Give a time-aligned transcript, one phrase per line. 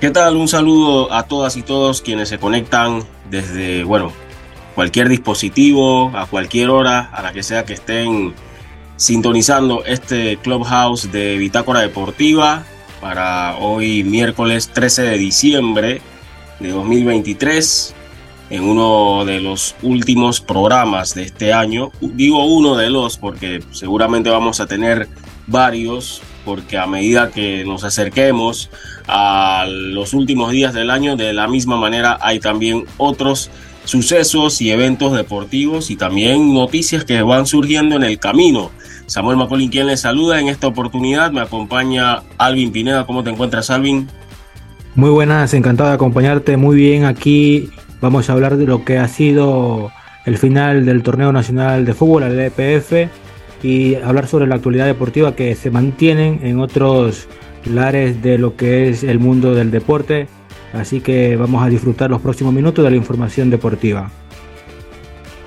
[0.00, 0.36] ¿Qué tal?
[0.36, 4.14] Un saludo a todas y todos quienes se conectan desde, bueno,
[4.74, 8.32] cualquier dispositivo, a cualquier hora, a la que sea que estén
[8.96, 12.64] sintonizando este Clubhouse de Bitácora Deportiva
[13.02, 16.00] para hoy miércoles 13 de diciembre
[16.60, 17.94] de 2023
[18.48, 21.92] en uno de los últimos programas de este año.
[22.00, 25.08] Digo uno de los porque seguramente vamos a tener
[25.46, 28.70] varios porque a medida que nos acerquemos
[29.06, 33.50] a los últimos días del año, de la misma manera hay también otros
[33.84, 38.70] sucesos y eventos deportivos y también noticias que van surgiendo en el camino.
[39.06, 43.06] Samuel Macolín quien les saluda en esta oportunidad, me acompaña Alvin Pineda.
[43.06, 44.08] ¿Cómo te encuentras, Alvin?
[44.94, 47.70] Muy buenas, encantado de acompañarte muy bien aquí.
[48.00, 49.90] Vamos a hablar de lo que ha sido
[50.26, 53.10] el final del torneo nacional de fútbol, el EPF,
[53.62, 57.28] y hablar sobre la actualidad deportiva que se mantienen en otros
[57.64, 60.28] lares de lo que es el mundo del deporte.
[60.72, 64.10] Así que vamos a disfrutar los próximos minutos de la información deportiva.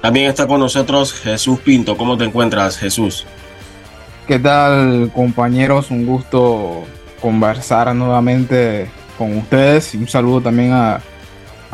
[0.02, 1.96] También está con nosotros Jesús Pinto.
[1.96, 3.26] ¿Cómo te encuentras, Jesús?
[4.28, 5.92] ¿Qué tal, compañeros?
[5.92, 6.84] Un gusto
[7.22, 11.00] conversar nuevamente con ustedes y un saludo también a,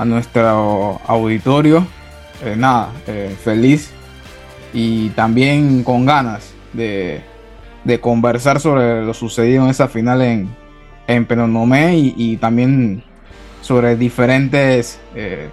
[0.05, 1.85] nuestro auditorio.
[2.45, 3.91] Eh, nada, eh, feliz
[4.73, 7.21] y también con ganas de,
[8.01, 10.49] conversar sobre lo sucedido en esa final en,
[11.07, 13.03] en Penonomé y, también
[13.61, 15.49] sobre diferentes eh,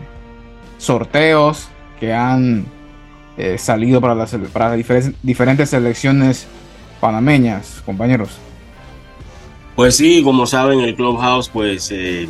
[0.78, 2.66] sorteos que han
[3.58, 6.46] salido para las, para diferentes, diferentes selecciones
[7.00, 8.38] panameñas, compañeros.
[9.76, 12.26] Pues sí, como saben, el Clubhouse, pues eh,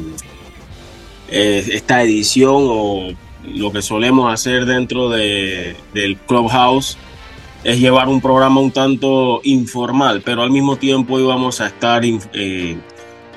[1.31, 3.09] eh, esta edición o
[3.55, 6.99] lo que solemos hacer dentro de, del Clubhouse
[7.65, 12.77] es llevar un programa un tanto informal, pero al mismo tiempo íbamos a estar eh,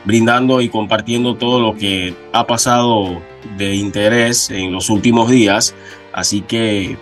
[0.06, 3.22] brindando y compartiendo todo lo que ha pasado
[3.58, 5.74] de interés en los últimos días.
[6.14, 6.98] Así que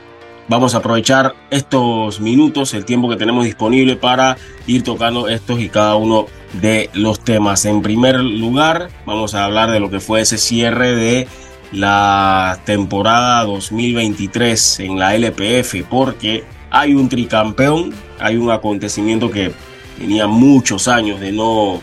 [0.48, 5.70] vamos a aprovechar estos minutos, el tiempo que tenemos disponible para ir tocando estos y
[5.70, 6.28] cada uno
[6.62, 7.66] de los temas.
[7.66, 11.28] En primer lugar, vamos a hablar de lo que fue ese cierre de
[11.72, 19.52] la temporada 2023 en la LPF, porque hay un tricampeón, hay un acontecimiento que
[19.98, 21.82] tenía muchos años de no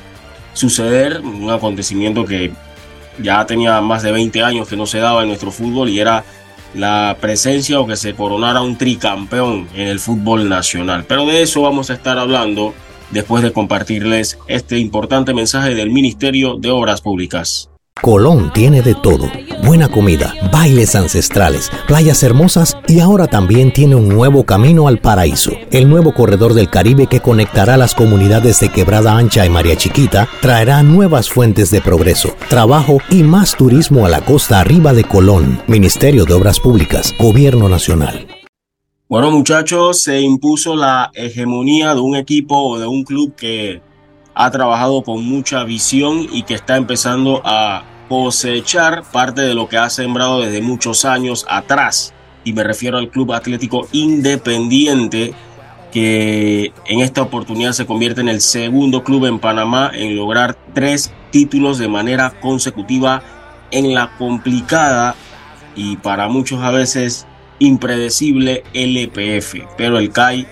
[0.52, 2.52] suceder, un acontecimiento que
[3.18, 6.24] ya tenía más de 20 años que no se daba en nuestro fútbol y era
[6.74, 11.04] la presencia o que se coronara un tricampeón en el fútbol nacional.
[11.06, 12.74] Pero de eso vamos a estar hablando
[13.10, 17.70] después de compartirles este importante mensaje del Ministerio de Obras Públicas.
[18.02, 19.30] Colón tiene de todo,
[19.64, 25.52] buena comida, bailes ancestrales, playas hermosas y ahora también tiene un nuevo camino al paraíso.
[25.70, 30.28] El nuevo corredor del Caribe que conectará las comunidades de Quebrada Ancha y María Chiquita
[30.42, 35.62] traerá nuevas fuentes de progreso, trabajo y más turismo a la costa arriba de Colón.
[35.66, 38.26] Ministerio de Obras Públicas, Gobierno Nacional.
[39.08, 43.80] Bueno muchachos, se impuso la hegemonía de un equipo o de un club que
[44.34, 49.78] ha trabajado con mucha visión y que está empezando a cosechar parte de lo que
[49.78, 52.12] ha sembrado desde muchos años atrás.
[52.44, 55.34] Y me refiero al Club Atlético Independiente,
[55.92, 61.12] que en esta oportunidad se convierte en el segundo club en Panamá en lograr tres
[61.30, 63.22] títulos de manera consecutiva
[63.70, 65.14] en la complicada
[65.76, 67.26] y para muchos a veces
[67.60, 70.46] impredecible LPF, pero el CAI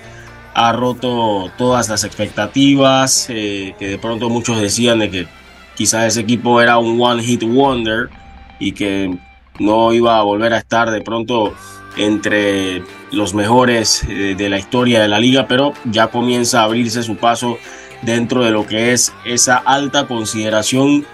[0.54, 5.26] ha roto todas las expectativas, eh, que de pronto muchos decían de que
[5.74, 8.10] quizás ese equipo era un one hit wonder
[8.58, 9.16] y que
[9.58, 11.54] no iba a volver a estar de pronto
[11.96, 17.02] entre los mejores eh, de la historia de la liga, pero ya comienza a abrirse
[17.02, 17.58] su paso
[18.02, 21.06] dentro de lo que es esa alta consideración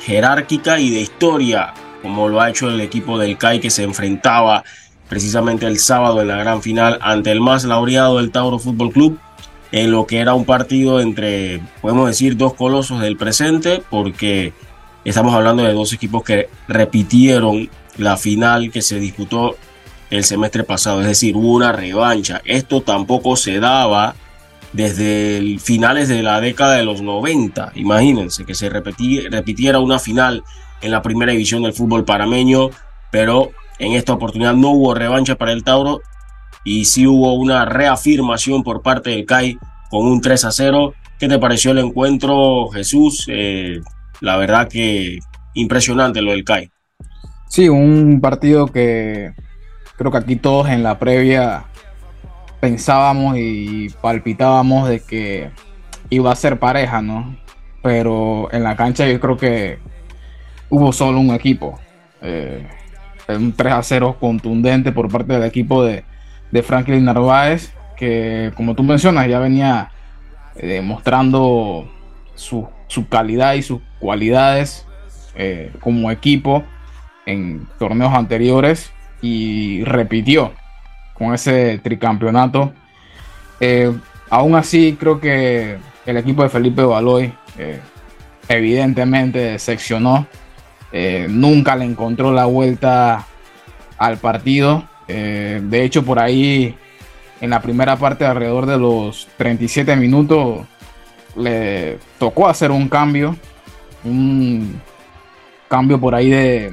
[0.00, 4.64] jerárquica y de historia, como lo ha hecho el equipo del CAI que se enfrentaba
[5.08, 9.18] precisamente el sábado en la gran final ante el más laureado del Tauro Fútbol Club
[9.72, 14.52] en lo que era un partido entre, podemos decir, dos colosos del presente, porque
[15.04, 19.56] estamos hablando de dos equipos que repitieron la final que se disputó
[20.10, 22.42] el semestre pasado, es decir, hubo una revancha.
[22.44, 24.14] Esto tampoco se daba
[24.74, 27.72] desde finales de la década de los 90.
[27.74, 30.44] Imagínense que se repitiera una final
[30.82, 32.68] en la primera división del fútbol parameño,
[33.10, 33.52] pero
[33.82, 36.02] en esta oportunidad no hubo revancha para el Tauro
[36.64, 39.58] y sí hubo una reafirmación por parte del CAI
[39.90, 40.94] con un 3 a 0.
[41.18, 43.26] ¿Qué te pareció el encuentro, Jesús?
[43.28, 43.80] Eh,
[44.20, 45.18] la verdad que
[45.54, 46.70] impresionante lo del CAI.
[47.48, 49.32] Sí, un partido que
[49.96, 51.64] creo que aquí todos en la previa
[52.60, 55.50] pensábamos y palpitábamos de que
[56.08, 57.36] iba a ser pareja, ¿no?
[57.82, 59.80] Pero en la cancha yo creo que
[60.70, 61.80] hubo solo un equipo.
[62.20, 62.64] Eh,
[63.36, 66.04] un 3 a 0 contundente por parte del equipo de,
[66.62, 69.90] Franklin Narváez, que como tú mencionas ya venía
[70.54, 71.90] demostrando
[72.34, 72.68] su,
[73.08, 74.86] calidad y sus cualidades
[75.80, 76.62] como equipo
[77.24, 78.92] en torneos anteriores
[79.22, 80.52] y repitió
[81.14, 82.72] con ese tricampeonato.
[83.60, 83.92] Eh,
[84.28, 87.80] aún así, creo que el equipo de Felipe Baloy eh,
[88.48, 90.26] evidentemente decepcionó.
[90.92, 93.26] Eh, nunca le encontró la vuelta
[93.98, 94.88] al partido.
[95.06, 96.74] de hecho, por ahí
[97.40, 100.66] en la primera parte, alrededor de los 37 minutos,
[101.36, 103.36] le tocó hacer un cambio.
[104.04, 104.80] Un
[105.68, 106.72] cambio por ahí de,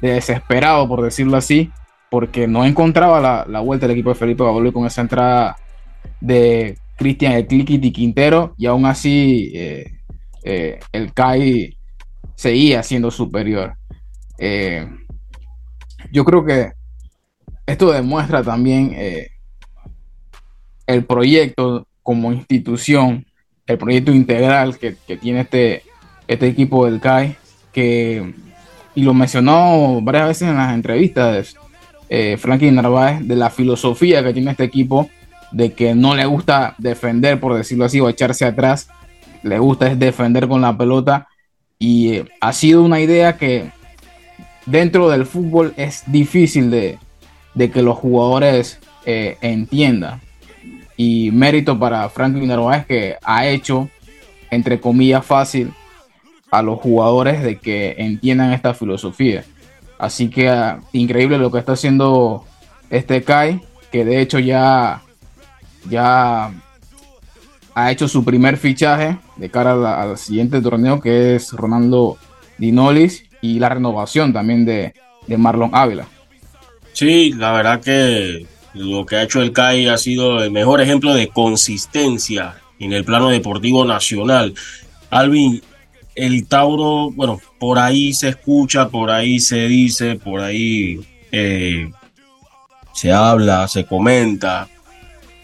[0.00, 1.70] desesperado, por decirlo así,
[2.10, 5.56] porque no encontraba la, vuelta del equipo de Felipe Baloy con esa entrada
[6.20, 9.92] de Cristian El y Quintero y aún así eh,
[10.44, 11.76] eh, el CAI
[12.40, 13.74] seguía siendo superior.
[14.38, 14.88] Eh,
[16.10, 16.72] yo creo que
[17.66, 18.96] esto demuestra también
[20.86, 23.26] el proyecto como institución,
[23.66, 25.82] el proyecto integral que, tiene este,
[26.26, 27.36] este equipo del CAI,
[27.72, 28.34] que,
[28.94, 31.54] y lo mencionó varias veces en las entrevistas,
[32.08, 35.10] eh, Franklin Narváez, de la filosofía que tiene este equipo
[35.52, 38.88] de que no le gusta defender, por decirlo así, o echarse atrás,
[39.42, 41.28] le gusta es defender con la pelota
[41.80, 43.72] y ha sido una idea que
[44.66, 46.98] dentro del fútbol es difícil de,
[47.70, 50.20] que los jugadores eh, entiendan.
[50.96, 53.88] Y mérito para Franklin Narváez que ha hecho,
[54.50, 55.72] entre comillas, fácil
[56.50, 59.44] a los jugadores de que entiendan esta filosofía.
[59.98, 62.44] Así que ah, increíble lo que está haciendo
[62.90, 65.02] este Kai, que de hecho ya
[65.88, 66.52] ya
[67.84, 72.18] ha hecho su primer fichaje de cara al siguiente torneo que es Ronaldo
[72.58, 74.94] Dinolis y la renovación también de,
[75.36, 76.08] Marlon Ávila.
[76.92, 81.14] Sí, la verdad que lo que ha hecho el CAI ha sido el mejor ejemplo
[81.14, 84.54] de consistencia en el plano deportivo nacional.
[85.10, 85.62] Alvin,
[86.16, 91.00] el Tauro, bueno, por ahí se escucha, por ahí se dice, por ahí
[91.30, 91.90] eh,
[92.92, 94.68] se habla, se comenta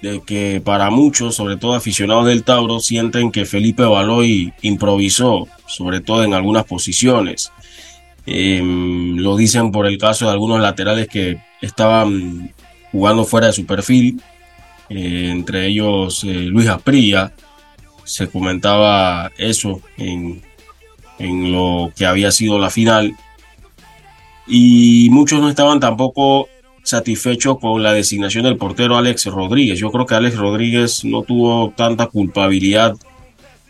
[0.02, 6.00] de que para muchos, sobre todo aficionados del Tauro, sienten que Felipe Baloy improvisó, sobre
[6.00, 7.52] todo en algunas posiciones.
[8.26, 12.52] Em, lo dicen por el caso de algunos laterales que estaban
[12.90, 14.20] jugando fuera de su perfil,
[14.88, 17.32] eh, entre ellos eh, Luis Aprilla.
[18.04, 20.42] Se comentaba eso en,
[21.19, 23.16] en lo que había sido la final.
[24.46, 26.49] Y muchos no estaban tampoco
[26.86, 29.78] satisfecho con la designación del portero Alex Rodríguez.
[29.78, 32.94] Yo creo que Alex Rodríguez no tuvo tanta culpabilidad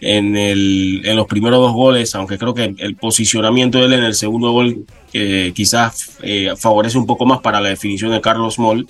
[0.03, 4.51] en, los primeros dos goles, aunque creo que el posicionamiento de él en el segundo
[4.51, 4.85] gol
[5.15, 8.87] eh, quizás eh, favorece un poco más para la definición de Carlos Moll.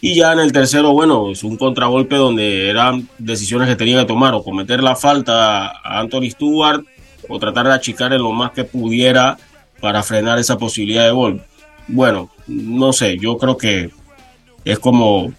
[0.00, 4.06] Y ya en el tercero, bueno, es un contragolpe donde eran decisiones que tenía que
[4.06, 6.84] tomar o cometer la falta a Anthony Stewart
[7.28, 9.36] o tratar de achicar en lo más que pudiera
[9.80, 11.42] para frenar esa posibilidad de gol
[11.88, 13.90] bueno, no sé, yo creo que
[14.64, 15.32] es como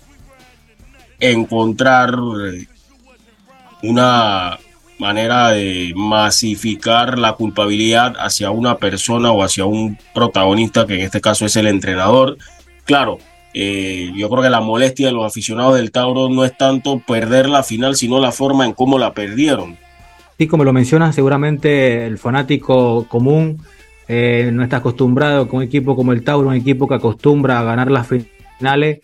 [1.19, 2.15] encontrar
[3.83, 4.59] una
[4.99, 11.21] manera de masificar la culpabilidad hacia una persona o hacia un protagonista, que en este
[11.21, 12.37] caso es el entrenador.
[12.85, 13.19] Claro,
[13.53, 17.49] eh, yo creo que la molestia de los aficionados del Tauro no es tanto perder
[17.49, 19.77] la final, sino la forma en cómo la perdieron.
[20.37, 23.61] Sí, como lo mencionas, seguramente el fanático común
[24.07, 27.63] eh, no está acostumbrado con un equipo como el Tauro, un equipo que acostumbra a
[27.63, 29.01] ganar las finales.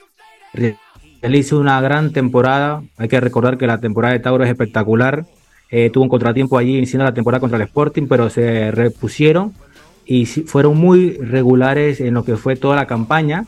[1.21, 2.83] Realiza una gran temporada.
[2.97, 5.25] Hay que recordar que la temporada de Tauro es espectacular.
[5.69, 9.53] Eh, tuvo un contratiempo allí iniciando la temporada contra el Sporting, pero se repusieron
[10.05, 13.45] y fueron muy regulares en lo que fue toda la campaña.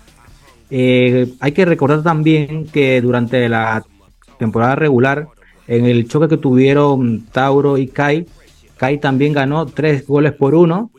[0.69, 3.83] Eh, hay que recordar también que durante la
[4.39, 5.27] temporada regular,
[5.67, 8.25] en el choque que tuvieron Tauro y Kai,
[8.77, 10.89] Kai también ganó tres goles por uno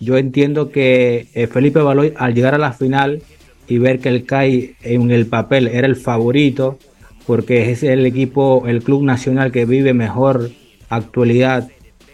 [0.00, 3.22] yo entiendo que eh, Felipe Baloy al llegar a la final
[3.66, 6.78] y ver que el CAI en el papel era el favorito,
[7.26, 10.50] porque es el equipo, el club nacional que vive mejor
[10.88, 11.68] actualidad,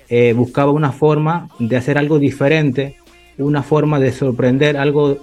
[0.09, 2.97] eh, buscaba una forma de hacer algo diferente,
[3.39, 5.19] una forma de sorprender, algo,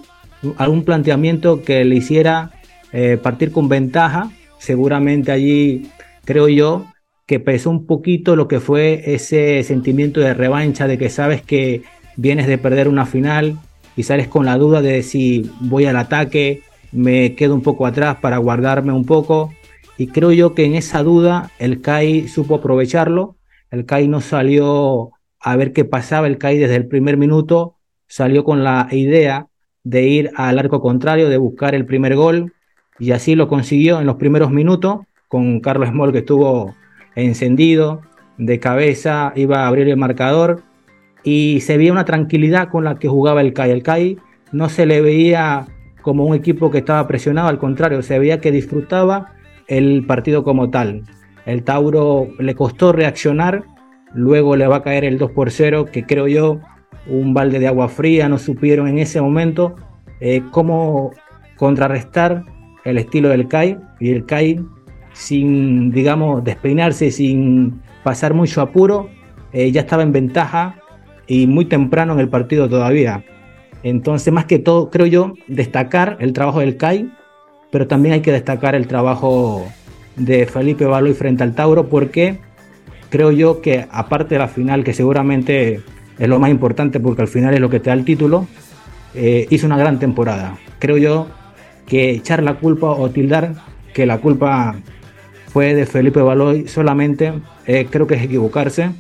[0.58, 2.52] algún planteamiento que le hiciera
[2.94, 4.32] eh, partir con ventaja.
[4.58, 5.88] Seguramente allí
[6.24, 6.86] creo yo
[7.26, 11.84] que pesó un poquito lo que fue ese sentimiento de revancha, de que sabes que
[12.18, 13.58] vienes de perder una final
[13.96, 18.18] y sales con la duda de si voy al ataque, me quedo un poco atrás
[18.18, 19.54] para guardarme un poco.
[19.98, 23.36] Y creo yo que en esa duda el CAI supo aprovecharlo.
[23.70, 27.76] El CAI no salió a ver qué pasaba el CAI desde el primer minuto,
[28.08, 29.48] salió con la idea
[29.84, 32.54] de ir al arco contrario, de buscar el primer gol,
[33.00, 36.76] y así lo consiguió en los primeros minutos, con Carlos Small que estuvo
[37.16, 38.02] encendido,
[38.38, 40.64] de cabeza, iba a abrir el marcador,
[41.24, 43.72] y se veía una tranquilidad con la que jugaba el CAI.
[43.72, 44.18] El CAI
[44.52, 45.68] no se le veía
[46.02, 49.34] como un equipo que estaba presionado, al contrario, se veía que disfrutaba
[49.68, 51.04] el partido como tal.
[51.46, 53.64] El Tauro le costó reaccionar,
[54.14, 56.60] luego le va a caer el 2 por 0, que creo yo
[57.08, 59.76] un balde de agua fría, no supieron en ese momento
[60.20, 61.12] eh, cómo
[61.56, 62.44] contrarrestar
[62.84, 64.60] el estilo del CAI y el CAI
[65.14, 69.10] sin, digamos, despeinarse, sin pasar mucho apuro,
[69.54, 70.81] eh, ya estaba en ventaja
[71.28, 73.24] y muy temprano en el partido todavía.
[73.84, 77.12] Entonces, más que todo, creo yo, destacar el trabajo del CAI,
[77.72, 79.66] pero también hay que destacar el trabajo
[80.16, 82.40] de Felipe Baloy frente al Tauro, porque
[83.10, 85.82] creo yo que aparte de la final, que seguramente
[86.20, 88.48] es lo más importante porque al final es lo que te da el título,
[89.16, 90.58] eh, hizo una gran temporada.
[90.80, 91.28] Creo yo
[91.86, 93.56] que echar la culpa o tildar
[93.94, 94.76] que la culpa
[95.48, 97.34] fue de Felipe Baloy solamente,
[97.66, 98.92] eh, creo que es equivocarse.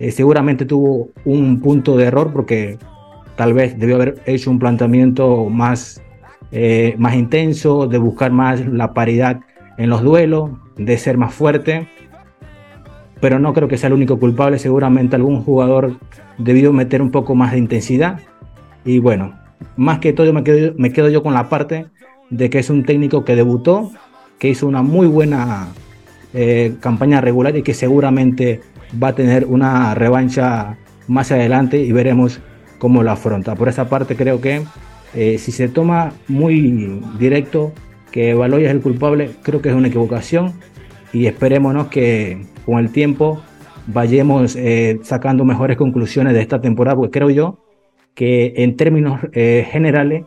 [0.00, 2.78] Eh, seguramente tuvo un punto de error porque
[3.36, 6.02] tal vez debió haber hecho un planteamiento más,
[6.52, 9.40] eh, más intenso, de buscar más la paridad
[9.76, 11.86] en los duelos, de ser más fuerte.
[13.20, 15.96] Pero no creo que sea el único culpable, seguramente algún jugador
[16.38, 18.20] debió meter un poco más de intensidad.
[18.86, 19.38] Y bueno,
[19.76, 21.86] más que todo me quedo, yo con la parte
[22.30, 23.90] de que es un técnico que debutó,
[24.38, 25.68] que hizo una muy buena
[26.32, 28.60] eh, campaña regular y que seguramente
[29.02, 32.40] va a tener una revancha más adelante y veremos
[32.78, 33.54] cómo lo afronta.
[33.54, 34.62] Por esa parte creo que
[35.14, 37.72] eh, si se toma muy directo
[38.10, 40.54] que Baloy es el culpable, creo que es una equivocación
[41.12, 43.42] y esperémonos que con el tiempo
[43.86, 47.58] vayamos eh, sacando mejores conclusiones de esta temporada, porque creo yo
[48.14, 50.24] que en términos eh, generales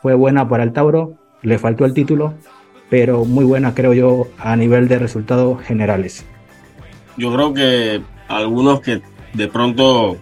[0.00, 2.34] fue buena para el Tauro, le faltó el título,
[2.90, 6.26] pero muy buena creo yo a nivel de resultados generales.
[7.22, 9.00] Yo creo que algunos que
[9.32, 10.16] de pronto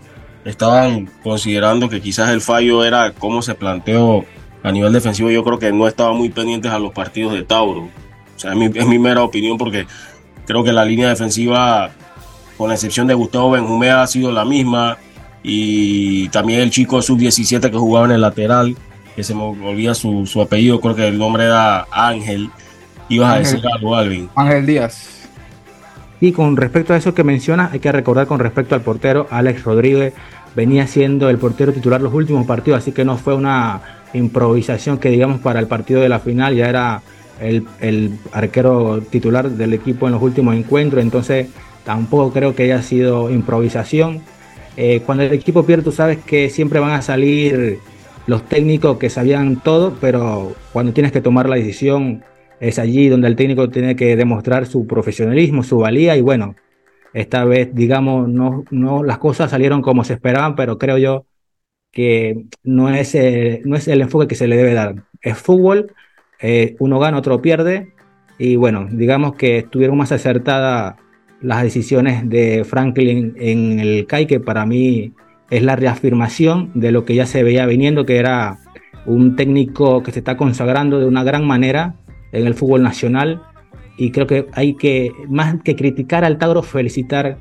[0.44, 4.26] estaban considerando que quizás el fallo era cómo se planteó
[4.62, 5.30] a nivel defensivo.
[5.30, 7.84] Yo creo que no estaban muy pendientes a los partidos de Tauro.
[7.84, 9.86] O sea, es mi, es mi mera opinión porque
[10.44, 11.90] creo que la línea defensiva,
[12.58, 14.98] con la excepción de Gustavo Benjumea, ha sido la misma.
[15.42, 18.76] Y también el chico sub-17 que jugaba en el lateral,
[19.16, 22.50] que se me olvida su, su apellido, creo que el nombre era Ángel.
[23.08, 24.28] Ibas a decir algo, Alvin.
[24.34, 25.19] Ángel Díaz.
[26.20, 29.64] Y con respecto a eso que menciona, hay que recordar con respecto al portero, Alex
[29.64, 30.12] Rodríguez
[30.54, 33.80] venía siendo el portero titular los últimos partidos, así que no fue una
[34.12, 37.02] improvisación que digamos para el partido de la final, ya era
[37.40, 41.48] el, arquero titular del equipo en los últimos encuentros, entonces
[41.84, 44.20] tampoco creo que haya sido improvisación.
[44.76, 47.78] Eh, cuando el equipo pierde, tú sabes que siempre van a salir
[48.26, 52.22] los técnicos que sabían todo, pero cuando tienes que tomar la decisión
[52.60, 56.54] es allí donde el técnico tiene que demostrar su profesionalismo, su valía y bueno,
[57.14, 61.26] esta vez digamos no, no las cosas salieron como se esperaban, pero creo yo
[61.90, 64.94] que no es, el, no es el enfoque que se le debe dar.
[65.22, 65.92] Es fútbol,
[66.40, 67.92] eh, uno gana, otro pierde
[68.38, 70.96] y bueno, digamos que estuvieron más acertadas
[71.40, 75.14] las decisiones de Franklin en el CAI, que para mí
[75.50, 78.58] es la reafirmación de lo que ya se veía viniendo, que era
[79.06, 81.94] un técnico que se está consagrando de una gran manera
[82.32, 83.42] en el fútbol nacional
[83.96, 87.38] y creo que hay que, más que criticar al Tauro, felicitar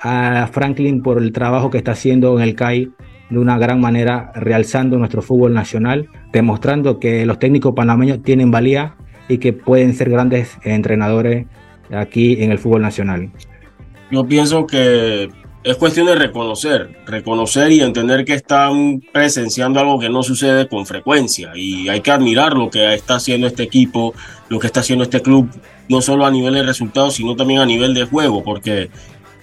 [0.00, 2.90] a Franklin por el trabajo que está haciendo en el CAI
[3.30, 8.94] de una gran manera, realzando nuestro fútbol nacional, demostrando que los técnicos panameños tienen valía
[9.28, 11.46] y que pueden ser grandes entrenadores
[11.90, 13.30] aquí en el fútbol nacional.
[14.10, 15.28] Yo pienso que
[15.66, 20.86] es cuestión de reconocer, reconocer y entender que están presenciando algo que no sucede con
[20.86, 21.50] frecuencia.
[21.56, 24.14] Y hay que admirar lo que está haciendo este equipo,
[24.48, 25.50] lo que está haciendo este club,
[25.88, 28.90] no solo a nivel de resultados, sino también a nivel de juego, porque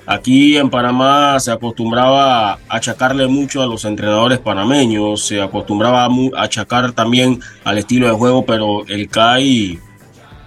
[0.06, 6.10] aquí en Panamá se acostumbraba a achacarle mucho a los entrenadores panameños, se acostumbraba a
[6.42, 9.77] achacar también al estilo de juego, pero el CAI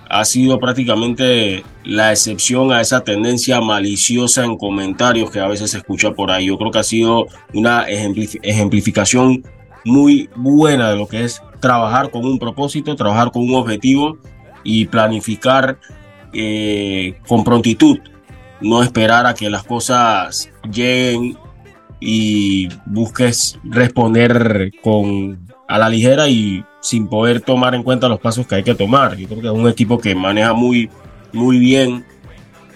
[0.09, 5.79] ha sido prácticamente la excepción a esa tendencia maliciosa en comentarios que a veces se
[5.79, 6.47] escucha por ahí.
[6.47, 9.45] Yo creo que ha sido una ejemplificación
[9.85, 14.19] muy buena de lo que es trabajar con un propósito, trabajar con un objetivo
[14.63, 15.79] y planificar
[16.33, 17.99] eh, con prontitud,
[18.61, 21.37] no esperar a que las cosas lleguen
[22.01, 28.47] y busques responder con a la ligera y sin poder tomar en cuenta los pasos
[28.47, 29.17] que hay que tomar.
[29.17, 30.91] Yo creo que es un equipo que maneja muy,
[31.33, 32.05] muy bien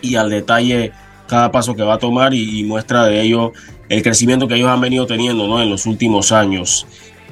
[0.03, 0.93] y al detalle
[1.29, 3.53] cada paso que va a tomar y, muestra de ello
[3.89, 5.63] el crecimiento que ellos han venido teniendo ¿no?
[5.63, 6.87] en los últimos años.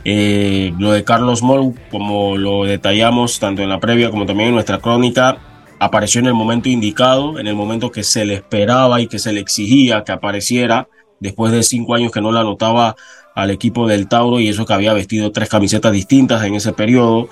[0.05, 4.55] Eh, lo de Carlos Moll, como lo detallamos tanto en la previa como también en
[4.55, 5.39] nuestra crónica,
[5.81, 9.33] apareció en el momento indicado, en el momento que se le esperaba y que se
[9.33, 10.89] le exigía que apareciera,
[11.21, 12.97] después de cinco años que no la anotaba
[13.39, 17.29] al equipo del Tauro y eso que había vestido tres camisetas distintas en ese periodo.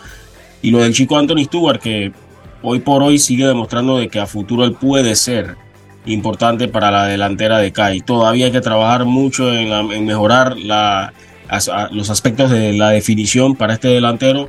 [0.63, 2.13] Y lo del chico Anthony Stewart, que
[2.63, 5.57] hoy por hoy sigue demostrando de que a futuro él puede ser
[6.07, 8.03] importante para la delantera de CAI.
[8.03, 14.49] Todavía hay que trabajar mucho en, mejorar los aspectos de la definición para este delantero,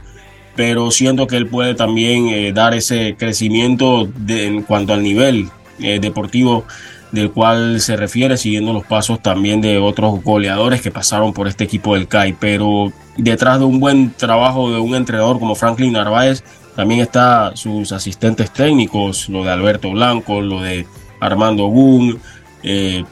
[0.56, 5.50] pero siento que él puede también eh, dar ese crecimiento en cuanto al nivel
[5.80, 6.66] eh, deportivo
[7.12, 11.64] del cual se refiere, siguiendo los pasos también de otros goleadores que pasaron por este
[11.64, 12.34] equipo del CAI.
[12.40, 16.44] Pero detrás de un buen trabajo de un entrenador como Franklin Narváez,
[16.76, 20.86] también está sus asistentes técnicos, lo de Alberto Blanco, lo de
[21.20, 22.20] Armando Gun,
[22.62, 23.04] eh,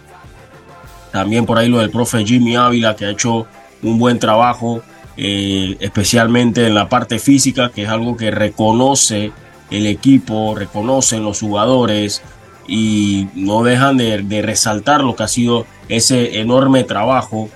[1.11, 3.47] también por ahí lo del profe Jimmy Ávila, que ha hecho
[3.81, 4.81] un buen trabajo,
[5.17, 9.31] eh, especialmente en la parte física, que es algo que reconoce
[9.71, 12.21] el equipo, reconocen los jugadores
[12.67, 17.50] y no dejan de resaltar lo que ha sido ese enorme trabajo.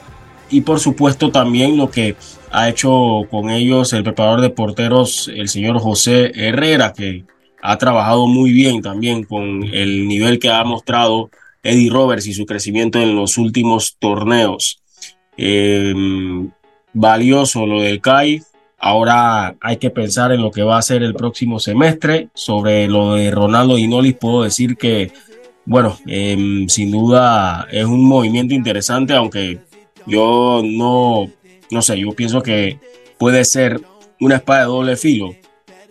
[0.50, 2.16] Y por supuesto también lo que
[2.51, 7.25] ha hecho con ellos el preparador de porteros, el señor José Herrera, que
[7.62, 11.30] ha trabajado muy bien también con el nivel que ha mostrado
[11.62, 14.82] Eddie Roberts y su crecimiento en los últimos torneos.
[15.38, 16.50] Em,
[16.94, 18.42] valioso lo del CAI.
[18.80, 22.30] Ahora hay que pensar en lo que va a ser el próximo semestre.
[22.34, 25.12] Sobre lo de Ronaldo Inolis puedo decir que,
[25.66, 29.60] bueno, em, sin duda es un movimiento interesante, aunque
[30.06, 31.30] yo no
[31.72, 32.80] no sé, yo pienso que
[33.18, 33.82] puede ser
[34.20, 35.36] una espada de doble filo,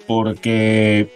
[0.06, 1.10] porque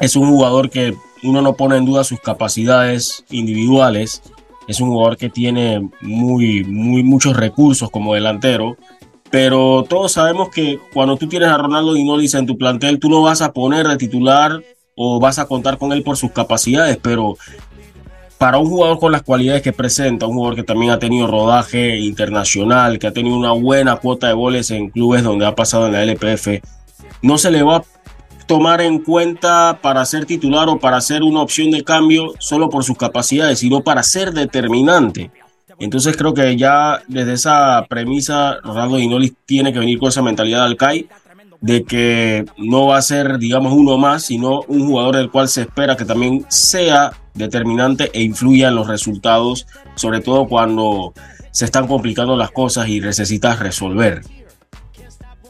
[0.00, 4.22] es un jugador que uno no pone en duda sus capacidades individuales,
[4.66, 8.76] es un jugador que tiene muy, muy, muchos recursos como delantero,
[9.34, 13.20] pero todos sabemos que cuando tú tienes a Ronaldo Dinolis en tu plantel, tú no
[13.20, 14.62] vas a poner de titular
[14.94, 17.36] o vas a contar con él por sus capacidades, pero
[18.38, 21.98] para un jugador con las cualidades que presenta, un jugador que también ha tenido rodaje
[21.98, 25.94] internacional, que ha tenido una buena cuota de goles en clubes donde ha pasado en
[25.94, 26.62] la LPF,
[27.20, 27.84] no se le va a
[28.46, 32.84] tomar en cuenta para ser titular o para ser una opción de cambio solo por
[32.84, 35.32] sus capacidades, sino para ser determinante.
[35.78, 40.64] Entonces creo que ya desde esa premisa Ronaldo Dinolis tiene que venir con esa mentalidad
[40.64, 41.08] al CAI
[41.60, 45.62] de que no va a ser, digamos, uno más, sino un jugador del cual se
[45.62, 51.14] espera que también sea determinante e influya en los resultados, sobre todo cuando
[51.50, 54.22] se están complicando las cosas y necesitas resolver.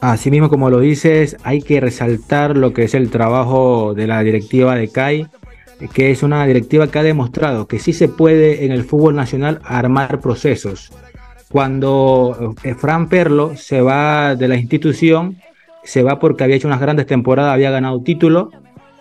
[0.01, 4.21] Así mismo como lo dices, hay que resaltar lo que es el trabajo de la
[4.21, 5.27] directiva de CAI,
[5.93, 9.59] que es una directiva que ha demostrado que sí se puede en el fútbol nacional
[9.63, 10.91] armar procesos.
[11.51, 15.37] Cuando eh, Fran Perlo se va de la institución,
[15.83, 18.51] se va porque había hecho unas grandes temporadas, había ganado título,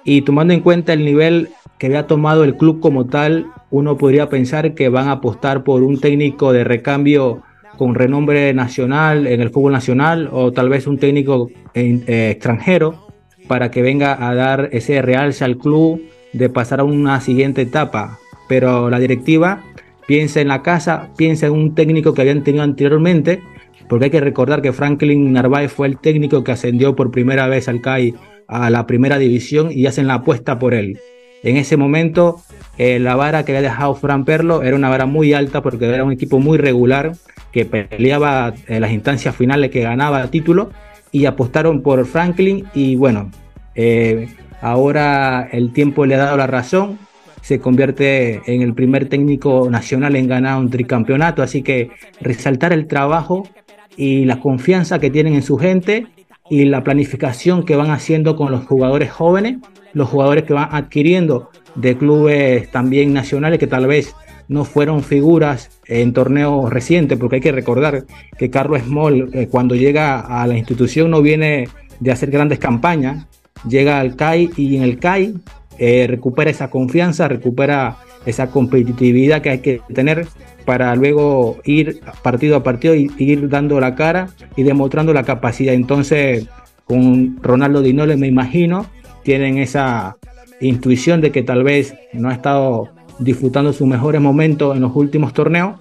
[0.05, 4.29] y tomando en cuenta el nivel que había tomado el club como tal, uno podría
[4.29, 7.43] pensar que van a apostar por un técnico de recambio
[7.77, 13.09] con renombre nacional en el fútbol nacional o tal vez un técnico eh, extranjero
[13.49, 16.01] para que venga a dar ese realce al club
[16.35, 18.19] de pasar a una siguiente etapa.
[18.49, 19.63] Pero la directiva
[20.07, 23.43] piensa en la casa, piensa en un técnico que habían tenido anteriormente,
[23.89, 27.69] porque hay que recordar que Franklin Narváez fue el técnico que ascendió por primera vez
[27.69, 28.15] al CAI
[28.47, 30.99] a la primera división y hacen la apuesta por él.
[31.43, 32.41] En ese momento,
[32.79, 36.05] eh, la vara que había dejado Fran Perlo era una vara muy alta porque era
[36.05, 37.13] un equipo muy regular
[37.53, 40.71] que peleaba en las instancias finales, que ganaba título
[41.13, 43.31] y apostaron por Franklin y bueno,
[43.75, 44.29] eh,
[44.65, 46.99] ahora el tiempo le ha dado la razón,
[47.41, 52.87] se convierte en el primer técnico nacional en ganar un tricampeonato, así que resaltar el
[52.87, 53.49] trabajo
[53.97, 56.07] y la confianza que tienen en su gente
[56.51, 59.57] y la planificación que van haciendo con los jugadores jóvenes
[59.95, 64.15] los jugadores que van adquiriendo de clubes también nacionales que tal vez
[64.49, 68.05] no fueron figuras en torneos recientes, porque hay que recordar
[68.37, 71.69] que Carlos Small eh, cuando llega a la institución no viene
[72.01, 73.27] de hacer grandes campañas,
[73.69, 75.35] llega al CAI y en el CAI
[75.79, 77.97] eh, recupera esa confianza, recupera
[78.27, 80.27] esa competitividad que hay que tener
[80.65, 85.75] para luego ir partido a partido y ir dando la cara y demostrando la capacidad.
[85.75, 86.47] Entonces,
[86.85, 88.87] con Ronaldo Dinole me imagino
[89.23, 90.17] tienen esa
[90.61, 95.33] intuición de que tal vez no ha estado disfrutando sus mejores momentos en los últimos
[95.33, 95.81] torneos,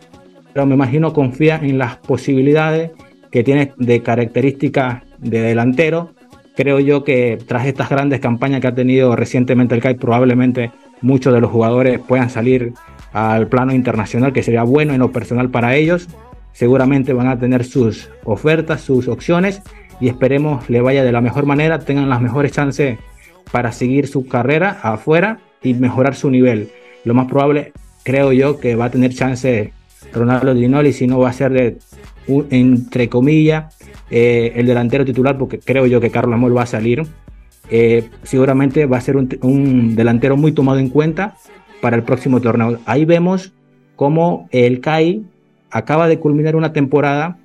[0.54, 2.92] pero me imagino confía en las posibilidades
[3.32, 6.13] que tiene de características de delantero.
[6.56, 11.34] Creo yo que tras estas grandes campañas que ha tenido recientemente el CAI, probablemente muchos
[11.34, 12.74] de los jugadores puedan salir
[13.12, 16.08] al plano internacional, que sería bueno en lo personal para ellos.
[16.52, 19.62] Seguramente van a tener sus ofertas, sus opciones
[20.00, 23.00] y esperemos le vaya de la mejor manera, tengan las mejores chances
[23.52, 26.70] para seguir su carrera afuera y mejorar su nivel.
[27.04, 29.74] Lo más probable, creo yo, que va a tener chance
[30.14, 31.78] Ronaldo Dinoli, si no va a ser de,
[32.28, 33.76] entre comillas,
[34.10, 37.04] eh, el delantero titular, porque creo yo que Carlos Amol va a salir.
[37.70, 41.36] Eh, seguramente va a ser un, delantero muy tomado en cuenta
[41.82, 42.80] para el próximo torneo.
[42.86, 43.54] Ahí vemos
[43.96, 45.24] cómo el CAI
[45.72, 47.38] acaba de culminar una temporada,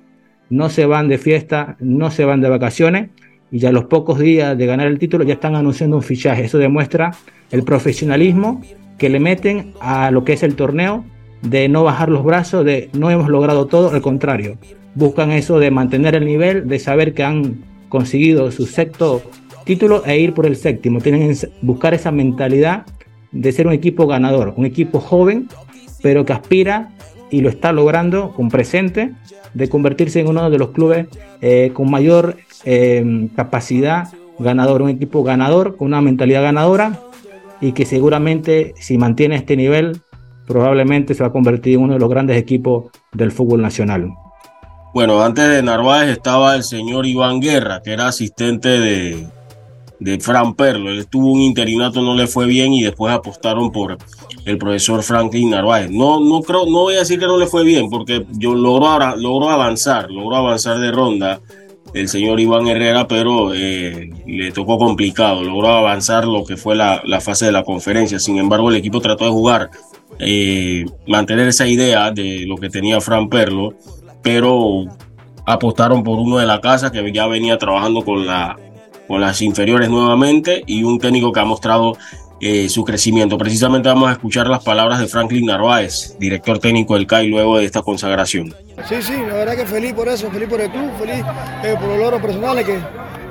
[0.49, 3.09] no se van de fiesta, no se van de vacaciones
[3.51, 6.45] y ya a los pocos días de ganar el título ya están anunciando un fichaje.
[6.45, 7.11] Eso demuestra
[7.51, 8.61] el profesionalismo
[8.97, 11.05] que le meten a lo que es el torneo,
[11.41, 14.57] de no bajar los brazos, de no hemos logrado todo, al contrario,
[14.95, 19.21] buscan eso de mantener el nivel, de saber que han conseguido su sexto
[19.63, 20.99] título e ir por el séptimo.
[20.99, 22.85] Tienen que buscar esa mentalidad
[23.31, 25.47] de ser un equipo ganador, un equipo joven,
[26.01, 26.89] pero que aspira
[27.29, 29.13] y lo está logrando con presente
[29.53, 31.07] de convertirse en uno de los clubes
[31.41, 36.99] eh, con mayor eh, capacidad ganador, un equipo ganador, con una mentalidad ganadora
[37.61, 40.01] y que seguramente si mantiene este nivel
[40.49, 44.09] probablemente se va a convertir en uno de los grandes equipos del fútbol nacional.
[44.95, 49.27] Bueno, antes de Narváez estaba el señor Iván Guerra, que era asistente de,
[49.99, 50.89] de Fran Perlo.
[50.89, 53.99] Él estuvo un interinato, no le fue bien y después apostaron por
[54.45, 55.91] el profesor Franklin Narváez.
[55.91, 58.87] No, no creo, no voy a decir que no le fue bien, porque yo logró,
[58.87, 61.39] avanzar, logró avanzar de ronda
[61.93, 67.01] el señor Iván Herrera, pero eh, le tocó complicado, logró avanzar lo que fue la,
[67.21, 68.19] fase de la conferencia.
[68.19, 69.69] Sin embargo, el equipo trató de jugar,
[70.17, 73.73] eh, mantener esa idea de lo que tenía Fran Perlo,
[74.23, 74.85] pero
[75.45, 78.57] apostaron por uno de la casa que ya venía trabajando con la
[79.09, 81.97] con las inferiores nuevamente y un técnico que ha mostrado
[82.41, 83.39] eh, su crecimiento.
[83.39, 87.65] Precisamente vamos a escuchar las palabras de Franklin Narváez, director técnico del CAI, luego de
[87.65, 88.53] esta consagración.
[88.87, 91.25] Sí, sí, la verdad que feliz por eso, feliz por el club, feliz
[91.63, 92.79] eh, por los logros personales que,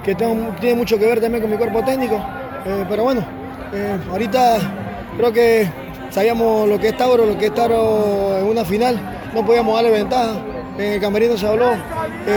[0.04, 2.16] que tengo, tiene mucho que ver también con mi cuerpo técnico.
[2.66, 3.24] Eh, pero bueno,
[4.10, 4.58] ahorita
[5.16, 5.70] creo que
[6.10, 8.98] sabíamos lo que es Tauro, lo que es Tauro en una final,
[9.34, 10.32] no podíamos darle ventaja.
[10.78, 11.72] En el camerino se habló,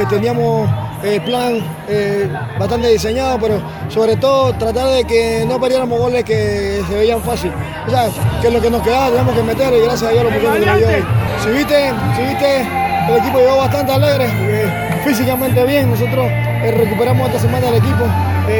[0.10, 0.68] teníamos
[1.04, 2.30] el plan eh,
[2.60, 7.52] bastante diseñado, pero sobre todo tratar de que no perdiéramos goles que se veían fácil.
[7.88, 8.10] O sea,
[8.42, 10.56] que es lo que nos quedaba, teníamos que meter y gracias a Dios lo pusimos
[10.58, 11.06] en el
[11.44, 12.62] Si viste, si viste,
[13.10, 15.90] el equipo llegó bastante alegre, eh, físicamente bien.
[15.90, 18.06] Nosotros eh, recuperamos esta semana el equipo,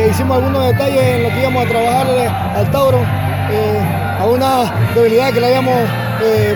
[0.10, 3.00] hicimos algunos detalles en lo que íbamos a trabajarle al Tauro,
[4.22, 5.90] a una debilidad que le habíamos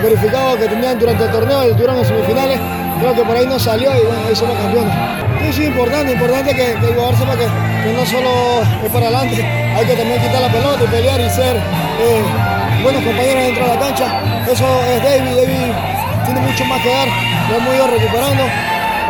[0.00, 2.60] verificado que tenían durante el torneo y tuvieron en semifinales.
[3.00, 4.94] Creo que por ahí no salió y bueno, ahí somos campeones.
[5.52, 8.30] Sí, importante, importante que, que el jugador sepa que, no solo
[8.84, 12.22] es para adelante, hay que también quitar la pelota y pelear y ser eh,
[12.82, 14.06] buenos compañeros dentro de la cancha.
[14.50, 15.72] Eso es David, David
[16.24, 17.08] tiene mucho más que dar,
[17.50, 18.42] lo hemos ido recuperando.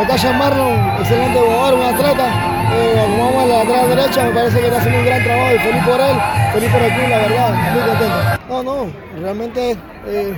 [0.01, 2.25] Acá Marlon, excelente jugador, un atleta,
[2.73, 5.83] eh, a la lateral derecha, me parece que está haciendo un gran trabajo y feliz
[5.83, 6.17] por él,
[6.53, 8.17] feliz por el club, la verdad, muy contento.
[8.49, 9.77] No, no, realmente
[10.07, 10.37] eh,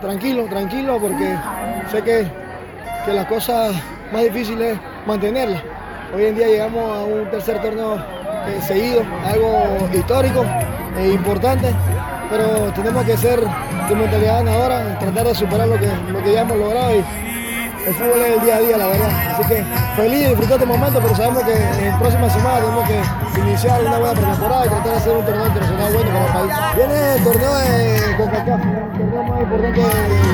[0.00, 1.36] tranquilo, tranquilo, porque
[1.90, 2.26] sé que,
[3.04, 3.74] que las cosas
[4.12, 5.62] más difíciles mantenerla.
[6.14, 10.44] Hoy en día llegamos a un tercer torneo eh, seguido, algo histórico
[10.98, 11.68] e importante,
[12.30, 16.42] pero tenemos que ser de mentalidad ganadora, tratar de superar lo que, lo que ya
[16.42, 16.90] hemos logrado
[17.86, 19.10] el fútbol es el día a día, la verdad.
[19.32, 19.64] Así que
[19.96, 23.98] feliz de disfrutar este momento, pero sabemos que en próximas semanas tenemos que iniciar una
[23.98, 26.76] buena pretemporada y tratar de hacer un torneo internacional bueno para el país.
[26.76, 29.80] Viene el torneo de CONCACAF, el torneo más importante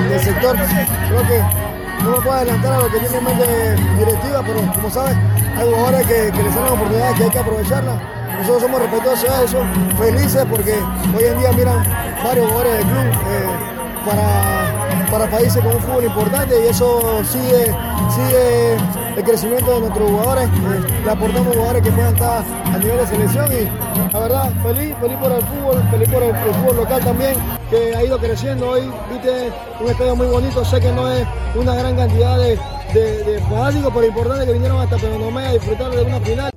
[0.09, 0.57] del sector.
[0.57, 4.91] Creo que no me puedo adelantar a lo que tiene en mente directiva, pero como
[4.91, 5.17] sabes,
[5.57, 7.97] hay jugadores que, les dan oportunidades que hay que aprovecharlas.
[8.39, 9.63] Nosotros somos respetuosos de eso,
[9.99, 10.75] felices porque
[11.17, 11.83] hoy en día miran
[12.23, 13.69] varios jugadores del club eh,
[14.07, 17.66] para, para países con un fútbol importante y eso sigue,
[18.14, 18.75] sigue
[19.16, 20.49] el crecimiento de nuestros jugadores.
[20.49, 24.94] Eh, le aportamos jugadores que puedan estar a nivel de selección y la verdad, feliz,
[25.01, 27.35] feliz por el fútbol, feliz por el, fútbol local también,
[27.71, 28.83] que ha ido creciendo hoy.
[29.11, 32.59] Viste un estadio muy bonito, sé que no es una gran cantidad de,
[32.94, 36.51] de, fanáticos, pero importante que vinieron hasta Penonomé a disfrutar de una final.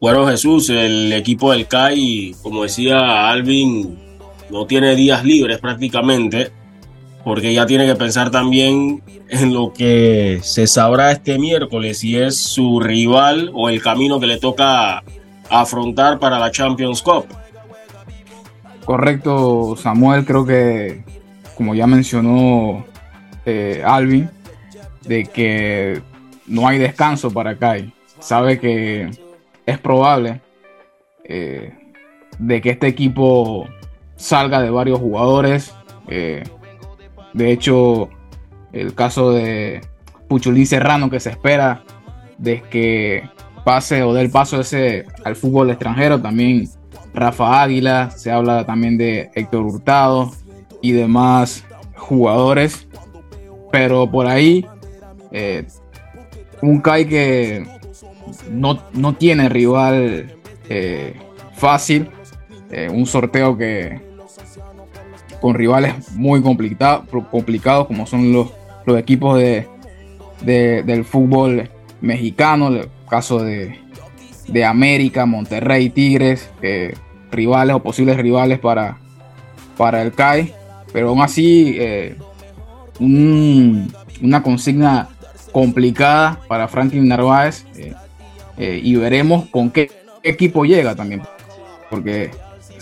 [0.00, 3.98] Bueno, Jesús, el equipo del CAI, como decía Alvin,
[4.50, 6.52] no tiene días libres prácticamente
[7.28, 12.38] porque ya tiene que pensar también en lo que se sabrá este miércoles, si es
[12.38, 15.02] su rival o el camino que le toca
[15.50, 17.26] afrontar para la Champions Cup.
[18.86, 21.04] Correcto, Samuel, creo que,
[21.54, 22.86] como ya mencionó
[23.44, 24.30] eh, Alvin,
[25.04, 26.00] de que
[26.46, 27.92] no hay descanso para Kai.
[28.20, 29.10] Sabe que
[29.66, 30.40] es probable
[31.24, 31.74] eh,
[32.38, 33.68] de que este equipo
[34.16, 35.74] salga de varios jugadores.
[36.08, 36.42] Eh,
[37.32, 38.08] de hecho,
[38.72, 39.80] el caso de
[40.28, 41.82] Puchulín Serrano que se espera
[42.36, 43.28] de que
[43.64, 46.68] pase o del paso ese al fútbol extranjero, también
[47.14, 50.30] Rafa Águila, se habla también de Héctor Hurtado
[50.80, 51.64] y demás
[51.96, 52.88] jugadores,
[53.72, 54.64] pero por ahí
[55.32, 55.66] eh,
[56.62, 57.66] un CAI que
[58.50, 60.36] no, tiene rival
[60.68, 61.14] eh,
[61.54, 62.10] fácil,
[62.70, 64.07] eh, un sorteo que
[65.40, 68.48] con rivales muy complicados como son los,
[68.86, 69.66] los equipos de,
[70.42, 71.70] del fútbol
[72.00, 73.78] mexicano, el caso de,
[74.48, 76.50] de América, Monterrey, Tigres,
[77.30, 78.98] rivales o posibles rivales para,
[79.76, 80.54] para el CAI,
[80.92, 82.16] pero aún así eh,
[83.00, 85.08] una consigna
[85.52, 87.94] complicada para Franklin Narváez eh,
[88.56, 89.90] eh, y veremos con qué
[90.22, 91.22] equipo llega también,
[91.90, 92.30] porque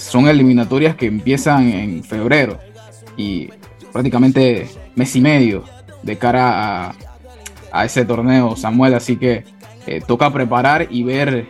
[0.06, 2.58] son eliminatorias que empiezan en febrero
[3.16, 3.48] y
[3.92, 5.64] prácticamente mes y medio
[6.02, 6.94] de cara
[7.72, 9.44] a, ese torneo, Samuel, así que
[10.06, 11.46] toca preparar y ver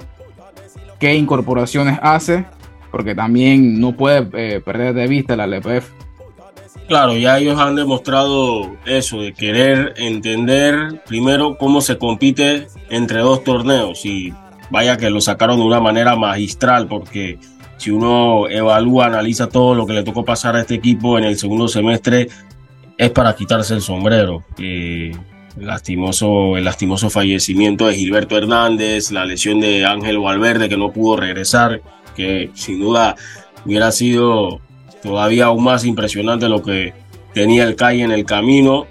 [0.99, 2.45] qué incorporaciones hace,
[2.91, 5.97] porque también no puede perder de vista la LPF
[6.89, 13.43] Claro, ya ellos han demostrado eso, de querer entender primero cómo se compite entre dos
[13.43, 14.33] torneos y
[14.71, 17.41] vaya que lo sacaron de una manera magistral porque
[17.77, 21.37] si uno evalúa, analiza todo lo que le tocó pasar a este equipo en el
[21.37, 22.29] segundo semestre,
[22.97, 24.45] es para quitarse el sombrero.
[24.59, 25.13] Eh,
[25.59, 31.17] lastimoso, el lastimoso fallecimiento de Gilberto Hernández, la lesión de Ángel Valverde que no pudo
[31.17, 31.83] regresar,
[32.15, 33.17] que sin duda
[33.65, 34.61] hubiera sido
[35.03, 36.95] todavía aún más impresionante lo que
[37.33, 38.87] tenía el CAI en el camino.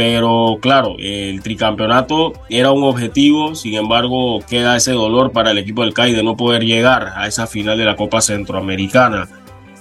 [0.00, 5.82] Pero claro, el tricampeonato era un objetivo, sin embargo queda ese dolor para el equipo
[5.82, 9.28] del CAI de no poder llegar a esa final de la Copa Centroamericana.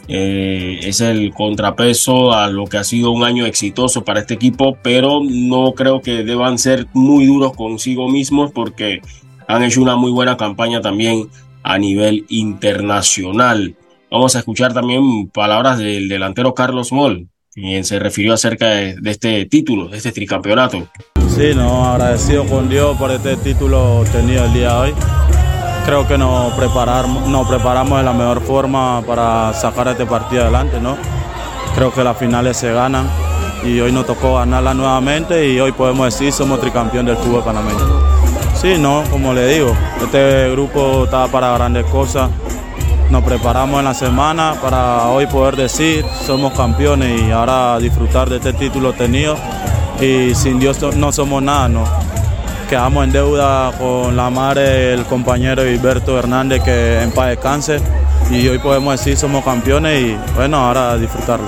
[0.10, 4.78] Eh, es el contrapeso a lo que ha sido un año exitoso para este equipo,
[4.82, 9.02] pero no creo que deban ser muy duros consigo mismos porque
[9.48, 11.30] han hecho una muy buena campaña también
[11.64, 13.78] a nivel internacional.
[14.12, 19.46] Vamos a escuchar también palabras del delantero Carlos Moll, quien se refirió acerca de, este
[19.46, 20.88] título, de este tricampeonato.
[21.36, 24.94] Sí, no, agradecido con Dios por este título tenido el día de hoy.
[25.86, 26.54] Creo que nos,
[27.28, 30.98] nos preparamos de la mejor forma para sacar este partido adelante, ¿no?
[31.76, 33.08] Creo que las finales se ganan
[33.64, 37.80] y hoy nos tocó ganarla nuevamente y hoy podemos decir somos tricampeón del fútbol panameño.
[38.56, 42.30] Sí, no, como le digo, este grupo está para grandes cosas
[43.10, 48.38] nos preparamos en la semana para hoy poder decir somos campeones y ahora disfrutar de
[48.38, 49.36] este título tenido
[50.00, 51.84] y sin Dios no somos nada, ¿no?
[52.70, 57.80] Quedamos en deuda con la madre el compañero Hilberto Hernández que en paz descanse
[58.30, 61.48] y hoy podemos decir somos campeones y bueno, ahora disfrutarlo.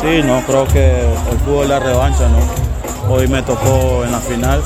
[0.00, 3.12] Sí, no, creo que el fútbol la revancha, ¿no?
[3.12, 4.62] Hoy me tocó en la final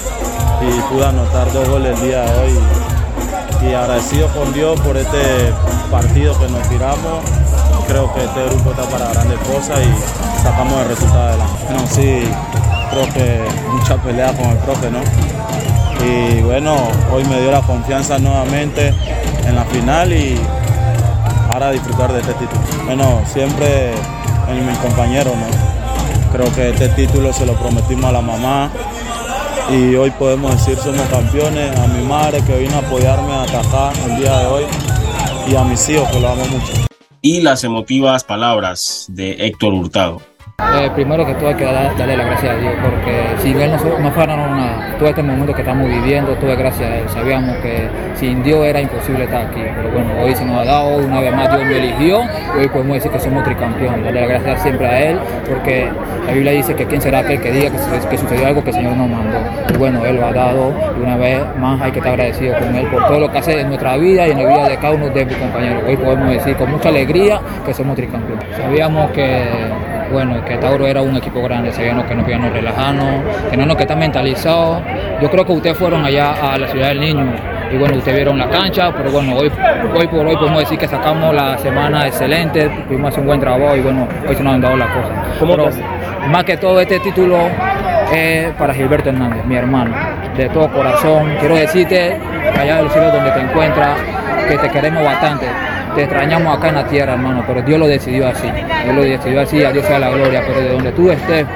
[0.61, 2.59] y pude anotar dos goles el día de hoy
[3.63, 5.53] y agradecido con Dios por este
[5.91, 7.25] partido que nos tiramos.
[7.87, 11.65] Creo que este grupo está para grandes cosas y sacamos el resultado adelante.
[11.65, 12.23] Bueno, sí,
[12.91, 13.43] creo que
[13.73, 15.01] mucha pelea con el profe, ¿no?
[16.05, 16.77] Y bueno,
[17.13, 18.95] hoy me dio la confianza nuevamente
[19.47, 20.41] en la final y
[21.53, 22.61] ahora disfrutar de este título.
[22.87, 23.93] Bueno, siempre
[24.49, 26.33] en mis compañeros, ¿no?
[26.33, 28.71] Creo que este título se lo prometimos a la mamá,
[29.73, 33.93] y hoy podemos decir somos campeones, a mi madre que vino a apoyarme a atajar
[34.09, 34.65] el día de hoy
[35.49, 36.73] y a mis hijos que lo amo mucho.
[37.23, 40.30] Y las emotivas palabras de Héctor Hurtado.
[40.75, 43.99] Eh, primero que todo hay que darle la gracia a Dios, porque si Él no,
[43.99, 47.09] no fuera nada, todo este momento que estamos viviendo, todo es gracias a Él.
[47.09, 50.97] Sabíamos que sin Dios era imposible estar aquí, pero bueno, hoy se nos ha dado,
[50.99, 52.21] una vez más Dios me eligió,
[52.59, 54.05] hoy podemos decir que somos tricampeones.
[54.05, 55.19] Darle la gracia siempre a Él,
[55.49, 55.89] porque
[56.27, 57.71] la Biblia dice que quién será aquel que diga
[58.09, 59.39] que, sucedió algo que el Señor nos mandó.
[59.73, 62.75] Y bueno, Él lo ha dado, y una vez más hay que estar agradecido con
[62.75, 64.95] Él por todo lo que hace en nuestra vida y en la vida de cada
[64.95, 65.83] uno de mis compañeros.
[65.87, 68.45] Hoy podemos decir con mucha alegría que somos tricampeones.
[68.57, 69.45] Sabíamos que
[70.11, 73.77] bueno, que Tauro era un equipo grande, sabíamos que no podíamos relajarnos, que no nos
[73.77, 74.83] que está mentalizado.
[75.21, 77.33] Yo creo que ustedes fueron allá a la ciudad del niño
[77.73, 79.51] y bueno, ustedes vieron la cancha, pero bueno, hoy,
[79.95, 82.65] hoy por hoy podemos decir que sacamos la semana excelente,
[83.07, 85.77] hacer un buen trabajo y bueno, hoy se nos han dado las cosas.
[86.29, 87.37] más que todo este título
[88.13, 89.95] es para Gilberto Hernández, mi hermano,
[90.37, 91.37] de todo corazón.
[91.39, 92.19] Quiero decirte,
[92.59, 93.99] allá del cielo donde te encuentras,
[94.49, 95.47] que te queremos bastante
[95.95, 98.49] te extrañamos acá en la tierra, hermano, pero Dios lo decidió así.
[98.85, 101.47] Dios lo decidió así, a Dios sea la gloria, pero de donde tú estés,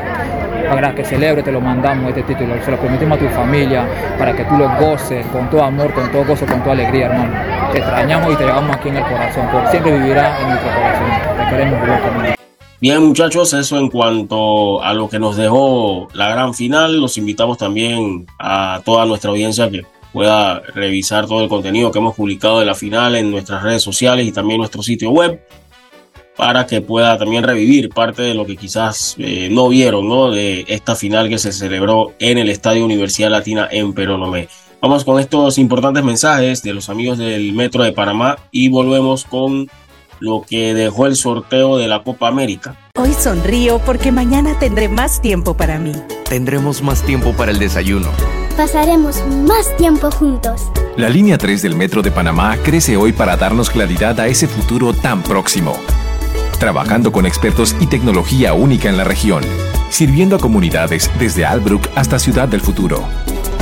[0.69, 3.87] para que celebre, te lo mandamos este título, se lo permitimos a tu familia,
[4.19, 7.33] para que tú lo goces con todo amor, con todo gozo, con toda alegría, hermano.
[7.73, 11.07] Te extrañamos y te llevamos aquí en el corazón, por siempre vivirá en nuestro corazón.
[11.39, 12.35] Te queremos mucho,
[12.81, 17.57] Bien muchachos, eso en cuanto a lo que nos dejó la gran final, los invitamos
[17.57, 22.67] también a toda nuestra audiencia que pueda revisar todo el contenido que hemos publicado de
[22.67, 25.45] la final en nuestras redes sociales y también nuestro sitio web
[26.37, 30.31] para que pueda también revivir parte de lo que quizás eh, no vieron ¿no?
[30.31, 34.49] de esta final que se celebró en el Estadio Universidad Latina en Peronomé.
[34.81, 39.69] Vamos con estos importantes mensajes de los amigos del Metro de Panamá y volvemos con
[40.21, 42.77] lo que dejó el sorteo de la Copa América.
[42.97, 45.93] Hoy sonrío porque mañana tendré más tiempo para mí.
[46.29, 48.11] Tendremos más tiempo para el desayuno.
[48.57, 50.71] Pasaremos más tiempo juntos.
[50.97, 54.93] La línea 3 del Metro de Panamá crece hoy para darnos claridad a ese futuro
[54.93, 55.77] tan próximo.
[56.61, 59.43] Trabajando con expertos y tecnología única en la región,
[59.91, 63.05] sirviendo a comunidades desde Albrook hasta Ciudad del Futuro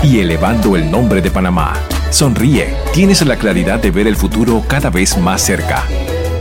[0.02, 1.72] y elevando el nombre de Panamá.
[2.10, 5.84] Sonríe, tienes la claridad de ver el futuro cada vez más cerca.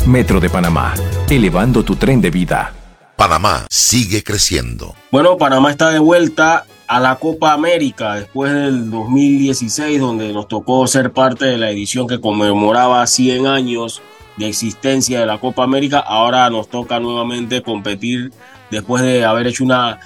[0.06, 0.94] Metro de Panamá,
[1.30, 2.74] elevando tu tren de vida.
[3.16, 4.94] Panamá sigue creciendo.
[5.10, 10.86] Bueno, Panamá está de vuelta a la Copa América después del 2016, donde nos tocó
[10.88, 14.02] ser parte de la edición que conmemoraba 100 años
[14.36, 16.00] de existencia de la Copa América.
[16.00, 18.34] Ahora nos toca nuevamente competir
[18.72, 20.02] después de haber hecho una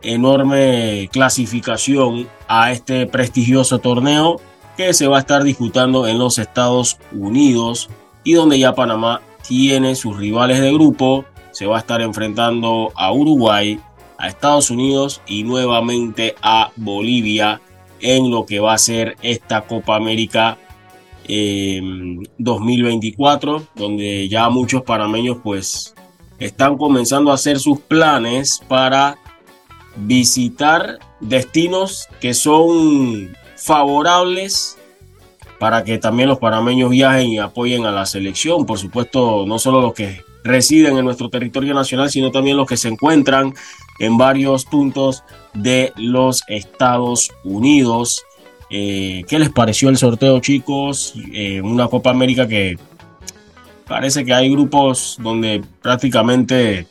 [0.00, 4.40] enorme clasificación a este prestigioso torneo
[4.78, 7.90] que se va a estar disputando en los Estados Unidos
[8.24, 13.12] y donde ya Panamá tiene sus rivales de grupo, se va a estar enfrentando a
[13.12, 13.78] Uruguay,
[14.20, 17.62] a Estados Unidos y nuevamente a Bolivia
[18.00, 20.58] en lo que va a ser esta Copa América
[21.26, 25.94] 2024, em, donde ya muchos panameños pues
[26.38, 29.16] están comenzando a hacer sus planes para
[29.96, 34.76] visitar destinos que son favorables
[35.58, 38.64] para que también los panameños viajen y apoyen a la selección.
[38.64, 42.78] Por supuesto, no solo los que residen en nuestro territorio nacional, sino también los que
[42.78, 43.52] se encuentran
[44.00, 45.22] en varios puntos
[45.54, 48.24] de los Estados Unidos.
[48.70, 51.14] Eh, ¿Qué les pareció el sorteo, chicos?
[51.32, 52.76] Eh, una Copa América que
[53.86, 56.88] parece que hay grupos donde prácticamente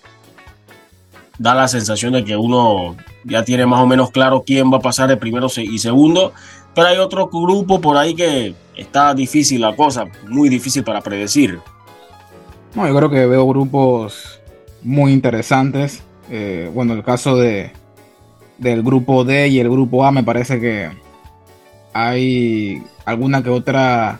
[1.38, 2.96] da la sensación de que uno
[3.26, 6.34] ya tiene más o menos claro quién va a pasar de primero y segundo
[6.76, 11.60] pero hay otro grupo por ahí que está difícil la cosa, muy difícil para predecir.
[12.76, 14.40] No, yo creo que veo grupos
[14.82, 16.04] muy interesantes.
[16.30, 17.72] Eh, bueno, el caso de,
[18.58, 20.90] del grupo D y el grupo A me parece que
[21.94, 24.20] hay alguna que otra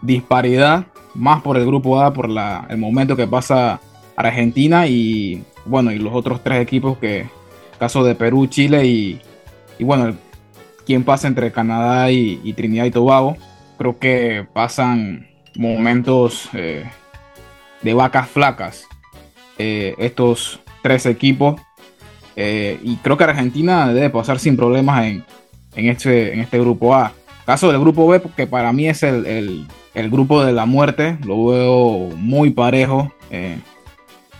[0.00, 3.80] disparidad, más por el grupo A, por la, el momento que pasa
[4.16, 7.26] Argentina y bueno, y los otros tres equipos que,
[7.78, 9.20] caso de Perú, Chile y,
[9.78, 10.14] y bueno,
[10.86, 13.36] quién pasa entre Canadá y, Trinidad y Tobago.
[13.78, 16.84] Creo que pasan momentos eh,
[17.82, 18.86] de vacas flacas
[19.58, 21.60] eh, estos tres equipos.
[22.36, 25.24] Eh, y creo que Argentina debe pasar sin problemas en,
[25.74, 27.12] este, en este grupo A.
[27.44, 31.18] Caso del grupo B, porque para mí es el, grupo de la muerte.
[31.24, 33.12] Lo veo muy parejo.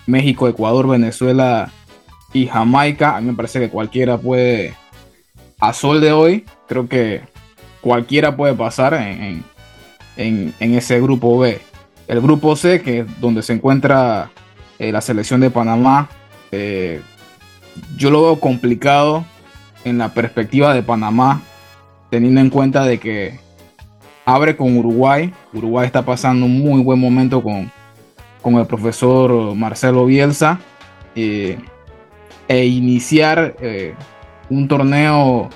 [0.06, 1.70] México, Ecuador, Venezuela
[2.32, 3.16] y Jamaica.
[3.16, 4.74] A mí me parece que cualquiera puede
[5.62, 7.20] a sol de hoy, creo que
[7.80, 9.44] cualquiera puede pasar en,
[10.58, 11.60] ese grupo B.
[12.08, 14.30] El grupo C, que es donde se encuentra
[14.80, 16.08] eh, la selección de Panamá,
[16.52, 17.00] eh,
[17.96, 19.24] yo lo veo complicado
[19.84, 21.42] en la perspectiva de Panamá,
[22.10, 23.40] teniendo en cuenta de que
[24.24, 25.32] abre con Uruguay.
[25.52, 27.72] Uruguay está pasando un muy buen momento con,
[28.40, 30.60] con el profesor Marcelo Bielsa.
[31.14, 31.58] Eh,
[32.48, 33.56] e iniciar
[34.50, 35.48] un torneo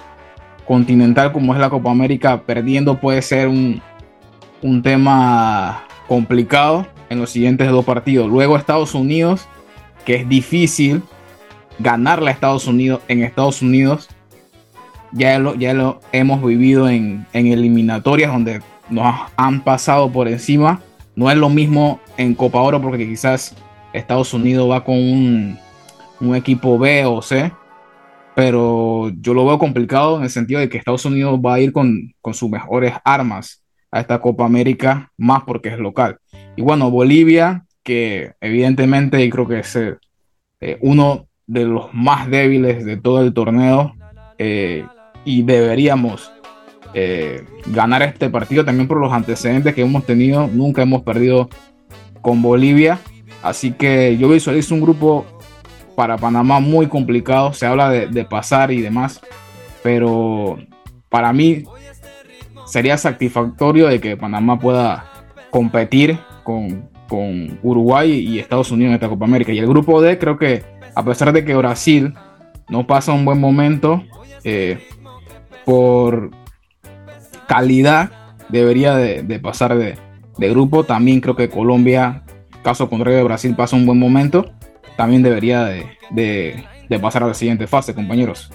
[0.66, 3.80] continental como es la Copa América perdiendo puede ser un,
[4.82, 8.28] tema complicado en los siguientes dos partidos.
[8.28, 9.46] Luego Estados Unidos,
[10.06, 11.02] que es difícil
[11.78, 14.08] ganarle a Estados Unidos en Estados Unidos.
[15.12, 20.80] Ya lo, ya lo hemos vivido en, eliminatorias donde nos han pasado por encima.
[21.14, 23.54] No es lo mismo en Copa Oro porque quizás
[23.92, 25.58] Estados Unidos va con un,
[26.20, 27.52] un equipo B o C
[28.36, 31.72] pero yo lo veo complicado en el sentido de que Estados Unidos va a ir
[31.72, 36.18] con, sus mejores armas a esta Copa América, más porque es local.
[36.54, 42.84] Y bueno, Bolivia, que evidentemente y creo que es eh, uno de los más débiles
[42.84, 43.94] de todo el torneo
[44.38, 44.84] eh,
[45.24, 46.32] y deberíamos
[46.94, 50.48] eh, ganar este partido también por los antecedentes que hemos tenido.
[50.48, 51.48] Nunca hemos perdido
[52.22, 52.98] con Bolivia.
[53.44, 55.24] Así que yo visualizo un grupo
[55.94, 57.52] para Panamá muy complicado.
[57.52, 59.20] Se habla de, pasar y demás,
[59.84, 60.58] pero
[61.08, 61.62] para mí
[62.66, 65.08] sería satisfactorio de que Panamá pueda
[65.50, 69.52] competir con, con Uruguay y Estados Unidos en esta Copa América.
[69.52, 72.14] Y el grupo D creo que a pesar de que Brasil
[72.68, 74.02] no pasa un buen momento,
[74.44, 74.78] eh,
[75.64, 76.30] por
[77.46, 78.10] calidad
[78.48, 79.98] debería de, pasar de,
[80.38, 80.84] grupo.
[80.84, 82.24] También creo que Colombia,
[82.62, 84.52] caso contrario de Brasil, pasa un buen momento.
[84.96, 86.64] También debería de,
[87.00, 88.50] pasar a la siguiente fase, compañeros.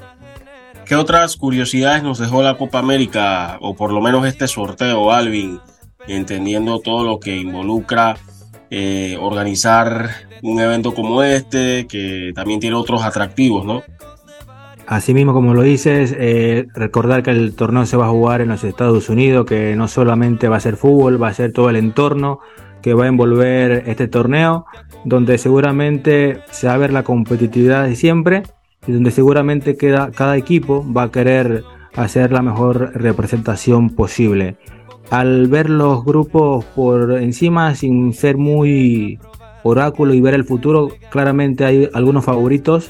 [0.85, 5.59] ¿Qué otras curiosidades nos dejó la Copa América, o por lo menos este sorteo, Alvin,
[6.07, 8.17] entendiendo todo lo que involucra
[8.71, 10.09] eh, organizar
[10.41, 13.83] un evento como este, que también tiene otros atractivos, ¿no?
[14.87, 18.63] Asimismo, como lo dices, eh, recordar que el torneo se va a jugar en los
[18.63, 22.39] Estados Unidos, que no solamente va a ser fútbol, va a ser todo el entorno
[22.81, 24.65] que va a envolver este torneo,
[25.05, 28.43] donde seguramente se va a ver la competitividad de siempre
[28.87, 31.63] y donde seguramente cada equipo va a querer
[31.95, 34.55] hacer la mejor representación posible.
[35.11, 39.19] Al ver los grupos por encima, sin ser muy
[39.61, 42.89] oráculo y ver el futuro, claramente hay algunos favoritos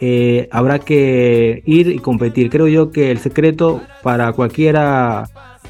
[0.00, 2.50] eh, habrá que ir y competir.
[2.50, 4.76] Creo yo que el secreto para cualquier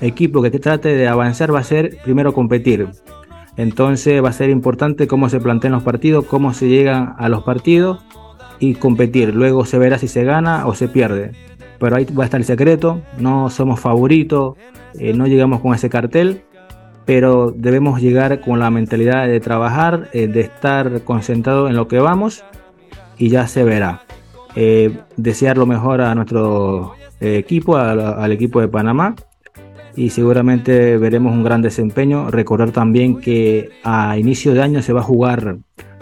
[0.00, 2.88] equipo que te trate de avanzar va a ser primero competir.
[3.56, 7.42] Entonces va a ser importante cómo se plantean los partidos, cómo se llegan a los
[7.42, 8.04] partidos
[8.58, 9.34] y competir.
[9.34, 11.32] Luego se verá si se gana o se pierde.
[11.78, 13.02] Pero ahí va a estar el secreto.
[13.18, 14.56] No somos favoritos,
[14.98, 16.42] eh, no llegamos con ese cartel,
[17.04, 21.98] pero debemos llegar con la mentalidad de trabajar, eh, de estar concentrado en lo que
[21.98, 22.44] vamos
[23.16, 24.02] y ya se verá.
[24.56, 29.14] Eh, desear lo mejor a nuestro equipo, al equipo de Panamá
[29.98, 32.30] y seguramente veremos un gran desempeño.
[32.30, 35.56] Recordar también que a inicio de año se va a jugar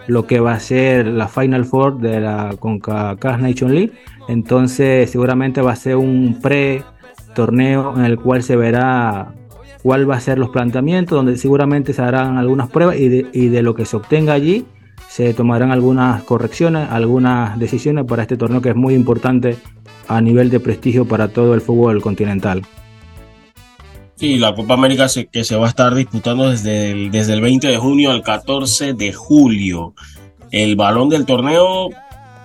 [0.07, 3.93] lo que va a ser la Final Four de la CONCACAF Nation League.
[4.27, 6.83] Entonces seguramente va a ser un pre
[7.35, 9.33] torneo en el cual se verá
[9.83, 13.75] cuál va a ser los planteamientos, donde seguramente se harán algunas pruebas y de lo
[13.75, 14.65] que se obtenga allí
[15.07, 19.57] se tomarán algunas correcciones, algunas decisiones para este torneo que es muy importante
[20.07, 22.61] a nivel de prestigio para todo el fútbol continental.
[24.17, 27.67] Sí, la Copa América que se va a estar disputando desde el, desde el 20
[27.67, 29.93] de junio al 14 de julio.
[30.49, 31.89] El balón del torneo,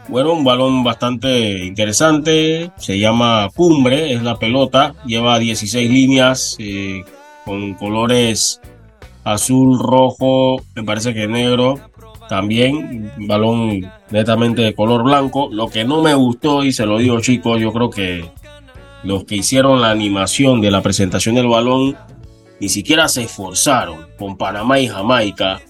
[0.09, 7.05] bueno, un balón bastante interesante, se llama Cumbre, es la pelota, lleva 16 líneas eh,
[7.47, 8.61] con colores
[9.25, 11.81] azul, rojo, me parece que negro,
[12.29, 15.49] también un balón netamente de color blanco.
[15.51, 18.31] Lo que no me gustó, y se lo digo chicos, yo creo que
[19.05, 21.97] los que hicieron la animación de la presentación del balón
[22.61, 25.61] ni siquiera se esforzaron con Panamá y Jamaica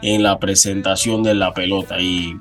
[0.00, 2.00] en la presentación de la pelota.
[2.00, 2.34] Y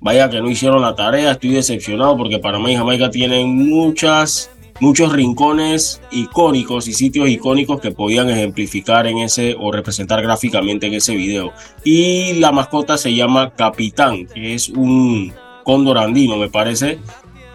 [0.00, 6.00] vaya que no hicieron la tarea, estoy decepcionado porque Panamá y Jamaica tienen muchos rincones
[6.10, 11.52] icónicos y sitios icónicos que podían ejemplificar en ese o representar gráficamente en ese video.
[11.84, 16.98] Y la mascota se llama Capitán, que es un cóndor andino, me parece.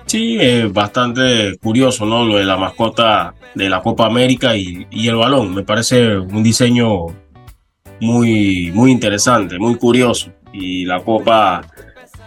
[0.10, 2.26] Sí, es bastante curioso, ¿no?
[2.26, 5.54] Lo de la mascota de la Copa América y, el balón.
[5.54, 7.06] Me parece un diseño
[8.02, 10.32] muy, muy interesante, muy curioso.
[10.52, 11.62] Y la Copa,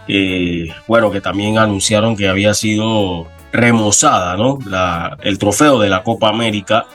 [0.07, 4.59] eh, bueno, que también anunciaron que había sido remozada, ¿no?
[4.65, 6.85] La, el trofeo de la Copa América,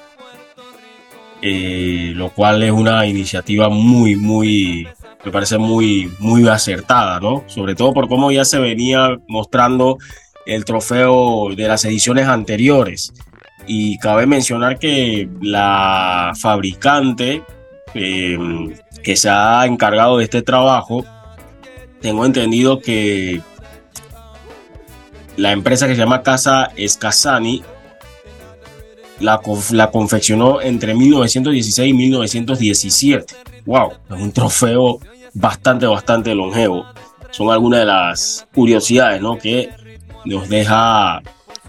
[1.42, 4.88] eh, lo cual es una iniciativa muy, muy,
[5.22, 7.44] me parece muy, muy acertada, ¿no?
[7.46, 9.98] Sobre todo por cómo ya se venía mostrando
[10.48, 13.12] el trofeo de las ediciones anteriores.
[13.66, 17.42] Y cabe mencionar que la fabricante
[17.94, 21.04] em, que se ha encargado de este trabajo,
[22.00, 23.42] tengo entendido que
[25.36, 27.62] la empresa que se llama Casa Escasani
[29.20, 29.40] la,
[29.72, 33.34] la confeccionó entre 1916 y 1917.
[33.66, 33.92] ¡Wow!
[34.10, 34.98] Es un trofeo
[35.34, 36.86] bastante, bastante longevo.
[37.30, 39.36] Son algunas de las curiosidades ¿no?
[39.36, 39.68] que
[40.28, 41.22] nos deja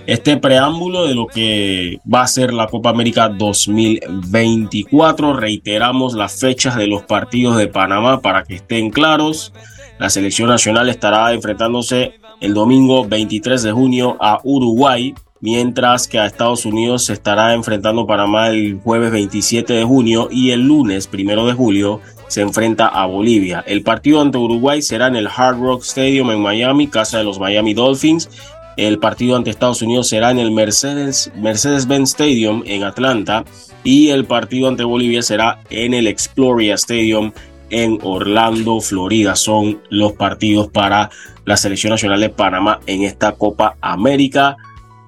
[0.06, 5.34] este preámbulo de lo que va a ser la Copa América 2024.
[5.34, 9.54] Reiteramos las fechas de los partidos de Panamá para que estén claros.
[9.98, 16.26] La selección nacional estará enfrentándose el domingo 23 de junio a Uruguay, mientras que a
[16.26, 21.46] Estados Unidos se estará enfrentando Panamá el jueves 27 de junio y el lunes 1
[21.46, 23.64] de julio se enfrenta a Bolivia.
[23.68, 27.40] El partido ante Uruguay será en el Hard Rock Stadium en Miami, casa de los
[27.40, 28.30] Miami Dolphins.
[28.78, 33.44] El partido ante Estados Unidos será en el Mercedes, Mercedes-Benz Stadium en Atlanta
[33.84, 37.34] y el partido ante Bolivia será en el Exploria Stadium
[37.72, 39.36] en Orlando, Florida.
[39.36, 41.10] Son los partidos para
[41.46, 44.56] la selección nacional de Panamá en esta Copa América.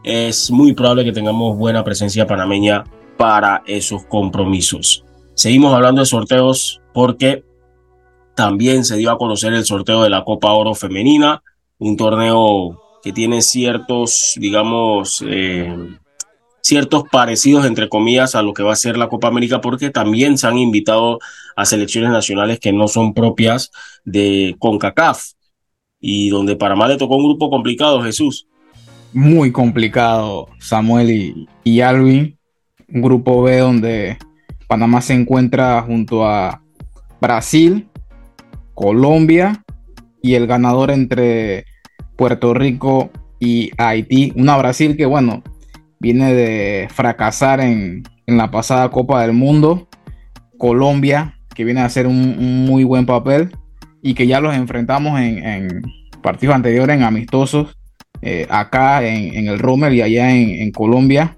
[0.03, 2.83] Es muy probable que tengamos buena presencia panameña
[3.15, 5.05] para esos compromisos.
[5.35, 7.43] Seguimos hablando de sorteos porque
[8.35, 11.43] también se dio a conocer el sorteo de la Copa Oro Femenina,
[11.77, 15.75] un torneo que tiene ciertos, digamos, eh,
[16.61, 20.37] ciertos parecidos, entre comillas, a lo que va a ser la Copa América, porque también
[20.37, 21.19] se han invitado
[21.55, 23.71] a selecciones nacionales que no son propias
[24.05, 25.31] de CONCACAF
[25.99, 28.47] y donde Panamá le tocó un grupo complicado, Jesús.
[29.13, 32.37] Muy complicado, Samuel y, y Alvin.
[32.87, 34.17] Un grupo B donde
[34.67, 36.61] Panamá se encuentra junto a
[37.21, 37.87] Brasil,
[38.73, 39.63] Colombia
[40.21, 41.65] y el ganador entre
[42.17, 44.33] Puerto Rico y Haití.
[44.35, 45.43] Una Brasil que, bueno,
[45.99, 49.87] viene de fracasar en, la pasada Copa del Mundo.
[50.57, 53.55] Colombia, que viene a hacer un, muy buen papel
[54.01, 55.81] y que ya los enfrentamos en,
[56.21, 57.77] partidos anteriores, en amistosos,
[58.21, 61.37] eh, acá en, el Rommel y allá en, Colombia.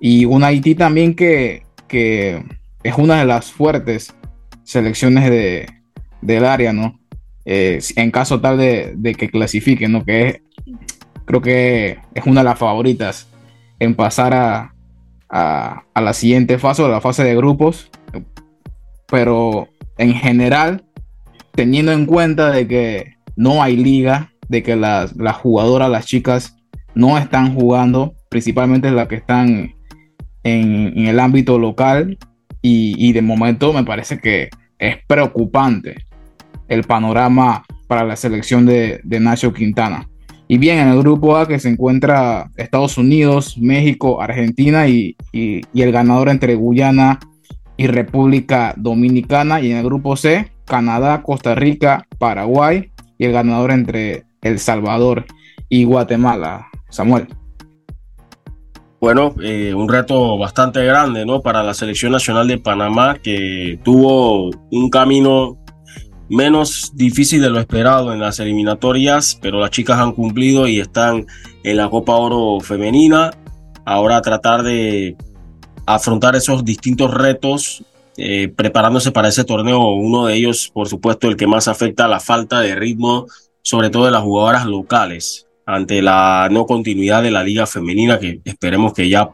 [0.00, 4.14] Y un Haití también que, es una de las fuertes
[4.64, 5.66] selecciones de,
[6.20, 7.00] del área, ¿no?
[7.44, 10.04] Eh, en caso tal de, de, que clasifiquen, ¿no?
[10.04, 10.42] Que
[11.24, 13.28] creo que es una de las favoritas
[13.78, 14.72] en pasar a,
[15.32, 17.90] a, la siguiente fase, a la fase de grupos.
[19.08, 20.84] Pero en general,
[21.52, 26.56] teniendo en cuenta de que no hay liga, de que las, jugadoras, las chicas,
[26.94, 29.74] no están jugando, principalmente las que están
[30.44, 32.18] en, el ámbito local,
[32.62, 34.48] y, de momento me parece que
[34.78, 36.06] es preocupante
[36.68, 40.08] el panorama para la selección de, de Nacho Quintana.
[40.52, 45.92] Y bien, en el grupo A que se encuentra Estados Unidos, México, Argentina y, el
[45.92, 47.20] ganador entre Guyana
[47.78, 49.62] y República Dominicana.
[49.62, 55.24] Y en el grupo C, Canadá, Costa Rica, Paraguay y el ganador entre El Salvador
[55.70, 56.68] y Guatemala.
[56.90, 57.28] Samuel.
[59.02, 61.42] Bueno, eh, un reto bastante grande, ¿no?
[61.42, 65.58] Para la selección nacional de Panamá, que tuvo un camino
[66.28, 71.26] menos difícil de lo esperado en las eliminatorias, pero las chicas han cumplido y están
[71.64, 73.32] en la Copa Oro femenina.
[73.84, 75.16] Ahora tratar de
[75.84, 77.84] afrontar esos distintos retos,
[78.16, 79.80] eh, preparándose para ese torneo.
[79.94, 83.26] Uno de ellos, por supuesto, el que más afecta a la falta de ritmo,
[83.62, 88.40] sobre todo de las jugadoras locales, ante la no continuidad de la liga femenina, que
[88.44, 89.30] esperemos que ya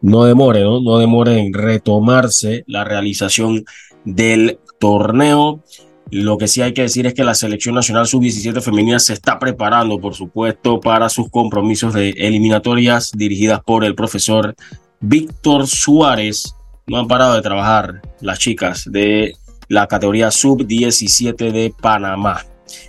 [0.00, 0.80] no demore, ¿no?
[0.80, 3.64] No demore en retomarse la realización
[4.04, 5.62] del torneo.
[6.10, 9.38] Lo que sí hay que decir es que la selección nacional sub-17 femenina se está
[9.38, 14.54] preparando, por supuesto, para sus compromisos de eliminatorias dirigidas por el profesor
[15.00, 16.54] Víctor Suárez.
[16.86, 19.34] No han parado de trabajar las chicas de
[19.68, 22.44] la categoría sub-17 de Panamá.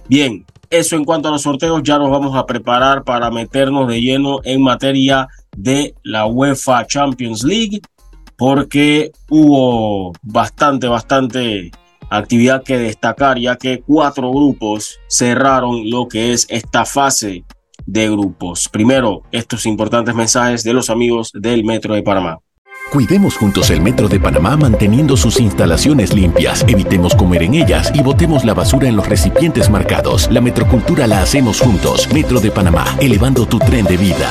[0.10, 4.02] Bien, eso en cuanto a los sorteos, ya nos vamos a preparar para meternos de
[4.02, 7.80] lleno en materia de la UEFA Champions League,
[8.36, 11.72] porque hubo bastante, bastante
[12.10, 17.46] actividad que destacar ya que cuatro grupos cerraron lo que es esta fase
[17.86, 18.68] de grupos.
[18.68, 22.40] Primero, estos importantes mensajes de los amigos del Metro de Panamá.
[22.94, 28.04] Cuidemos juntos el Metro de Panamá manteniendo sus instalaciones limpias, evitemos comer en ellas y
[28.04, 30.30] botemos la basura en los recipientes marcados.
[30.30, 32.08] La metrocultura la hacemos juntos.
[32.14, 34.30] Metro de Panamá, elevando tu tren de vida.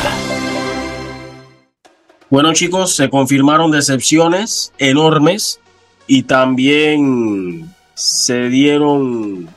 [2.30, 5.58] Bueno chicos, se confirmaron decepciones enormes
[6.06, 9.48] y también se dieron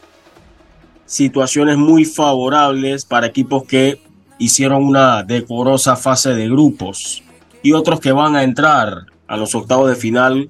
[1.05, 4.01] situaciones muy favorables para equipos que
[4.39, 7.21] hicieron una decorosa fase de grupos
[7.65, 10.49] y otros que van a entrar a los octavos de final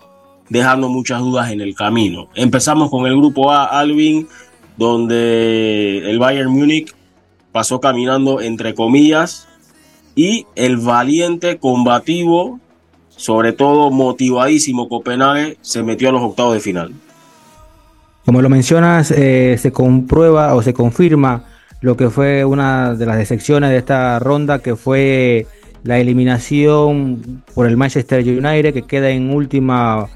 [0.49, 2.27] dejando muchas dudas en el camino.
[2.35, 4.27] Empezamos con el grupo A, Alvin,
[4.75, 6.93] donde el Bayern Múnich
[7.53, 9.47] pasó caminando entre comillas
[10.13, 12.59] y el valiente combativo
[13.15, 16.91] sobre todo motivadísimo Copenhague, se metió a los octavos de final.
[18.25, 21.45] Como lo mencionas, eh, se comprueba o se confirma
[21.79, 25.47] lo que fue una de las decepciones de esta ronda, que fue
[25.85, 30.07] la eliminación por el Manchester United, que queda en última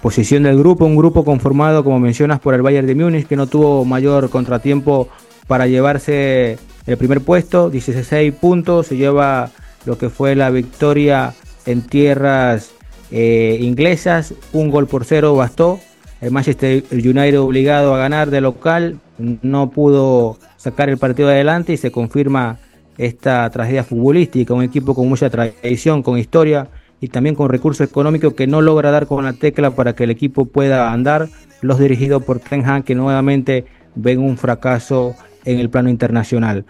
[0.00, 3.48] posición del grupo, un grupo conformado, como mencionas, por el Bayern de Múnich, que no
[3.48, 5.08] tuvo mayor contratiempo
[5.48, 9.50] para llevarse el primer puesto, 16 puntos, se lleva
[9.84, 11.34] lo que fue la victoria
[11.66, 12.70] en tierras
[13.10, 14.32] eh, inglesas.
[14.52, 15.80] Un gol por cero bastó.
[16.20, 21.76] El Manchester United obligado a ganar de local no pudo sacar el partido adelante y
[21.76, 22.58] se confirma
[22.98, 24.54] esta tragedia futbolística.
[24.54, 26.68] Un equipo con mucha tradición, con historia
[27.00, 30.10] y también con recursos económicos que no logra dar con la tecla para que el
[30.10, 31.28] equipo pueda andar.
[31.62, 36.64] los dirigidos por Ten Hag que nuevamente ven un fracaso en el plano internacional.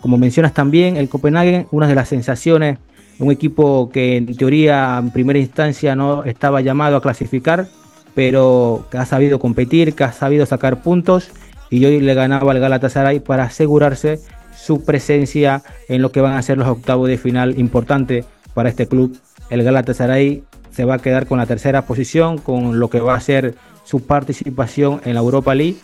[0.00, 2.78] Como mencionas también, el Copenhagen, una de las sensaciones,
[3.18, 7.66] un equipo que en teoría en primera instancia no estaba llamado a clasificar,
[8.14, 11.30] pero que ha sabido competir, que ha sabido sacar puntos
[11.70, 14.20] y hoy le ganaba al Galatasaray para asegurarse
[14.68, 18.86] su presencia en lo que van a ser los octavos de final importante para este
[18.86, 19.18] club.
[19.48, 23.20] El Galatasaray se va a quedar con la tercera posición, con lo que va a
[23.20, 23.54] ser
[23.84, 25.76] su participación en la Europa League.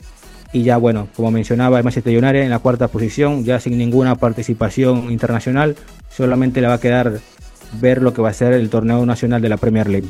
[0.52, 4.16] Y ya, bueno, como mencionaba el Manchester United en la cuarta posición, ya sin ninguna
[4.16, 5.76] participación internacional,
[6.10, 7.20] solamente le va a quedar
[7.80, 10.08] ver lo que va a ser el torneo nacional de la Premier League.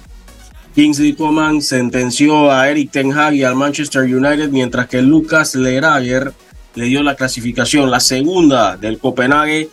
[0.74, 6.32] Kingsley Coman sentenció a Eric Ten Hag y al Manchester United, mientras que Lucas Lerager
[6.74, 9.70] le dio la clasificación, la segunda del Copenhague,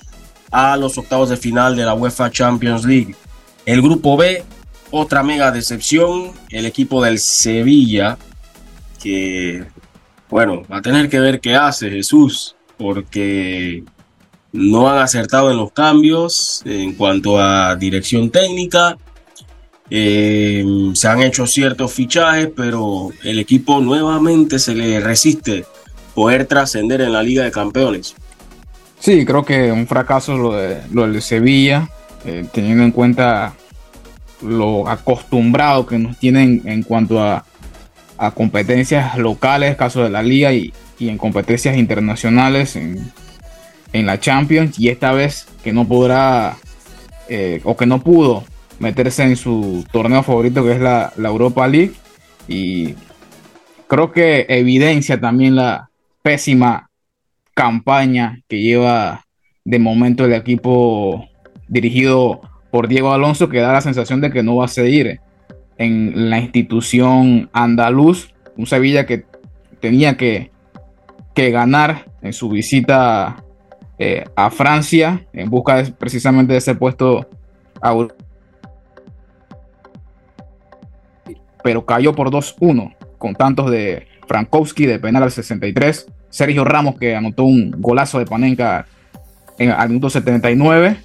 [0.51, 3.15] a los octavos de final de la UEFA Champions League.
[3.65, 4.43] El grupo B,
[4.91, 8.17] otra mega decepción, el equipo del Sevilla,
[9.01, 9.65] que,
[10.29, 13.83] bueno, va a tener que ver qué hace Jesús, porque
[14.51, 18.97] no han acertado en los cambios en cuanto a dirección técnica.
[19.89, 25.65] Eh, se han hecho ciertos fichajes, pero el equipo nuevamente se le resiste
[26.13, 28.15] poder trascender en la Liga de Campeones.
[28.99, 31.89] Sí, creo que un fracaso lo de, lo de Sevilla,
[32.25, 33.53] eh, teniendo en cuenta
[34.41, 37.45] lo acostumbrado que nos tienen en cuanto a,
[38.17, 43.11] a competencias locales, caso de la liga, y, y en competencias internacionales en,
[43.93, 46.57] en, la Champions, y esta vez que no podrá
[47.27, 48.43] eh, o que no pudo
[48.79, 51.93] meterse en su torneo favorito que es la, la Europa League,
[52.47, 52.95] y
[53.87, 55.90] creo que evidencia también la,
[56.21, 56.89] pésima
[57.53, 59.25] campaña que lleva
[59.65, 61.27] de momento el equipo
[61.67, 62.41] dirigido
[62.71, 65.19] por Diego Alonso, que da la sensación de que no va a seguir
[65.77, 68.33] en la institución andaluz.
[68.57, 69.25] Un Sevilla que
[69.79, 70.51] tenía que,
[71.33, 73.43] que ganar en su visita
[73.97, 77.27] eh, a Francia en busca precisamente de ese puesto
[81.63, 87.17] pero cayó por 2-1 con tantos de Frankowski de penal al 63, Sergio Ramos que
[87.17, 88.85] anotó un golazo de Panenka
[89.57, 90.95] en, al minuto 79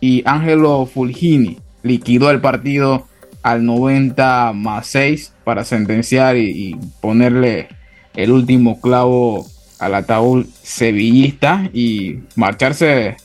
[0.00, 3.06] y Angelo Fulgini liquidó el partido
[3.42, 7.68] al 90 más 6 para sentenciar y, ponerle
[8.14, 9.44] el último clavo
[9.78, 13.16] al ataúd sevillista y marcharse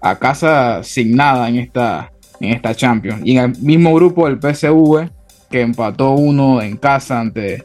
[0.00, 3.22] a casa sin nada en esta, en esta Champions.
[3.24, 5.10] Y en el mismo grupo el PSV
[5.50, 7.64] que empató uno en casa ante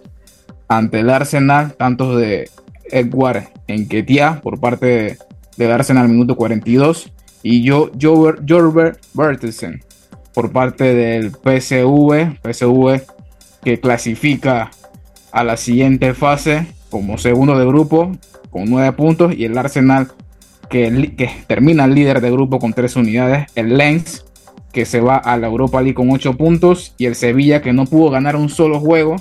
[0.78, 2.49] ante el Arsenal, tantos de
[2.91, 5.17] Edward Enquetia por parte
[5.57, 7.11] del Arsenal minuto 42
[7.43, 9.84] y yo, Jorber Bertelsen
[10.34, 13.01] por parte del PSV, PSV
[13.63, 14.71] que clasifica
[15.32, 18.11] a la siguiente fase como segundo de grupo
[18.49, 20.11] con nueve puntos y el Arsenal
[20.69, 24.26] que, termina líder de grupo con tres unidades, el Lens
[24.71, 27.86] que se va a la Europa League con ocho puntos y el Sevilla que no
[27.86, 29.17] pudo ganar un solo juego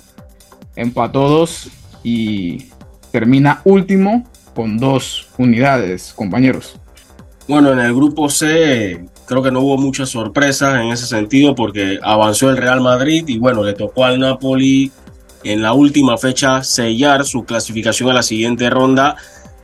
[0.77, 1.69] empató dos
[2.03, 2.67] y
[3.11, 6.77] termina último con dos unidades, compañeros.
[7.49, 11.99] Bueno, en el grupo C creo que no hubo muchas sorpresas en ese sentido porque
[12.03, 14.93] avanzó el Real Madrid y bueno, le tocó al Napoli
[15.45, 19.17] en la última fecha sellar su clasificación a la siguiente ronda.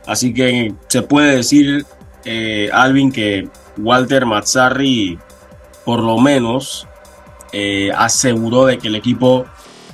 [0.05, 1.85] Así que se puede decir,
[2.25, 3.47] eh, Alvin, que
[3.77, 5.17] Walter Mazzarri
[5.85, 6.87] por lo menos
[7.51, 9.45] eh, aseguró de que el equipo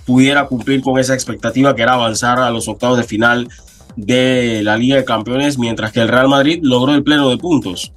[0.05, 3.49] pudiera cumplir con esa expectativa que era avanzar a los octavos de final
[3.95, 7.91] de la Liga de Campeones, mientras que el Real Madrid logró el pleno de puntos.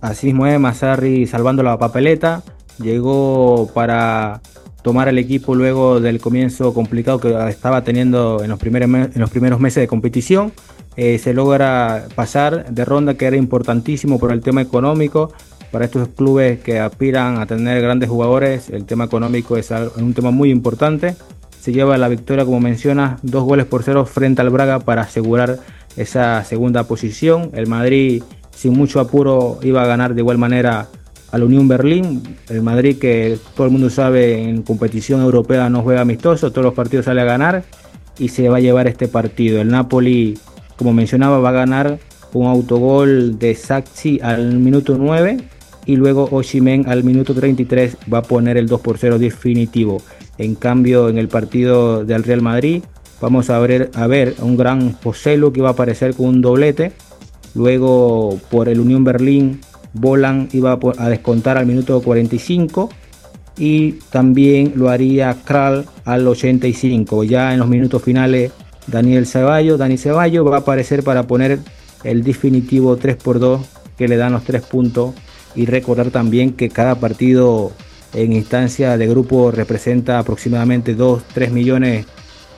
[0.00, 2.42] Así mismo es, Mazzarri salvando la papeleta,
[2.82, 4.40] llegó para
[4.82, 9.86] tomar el equipo luego del comienzo complicado que estaba teniendo en los primeros, meses de
[9.86, 10.52] competición.
[10.96, 15.32] Eh, se logra pasar de ronda que era importantísimo por el tema económico.
[15.70, 20.30] Para estos clubes que aspiran a tener grandes jugadores, el tema económico es un tema
[20.30, 21.14] muy importante
[21.62, 25.60] se lleva la victoria, como menciona, dos goles por cero frente al Braga para asegurar
[25.96, 27.50] esa segunda posición.
[27.54, 30.88] El Madrid, sin mucho apuro, iba a ganar de igual manera
[31.30, 32.20] al Unión Berlín.
[32.48, 36.74] El Madrid, que todo el mundo sabe, en competición europea no juega amistoso, todos los
[36.74, 37.62] partidos sale a ganar
[38.18, 39.60] y se va a llevar este partido.
[39.60, 40.36] El Napoli,
[40.74, 42.00] como mencionaba, va a ganar
[42.32, 45.36] un autogol de Saxi al minuto 9
[45.86, 50.02] y luego Oshimen al minuto 33 va a poner el 2 por 0 definitivo.
[50.42, 52.82] En cambio, en el partido del Real Madrid
[53.20, 56.90] vamos a ver, a ver un gran Joselu que va a aparecer con un doblete.
[57.54, 59.60] Luego por el Unión Berlín,
[59.92, 62.90] Bolan iba a descontar al minuto 45
[63.56, 67.22] y también lo haría Kral al 85.
[67.22, 68.50] Ya en los minutos finales
[68.88, 71.60] Daniel Ceballos, Dani Ceballos va a aparecer para poner
[72.02, 73.60] el definitivo 3 por 2
[73.96, 75.14] que le dan los 3 puntos
[75.54, 77.70] y recordar también que cada partido
[78.14, 82.06] en instancia de grupo representa aproximadamente 2-3 millones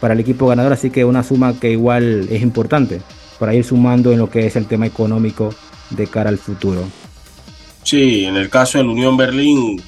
[0.01, 3.01] para el equipo ganador, así que una suma que igual es importante
[3.39, 5.55] para ir sumando en lo que es el tema económico
[5.91, 6.83] de cara al futuro.
[7.83, 9.81] Sí, en el caso del Unión Berlín,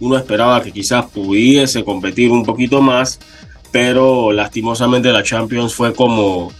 [0.00, 3.20] uno esperaba que quizás pudiese competir un poquito más,
[3.70, 6.52] pero lastimosamente la Champions fue como...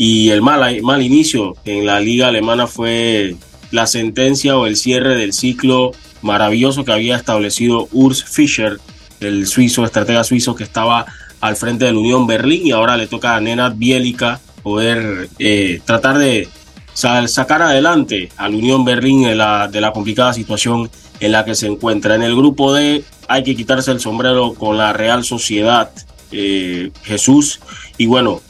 [0.00, 3.34] Y el mal, mal inicio en la liga alemana fue
[3.72, 5.90] la sentencia o el cierre del ciclo
[6.22, 8.78] maravilloso que había establecido Urs Fischer,
[9.20, 11.06] el suizo, estratega suizo que estaba
[11.40, 16.18] al frente del Unión Berlín y ahora le toca a Nenad Bielica poder eh, tratar
[16.18, 16.48] de
[16.94, 20.90] sacar adelante al Unión Berlín de la, de la complicada situación
[21.20, 22.14] en la que se encuentra.
[22.16, 25.90] En el grupo D hay que quitarse el sombrero con la Real Sociedad
[26.32, 27.60] eh, Jesús
[27.96, 28.40] y bueno,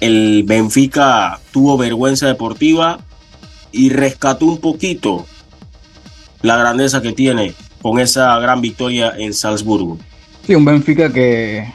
[0.00, 3.00] el Benfica tuvo vergüenza deportiva
[3.72, 5.26] y rescató un poquito
[6.42, 9.98] la grandeza que tiene con esa gran victoria en Salzburgo.
[10.46, 11.72] Sí, un Benfica que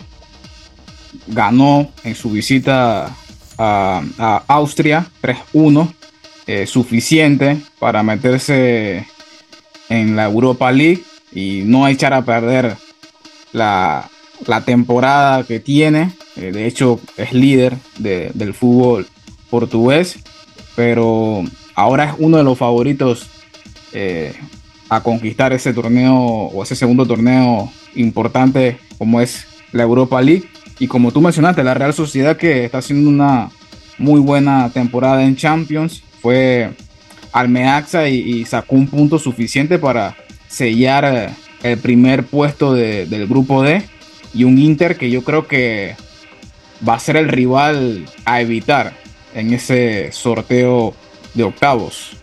[1.27, 3.15] ganó en su visita
[3.57, 5.93] a, Austria 3-1,
[6.47, 9.07] eh, suficiente para meterse
[9.89, 12.75] en la Europa League y no echar a perder
[13.51, 14.09] la,
[14.65, 16.11] temporada que tiene.
[16.35, 19.07] Eh, de hecho, es líder del fútbol
[19.49, 20.17] portugués,
[20.75, 21.43] pero
[21.75, 23.29] ahora es uno de los favoritos
[23.95, 24.33] eh,
[24.89, 30.43] a conquistar ese torneo o ese segundo torneo importante como es la Europa League.
[30.79, 33.49] Y como tú mencionaste, la Real Sociedad que está haciendo una
[33.97, 36.71] muy buena temporada en Champions, fue
[37.31, 40.15] al Meaxa y, sacó un punto suficiente para
[40.47, 41.29] sellar eh,
[41.63, 43.81] el primer puesto del grupo D.
[44.33, 45.95] Y un Inter que yo creo que
[46.87, 48.93] va a ser el rival a evitar
[49.33, 50.93] en ese sorteo
[51.33, 52.17] de octavos.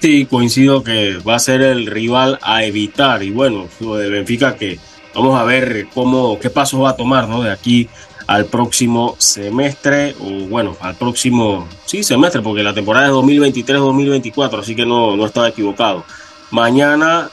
[0.00, 3.22] Sí, coincido que va a ser el rival a evitar.
[3.22, 4.78] Y bueno, lo de Benfica que
[5.18, 7.42] Vamos a ver cómo, qué pasos va a tomar ¿no?
[7.42, 7.88] de aquí
[8.28, 14.76] al próximo semestre, o bueno, al próximo, sí, semestre, porque la temporada es 2023-2024, así
[14.76, 16.04] que no, no estaba equivocado.
[16.52, 17.30] Mañana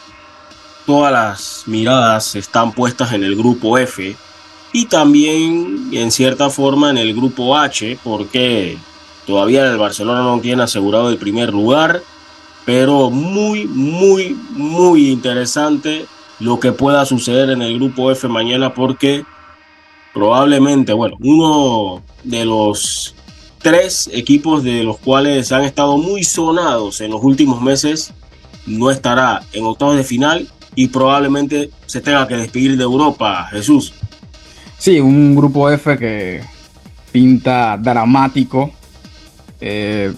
[0.88, 4.16] todas las miradas están puestas en el grupo F
[4.74, 8.80] y también en cierta forma en el grupo H, porque
[9.28, 12.02] todavía el Barcelona no tiene asegurado el primer lugar,
[12.66, 16.06] pero muy, muy, muy interesante
[16.40, 19.24] lo que pueda suceder en el grupo F mañana porque
[20.14, 23.16] probablemente, bueno, uno de los
[23.62, 28.14] tres equipos de los cuales han estado muy sonados en los últimos meses
[28.66, 33.94] no estará en octavos de final y probablemente se tenga que despedir de Europa, Jesús.
[34.78, 36.42] Sí, un grupo F que
[37.12, 38.72] pinta dramático.
[39.62, 40.14] Eh,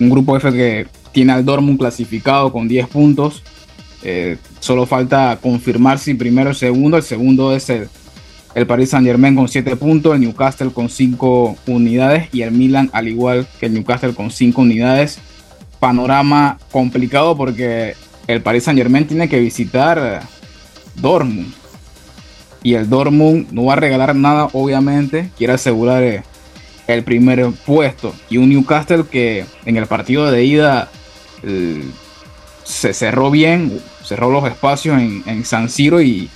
[0.00, 0.86] un grupo F que
[1.16, 3.42] tiene al Dortmund clasificado con 10 puntos
[4.02, 6.98] eh, solo falta confirmar si primero o segundo.
[6.98, 7.88] El segundo es el,
[8.54, 12.90] el Paris Saint Germain con 7 puntos, el Newcastle con 5 unidades y el Milan
[12.92, 15.18] al igual que el Newcastle con 5 unidades.
[15.80, 17.94] Panorama complicado porque
[18.26, 20.22] el Paris Saint Germain tiene que visitar
[20.96, 21.54] Dortmund.
[22.62, 25.30] Y el Dortmund no va a regalar nada, obviamente.
[25.38, 26.22] Quiere asegurar eh,
[26.86, 28.14] el primer puesto.
[28.28, 30.90] Y un Newcastle que en el partido de ida
[32.64, 36.28] se cerró bien, cerró los espacios en, San Siro y,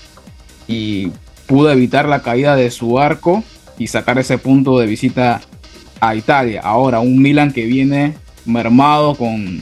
[1.47, 3.43] pudo evitar la caída de su arco
[3.77, 5.41] y sacar ese punto de visita
[6.01, 6.61] a Italia.
[6.63, 9.61] Ahora, un Milan que viene mermado con,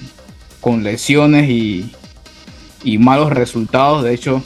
[0.82, 4.04] lesiones y, malos resultados.
[4.04, 4.42] De hecho,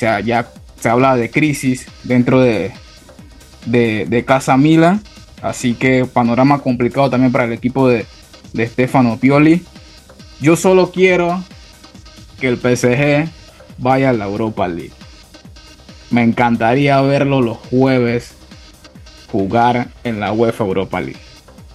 [0.00, 2.72] ya se habla de crisis dentro de,
[3.66, 5.00] de, Casa Milan.
[5.42, 8.04] Así que panorama complicado también para el equipo de,
[8.52, 9.64] de Stefano Pioli.
[10.40, 11.44] Yo solo quiero
[12.40, 13.30] que el PSG
[13.76, 14.92] vaya a la Europa League.
[16.10, 18.34] Me encantaría verlo los jueves
[19.30, 21.20] jugar en la UEFA Europa League.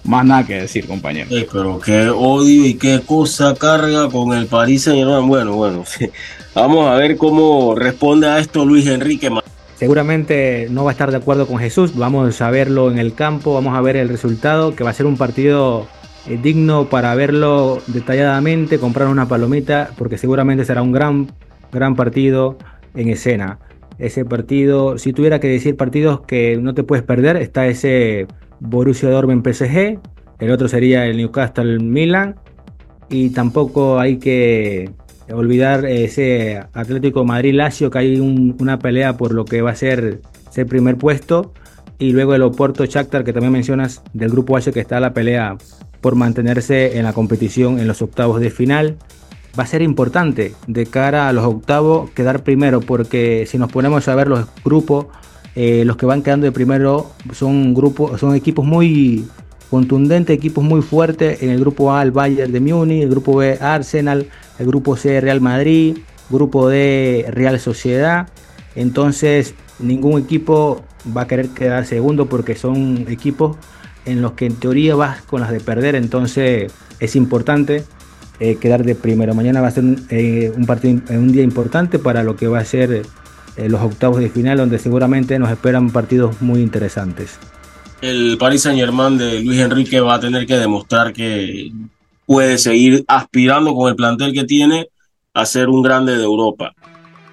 [0.03, 1.29] Más nada que decir, compañero.
[1.51, 5.27] pero qué odio y qué cosa carga con el París Saint Germain.
[5.27, 5.83] Bueno, bueno,
[6.55, 9.29] vamos a ver cómo responde a esto Luis Enrique.
[9.77, 11.95] Seguramente no va a estar de acuerdo con Jesús.
[11.95, 15.05] Vamos a verlo en el campo, vamos a ver el resultado, que va a ser
[15.05, 15.87] un partido
[16.27, 21.31] eh, digno para verlo detalladamente, comprar una palomita, porque seguramente será un gran,
[21.71, 22.57] gran partido
[22.95, 23.59] en escena.
[23.97, 28.27] Ese partido, si tuviera que decir partidos que no te puedes perder, está ese
[28.59, 29.99] Borussia Dortmund PSG,
[30.39, 32.35] el otro sería el Newcastle Milan,
[33.09, 34.91] y tampoco hay que
[35.31, 40.65] olvidar ese Atlético Madrid-Lazio, que hay una pelea por lo que va a ser ese
[40.65, 41.53] primer puesto.
[41.97, 45.55] Y luego el Oporto Shakhtar, que también mencionas, del grupo H, que está la pelea
[46.05, 48.95] por mantenerse en la competición en los octavos de final.
[49.57, 54.07] Va a ser importante de cara a los octavos quedar primero, porque si nos ponemos
[54.07, 55.07] a ver los grupos,
[55.55, 59.25] eh, los que van quedando de primero son grupos, son equipos muy
[59.71, 61.41] contundentes, equipos muy fuertes.
[61.41, 64.27] En el grupo A, el Bayern de Múnich, el grupo B, Arsenal,
[64.59, 65.97] el grupo C, Real Madrid,
[66.29, 68.29] grupo D, Real Sociedad.
[68.75, 70.83] Entonces, ningún equipo
[71.17, 73.57] va a querer quedar segundo porque son equipos
[74.05, 75.95] en los que en teoría vas con las de perder.
[75.95, 77.83] Entonces, es importante
[78.39, 79.33] eh, quedar de primero.
[79.33, 82.65] Mañana va a ser eh, un, partido, un día importante para lo que va a
[82.65, 83.03] ser
[83.57, 87.39] eh, los octavos de final, donde seguramente nos esperan partidos muy interesantes.
[88.01, 91.71] El Paris Saint Germain de Luis Enrique va a tener que demostrar que
[92.25, 94.89] puede seguir aspirando con el plantel que tiene
[95.33, 96.73] a ser un grande de Europa.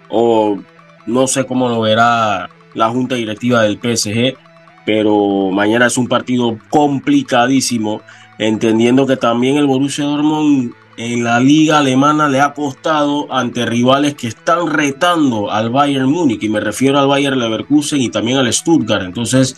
[0.09, 0.59] O
[1.07, 4.37] no sé cómo lo verá la junta directiva del PSG,
[4.85, 8.03] pero mañana es un partido complicadísimo,
[8.39, 14.15] entendiendo que también el Borussia Dortmund en la liga alemana le ha costado ante rivales
[14.15, 18.53] que están retando al Bayern Múnich y me refiero al Bayern Leverkusen y también al
[18.53, 19.05] Stuttgart.
[19.05, 19.57] Entonces,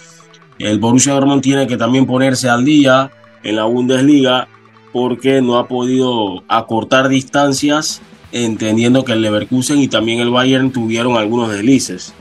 [0.59, 3.11] el Borussia Dortmund tiene que también ponerse al día
[3.43, 4.49] en la Bundesliga
[4.93, 8.01] porque no ha podido acortar distancias,
[8.31, 12.14] entendiendo que el Leverkusen y también el Bayern tuvieron algunos deslices.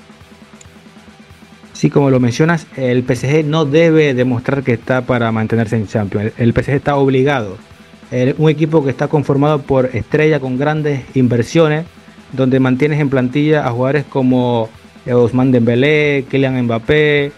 [1.84, 6.32] Sí, como lo mencionas, el PSG no debe demostrar que está para mantenerse en Champions.
[6.38, 7.58] El PSG está obligado
[8.38, 11.86] un equipo que está conformado por estrellas con grandes inversiones,
[12.32, 14.70] donde mantienes en plantilla a jugadores como
[15.12, 17.34] Ousmane Dembélé, Kylian Mbappé,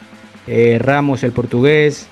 [0.45, 2.07] eh, Ramos el portugués,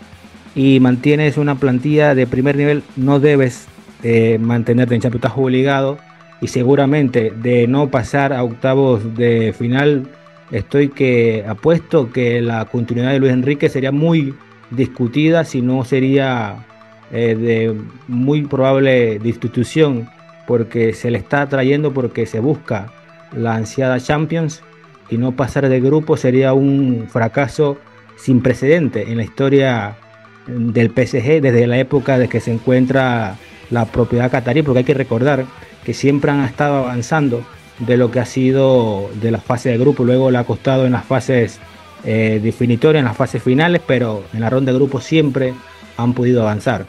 [0.55, 3.67] y mantienes una plantilla de primer nivel, no debes
[4.01, 5.99] eh, mantenerte en Champions, estás obligado
[6.41, 10.07] y seguramente de no pasar a octavos de final,
[10.53, 14.35] estoy que apuesto que la continuidad de Luis Enrique sería muy
[14.69, 16.65] discutida, si no sería
[17.11, 17.75] eh, de
[18.07, 20.07] muy probable destitución
[20.47, 22.91] porque se le está trayendo porque se busca
[23.35, 24.61] la ansiada Champions
[25.09, 27.77] y no pasar de grupo sería un fracaso
[28.15, 29.95] sin precedente en la historia
[30.47, 33.37] del PSG desde la época de que se encuentra
[33.69, 35.45] la propiedad catarí, porque hay que recordar
[35.83, 37.43] que siempre han estado avanzando
[37.79, 40.93] de lo que ha sido de la fase de grupo, luego le ha costado en
[40.93, 41.59] las fases
[42.03, 45.53] eh, definitorias, en las fases finales, pero en la ronda de grupo siempre
[45.97, 46.85] han podido avanzar.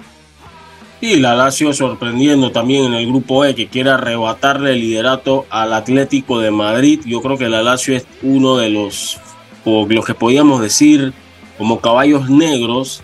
[1.01, 5.74] Y la Lazio sorprendiendo también en el grupo E que quiere arrebatarle el liderato al
[5.74, 7.01] Atlético de Madrid.
[7.05, 9.18] Yo creo que la Lazio es uno de los,
[9.64, 11.12] o los que podíamos decir,
[11.59, 13.03] como caballos negros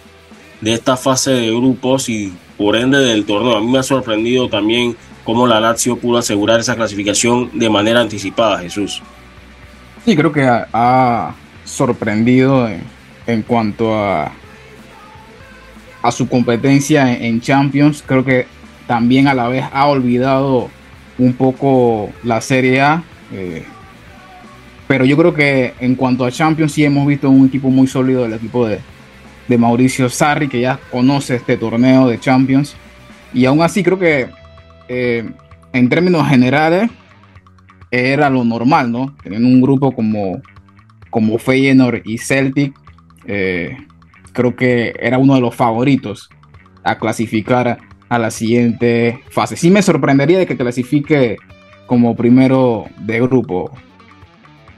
[0.61, 3.57] de esta fase de grupos y por ende del torneo.
[3.57, 4.97] A mí me ha sorprendido también
[5.33, 9.03] cómo la Lazio pudo asegurar esa clasificación de manera anticipada, Jesús.
[10.05, 12.69] Sí, creo que ha, sorprendido
[13.27, 14.33] en cuanto a
[16.03, 18.03] a su competencia en, Champions.
[18.07, 18.47] Creo que
[18.87, 20.71] también a la vez ha olvidado
[21.19, 23.03] un poco la Serie A.
[23.33, 23.65] Eh,
[24.89, 28.23] pero yo creo que en cuanto a Champions sí hemos visto un equipo muy sólido
[28.23, 28.81] del equipo de,
[29.59, 32.77] Mauricio Sarri, que ya conoce este torneo de Champions.
[33.35, 34.29] Y aún así creo que
[34.93, 35.25] eh,
[35.73, 36.91] en términos generales
[37.93, 39.15] era lo normal, ¿no?
[39.23, 40.43] Teniendo un grupo como,
[41.11, 42.75] como Feyenoord y Celtic,
[43.25, 43.77] eh,
[44.33, 46.29] creo que era uno de los favoritos
[46.83, 47.79] a clasificar
[48.09, 49.55] a la siguiente fase.
[49.55, 51.37] Sí me sorprendería de que clasifique
[51.87, 53.71] como primero de grupo.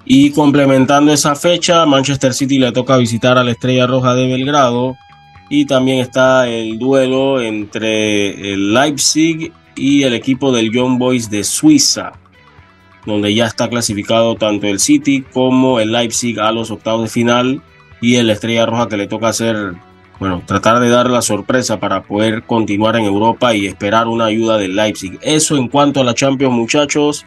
[0.04, 4.94] Y complementando esa fecha, Manchester City le toca visitar a la Estrella Roja de Belgrado.
[5.48, 11.44] Y también está el duelo entre el Leipzig y el equipo del Young Boys de
[11.44, 12.12] Suiza,
[13.06, 17.62] donde ya está clasificado tanto el City como el Leipzig a los octavos de final
[18.00, 19.74] y el Estrella Roja que le toca hacer,
[20.18, 24.58] bueno, tratar de dar la sorpresa para poder continuar en Europa y esperar una ayuda
[24.58, 25.18] del Leipzig.
[25.22, 27.24] Eso en cuanto a la Champions, muchachos.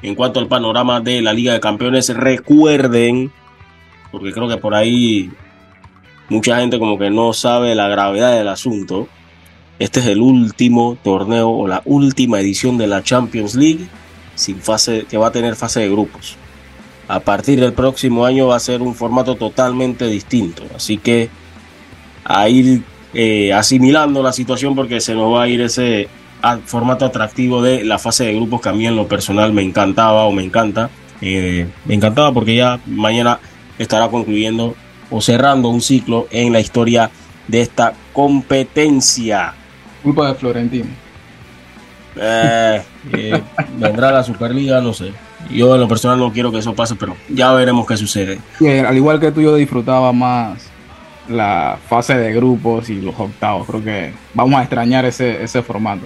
[0.00, 3.32] En cuanto al panorama de la Liga de Campeones, recuerden,
[4.12, 5.30] porque creo que por ahí
[6.28, 9.08] mucha gente como que no sabe la gravedad del asunto.
[9.78, 13.86] Este es el último torneo o la última edición de la Champions League
[14.34, 16.36] sin fase, que va a tener fase de grupos
[17.08, 20.62] a partir del próximo año va a ser un formato totalmente distinto.
[20.76, 21.30] Así que
[22.22, 22.82] a ir
[23.14, 26.08] eh, asimilando la situación porque se nos va a ir ese
[26.66, 30.24] formato atractivo de la fase de grupos que a mí en lo personal me encantaba
[30.24, 30.90] o me encanta.
[31.22, 33.40] Eh, me encantaba porque ya mañana
[33.78, 34.76] estará concluyendo
[35.10, 37.10] o cerrando un ciclo en la historia
[37.48, 39.54] de esta competencia.
[40.02, 40.88] Culpa de Florentino.
[42.16, 42.82] Eh,
[43.12, 43.42] eh,
[43.76, 45.12] vendrá la Superliga, no sé.
[45.50, 48.38] Yo en lo personal no quiero que eso pase, pero ya veremos qué sucede.
[48.86, 50.68] al igual que tú, yo disfrutaba más
[51.28, 53.66] la fase de grupos y los octavos.
[53.66, 56.02] Creo que vamos a extrañar ese, ese formato.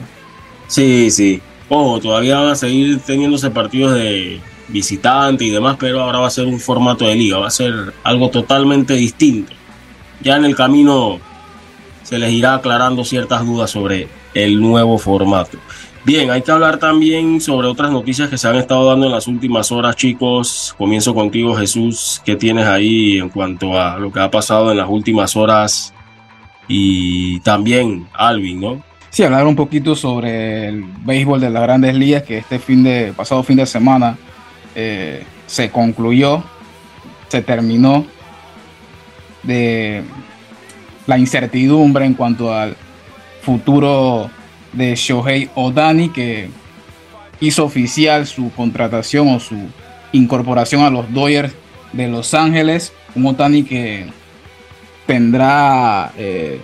[0.67, 1.41] Sí, sí.
[1.69, 6.31] Ojo, todavía van a seguir teniéndose partidos de visitante y demás, pero ahora va a
[6.31, 9.53] ser un formato de liga, va a ser algo totalmente distinto.
[10.21, 11.19] Ya en el camino
[12.13, 15.57] se les irá aclarando ciertas dudas sobre el nuevo formato.
[16.05, 19.27] Bien, hay que hablar también sobre otras noticias que se han estado dando en las
[19.29, 20.75] últimas horas, chicos.
[20.77, 22.21] Comienzo contigo, Jesús.
[22.23, 25.95] ¿Qué tienes ahí en cuanto a lo que ha pasado en las últimas horas?
[26.69, 28.83] Y también Alvin, ¿no?
[29.09, 33.15] Sí, hablar un poquito sobre el béisbol de las grandes ligas, que este fin de,
[33.17, 34.19] pasado fin de semana
[34.75, 36.45] eh, se concluyó,
[37.29, 38.05] se terminó
[39.45, 40.03] de
[41.07, 42.77] la incertidumbre en cuanto al
[43.43, 44.31] futuro
[44.73, 46.49] de Shohei Odani, que
[47.41, 49.57] hizo oficial su contratación o su
[50.13, 51.55] incorporación a los Dodgers
[51.93, 52.93] de Los Ángeles.
[53.15, 54.07] Un Otani que
[55.07, 56.61] tendrá eh,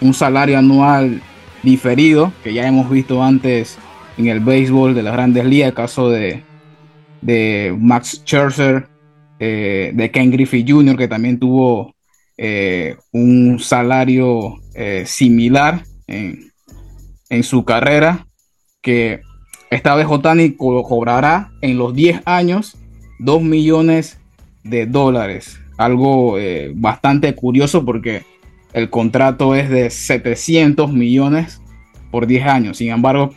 [0.00, 1.20] un salario anual
[1.62, 3.76] diferido, que ya hemos visto antes
[4.16, 6.42] en el béisbol de las grandes ligas, el caso de,
[7.20, 8.88] de Max Scherzer,
[9.38, 11.94] eh, de Ken Griffey Jr., que también tuvo
[12.42, 14.56] eh, un salario
[15.04, 16.50] similar en,
[17.42, 18.26] su carrera
[18.80, 19.20] que
[19.68, 22.78] esta vez Otani cobrará en los 10 años
[23.18, 24.18] 2 millones
[24.64, 25.60] de dólares.
[25.76, 28.22] Algo eh, bastante curioso porque
[28.72, 31.60] el contrato es de 700 millones
[32.10, 32.78] por 10 años.
[32.78, 33.34] Sin embargo,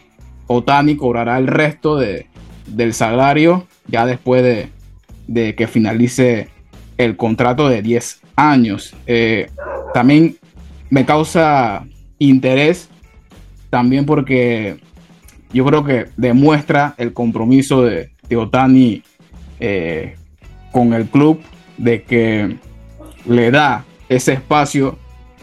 [0.47, 2.27] Otani cobrará el resto de,
[2.67, 4.43] del salario ya después
[5.27, 6.47] de, que finalice
[6.97, 8.93] el contrato de 10 años.
[9.07, 9.49] Eh,
[9.93, 10.37] también
[10.89, 11.85] me causa
[12.19, 12.89] interés
[13.69, 14.77] también porque
[15.51, 19.03] yo creo que demuestra el compromiso de, Otani
[19.59, 20.15] eh,
[20.71, 21.39] con el club,
[21.77, 22.57] de que
[23.27, 24.97] le da ese espacio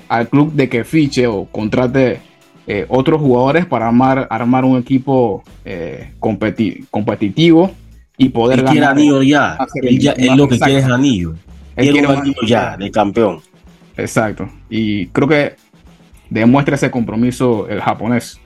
[0.09, 2.21] al club de que fiche o contrate
[2.67, 5.45] eh, otros jugadores para armar, armar un equipo
[6.19, 7.71] competitivo
[8.21, 8.73] y poder ganar.
[8.73, 9.59] Quiere anillo ya.
[9.83, 11.35] Él, lo que quiere es anillo.
[11.75, 13.41] Él quiere un anillo ya de campeón.
[13.97, 14.49] Exacto.
[14.69, 15.57] Y creo que
[16.29, 18.39] demuestra ese compromiso el japonés.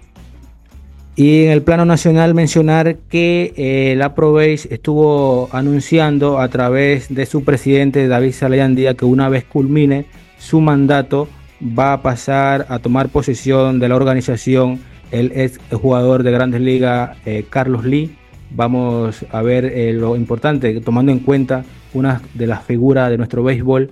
[1.16, 7.26] Y en el plano nacional mencionar que eh, la ProBase estuvo anunciando a través de
[7.26, 10.06] su presidente David Salayandía que una vez culmine
[10.38, 11.28] su mandato
[11.60, 14.80] va a pasar a tomar posesión de la organización
[15.12, 18.16] el ex jugador de Grandes Ligas eh, Carlos Lee.
[18.54, 23.42] Vamos a ver eh, lo importante, tomando en cuenta una de las figuras de nuestro
[23.42, 23.90] béisbol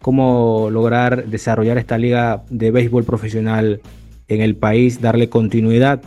[0.00, 3.80] cómo lograr desarrollar esta liga de béisbol profesional
[4.28, 6.00] en el país, darle continuidad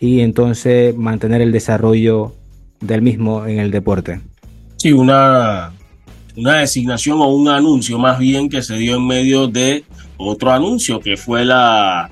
[0.00, 2.34] y entonces mantener el desarrollo
[2.80, 4.20] del mismo en el deporte.
[4.76, 5.72] Sí, una,
[6.36, 9.84] una designación o un anuncio más bien que se dio en medio de
[10.16, 12.10] otro anuncio que fue la,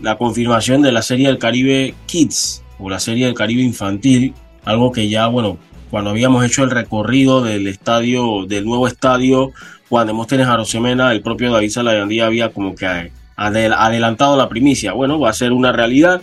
[0.00, 4.34] la confirmación de la Serie del Caribe Kids o la Serie del Caribe Infantil,
[4.64, 5.58] algo que ya, bueno,
[5.90, 9.52] cuando habíamos hecho el recorrido del estadio, del nuevo estadio
[9.88, 14.92] Juan Demóstenes Arosemena, el propio David Salayandía había como que adelantado la primicia.
[14.92, 16.22] Bueno, va a ser una realidad.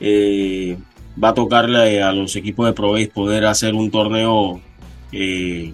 [0.00, 0.76] Eh,
[1.22, 4.60] va a tocarle a los equipos de Proveis poder hacer un torneo
[5.12, 5.72] eh,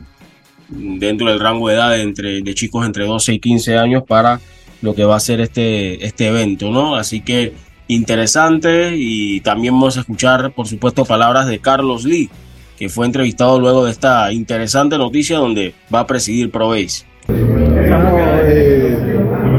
[0.69, 4.41] dentro del rango de edad de, entre, de chicos entre 12 y 15 años para
[4.83, 6.97] lo que va a ser este, este evento, ¿no?
[6.97, 7.55] Así que
[7.95, 12.31] interesante y también vamos a escuchar, por supuesto, palabras de Carlos Lee,
[12.77, 17.07] que fue entrevistado luego de esta interesante noticia donde va a presidir Proveis.
[17.29, 18.97] Eh,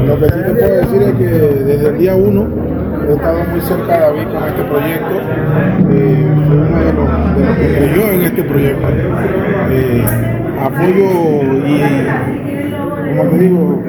[0.06, 1.24] lo que sí te puedo decir es que
[1.64, 2.48] desde el día 1
[3.08, 5.14] he estado muy cerca de David con este proyecto.
[5.90, 8.88] Eh, uno de los, de los, que creyó en este proyecto.
[9.70, 10.04] Eh,
[10.60, 11.08] apoyo
[11.66, 13.82] y, como te digo,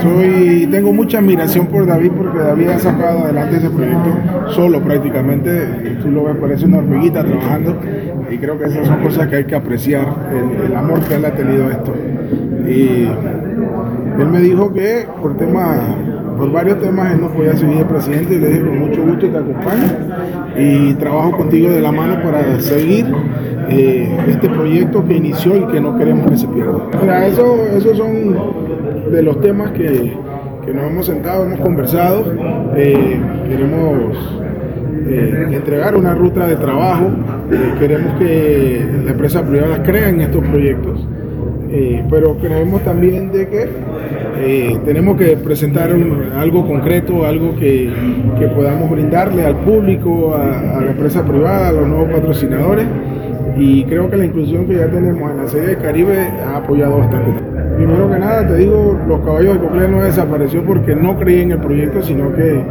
[0.00, 5.96] soy, tengo mucha admiración por David porque David ha sacado adelante ese proyecto solo prácticamente.
[6.02, 7.76] Tú lo ves, parece una hormiguita trabajando
[8.30, 10.06] y creo que esas son cosas que hay que apreciar,
[10.64, 11.94] el, amor que él ha tenido a esto.
[12.66, 13.08] Y
[14.20, 15.78] él me dijo que por temas,
[16.38, 19.28] por varios temas él no podía seguir el presidente y le dije con mucho gusto
[19.28, 20.14] te acompaño
[20.56, 23.06] y trabajo contigo de la mano para seguir
[23.68, 27.26] eh, este proyecto que inició y que no queremos que se pierda.
[27.26, 28.63] eso, esos son
[29.14, 30.12] de los temas que,
[30.64, 32.24] que nos hemos sentado, hemos conversado,
[32.76, 34.16] eh, queremos
[35.08, 37.10] eh, entregar una ruta de trabajo,
[37.78, 41.06] queremos que la empresa privada crea en estos proyectos
[41.76, 43.68] eh, pero creemos también de que
[44.36, 45.90] eh, tenemos que presentar
[46.36, 47.92] algo concreto, algo que,
[48.38, 52.86] que, podamos brindarle al público, a, la empresa privada, a los nuevos patrocinadores
[53.56, 56.98] y creo que la inclusión que ya tenemos en la serie de Caribe ha apoyado
[56.98, 57.42] bastante.
[57.76, 61.52] Primero que nada, te digo, los caballos de Coclé no desapareció porque no creí en
[61.52, 62.64] el proyecto, sino que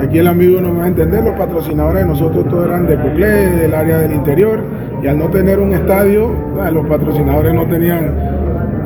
[0.00, 2.96] aquí el amigo no me va a entender, los patrocinadores de nosotros todos eran de
[2.96, 4.60] Coclé, del área del interior,
[5.02, 8.14] y al no tener un estadio, ah, los patrocinadores no tenían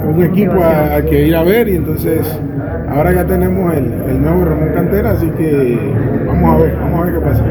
[0.08, 2.20] un equipo a, que ir a ver, y entonces
[2.88, 5.78] ahora ya tenemos el, nuevo Ramón Cantera, así que
[6.26, 7.44] vamos a ver, vamos a ver qué pasa.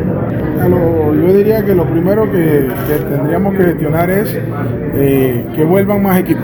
[0.68, 2.70] yo diría que lo primero que,
[3.10, 4.38] tendríamos que gestionar es
[4.96, 6.44] eh, que vuelvan más equipos.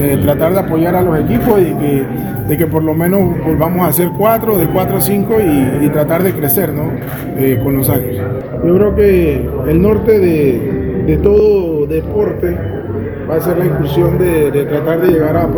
[0.00, 2.04] Eh, tratar de apoyar a los equipos y que,
[2.46, 6.22] de que por lo menos volvamos a hacer cuatro, de cuatro a cinco y, tratar
[6.22, 6.92] de crecer ¿no?
[7.36, 8.16] Eh, con los años.
[8.64, 12.56] Yo creo que el norte de, de todo deporte
[13.28, 15.48] va a ser la inclusión de, tratar de llegar a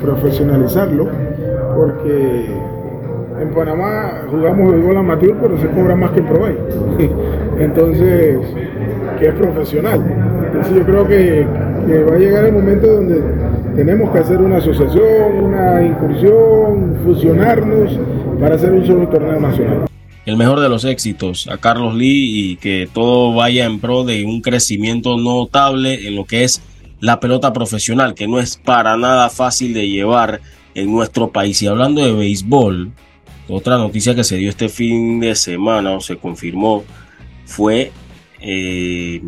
[0.00, 1.08] profesionalizarlo,
[1.74, 2.46] porque
[3.40, 6.46] en Panamá jugamos el gol amateur, pero se cobra más que en Pro
[7.58, 8.38] Entonces,
[9.18, 10.00] que es profesional.
[10.46, 13.22] Entonces yo creo que, va a llegar el momento donde
[13.74, 17.98] tenemos que hacer una asociación, una incursión, fusionarnos
[18.38, 19.86] para hacer un solo torneo nacional.
[20.24, 24.24] El mejor de los éxitos a Carlos Lee y que todo vaya en pro de
[24.24, 26.62] un crecimiento notable en lo que es
[27.00, 30.40] la pelota profesional, que no es para nada fácil de llevar
[30.74, 31.60] en nuestro país.
[31.62, 32.92] Y hablando de béisbol,
[33.48, 36.84] otra noticia que se dio este fin de semana o se confirmó
[37.44, 37.92] fue
[38.40, 39.20] eh,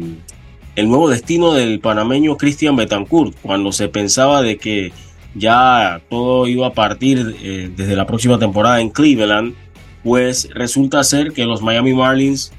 [0.77, 4.93] el nuevo destino del panameño Cristian Betancourt, cuando se pensaba de que
[5.35, 9.55] ya todo iba a partir eh, desde la próxima temporada en Cleveland,
[10.03, 12.53] pues resulta ser que los Miami Marlins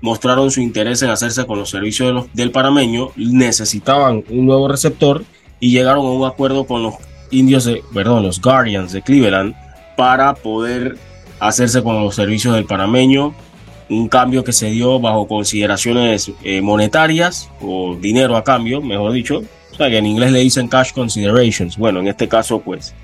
[0.00, 5.24] mostraron su interés en hacerse con los servicios del panameño, necesitaban un nuevo receptor
[5.58, 6.94] y llegaron a un acuerdo con los
[7.30, 9.54] indios de, perdón, los Guardians de Cleveland
[9.96, 10.96] para poder
[11.40, 13.34] hacerse con los servicios del panameño
[13.88, 19.42] un cambio que se dio bajo consideraciones eh, monetarias o dinero a cambio, mejor dicho.
[19.72, 21.76] O sea, que en inglés le dicen cash considerations.
[21.76, 22.94] Bueno, en este caso, pues,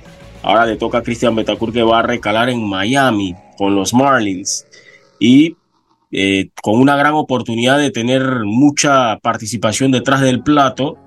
[0.42, 4.66] ahora le toca a Christian Betancourt que va a recalar en Miami con los Marlins
[5.20, 5.56] y
[6.10, 10.98] eh, con una gran oportunidad de tener mucha participación detrás del plato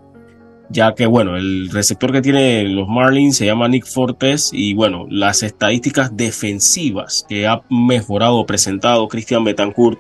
[0.70, 5.05] ya que bueno, el receptor que tiene los Marlins se llama Nick Fortes y bueno,
[5.09, 9.99] las estadísticas defensivas que ha mejorado presentado Christian Betancourt,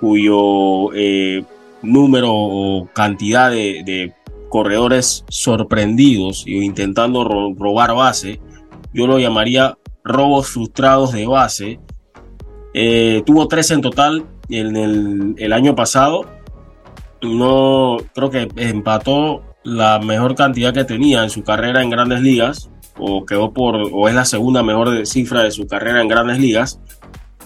[0.00, 1.44] cuyo eh,
[1.82, 4.12] número o cantidad de,
[4.48, 8.40] corredores sorprendidos y intentando robar base,
[8.92, 11.78] yo lo llamaría robos frustrados de base.
[12.74, 16.26] Eh, tuvo tres en total en el, el año pasado.
[17.22, 22.70] No creo que empató la mejor cantidad que tenía en su carrera en grandes ligas,
[22.98, 26.80] o quedó por, o es la segunda mejor cifra de su carrera en grandes ligas,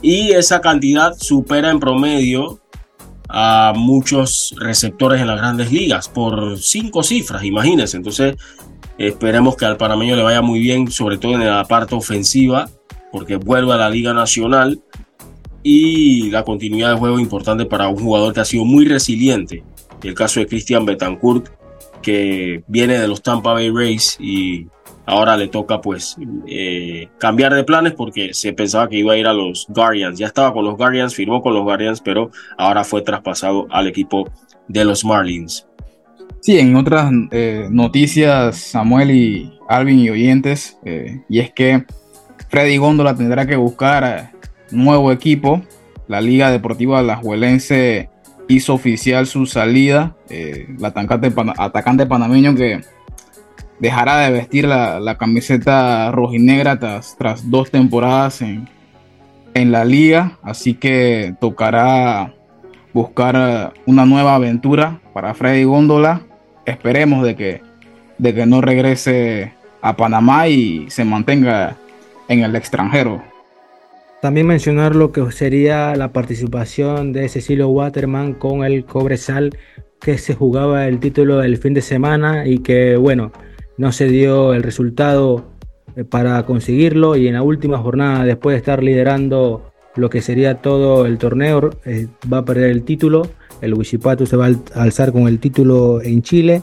[0.03, 2.61] y esa cantidad supera en promedio
[3.29, 7.97] a muchos receptores en las grandes ligas por cinco cifras, imagínense.
[7.97, 8.37] Entonces,
[8.99, 12.69] esperemos que al panameño le vaya muy bien, sobre todo en la parte ofensiva,
[13.11, 14.81] porque vuelve a la Liga Nacional
[15.63, 19.65] y la continuidad de juego importante para un jugador que ha sido muy resiliente.
[20.03, 21.49] El caso de Christian Betancourt,
[22.05, 24.69] que viene de los Tampa Bay Rays y
[25.07, 29.27] ahora le toca pues eh, cambiar de planes porque se pensaba que iba a ir
[29.27, 30.19] a los Guardians.
[30.19, 34.31] Ya estaba con los Guardians, firmó con los Guardians, pero ahora fue traspasado al equipo
[34.69, 35.67] de los Marlins.
[36.41, 41.85] Sí, en otras eh, noticias, Samuel y Alvin y oyentes, eh, y es que
[42.51, 44.33] Freddy Góndola tendrá que buscar
[44.71, 45.63] nuevo equipo.
[46.07, 48.11] La Liga Deportiva Alajuelense
[48.49, 52.81] hizo oficial su salida, eh, el atacante, atacante, panameño que
[53.79, 58.69] dejará de vestir la, camiseta rojinegra tras, dos temporadas en,
[59.55, 62.35] en la liga, así que tocará
[62.93, 66.23] buscar una nueva aventura para Freddy Góndola.
[66.65, 67.63] Esperemos de que,
[68.19, 69.53] de que no regrese
[69.83, 71.77] a Panamá y se mantenga
[72.29, 73.23] en el extranjero.
[74.25, 79.55] También mencionar lo que sería la participación de Cecilio Waterman con el Cobresal
[80.01, 83.33] que se jugaba el título el fin de semana y que bueno,
[83.77, 85.45] no se dio el resultado
[85.95, 90.63] eh, para conseguirlo y en la última jornada después de estar liderando lo que sería
[90.63, 93.29] todo el torneo eh, va a perder el título.
[93.61, 96.63] El Wichipato se va a alzar con el título en Chile,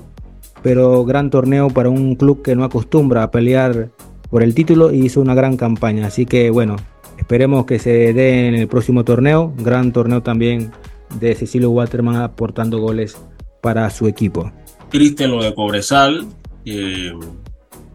[0.64, 3.90] pero gran torneo para un club que no acostumbra a pelear
[4.32, 6.08] por el título y hizo una gran campaña.
[6.08, 6.78] Así que bueno,
[7.22, 9.54] Esperemos que se dé en el próximo torneo.
[9.56, 10.72] Gran torneo también
[11.20, 13.16] de Cecilio Waterman aportando goles
[13.62, 14.52] para su equipo.
[14.90, 16.26] Triste lo de Cobresal.
[16.66, 17.14] Eh,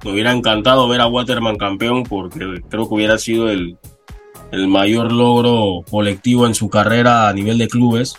[0.04, 3.76] Me hubiera encantado ver a Waterman campeón porque creo que hubiera sido el,
[4.68, 8.14] mayor logro colectivo en su carrera a nivel de clubes.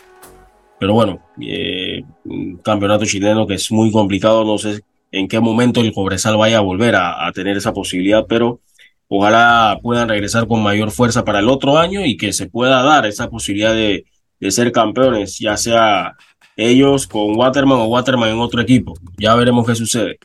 [0.77, 4.81] Pero bueno, eh, un campeonato chileno que es muy complicado, no sé
[5.11, 8.59] en qué momento el Cobresal vaya a volver a, a, tener esa posibilidad, pero
[9.07, 13.05] ojalá puedan regresar con mayor fuerza para el otro año y que se pueda dar
[13.05, 14.05] esa posibilidad de,
[14.39, 16.15] de ser campeones, ya sea
[16.55, 18.93] ellos con Waterman o Waterman en otro equipo.
[19.17, 20.19] Ya veremos qué sucede.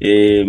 [0.00, 0.46] Eh,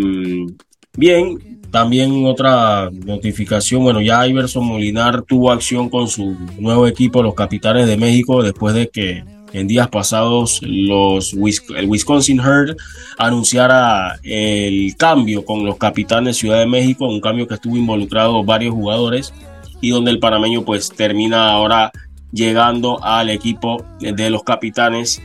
[0.96, 7.34] bien, también otra notificación, bueno, ya Iverson Molinar tuvo acción con su nuevo equipo, los
[7.34, 9.24] Capitanes de México, después de que
[9.54, 12.76] en días pasados los el Wisconsin Herd
[13.18, 18.74] anunciara el cambio con los Capitanes Ciudad de México, un cambio que estuvo involucrado varios
[18.74, 19.34] jugadores
[19.80, 21.92] y donde el panameño pues termina ahora
[22.32, 25.22] llegando al equipo de los Capitanes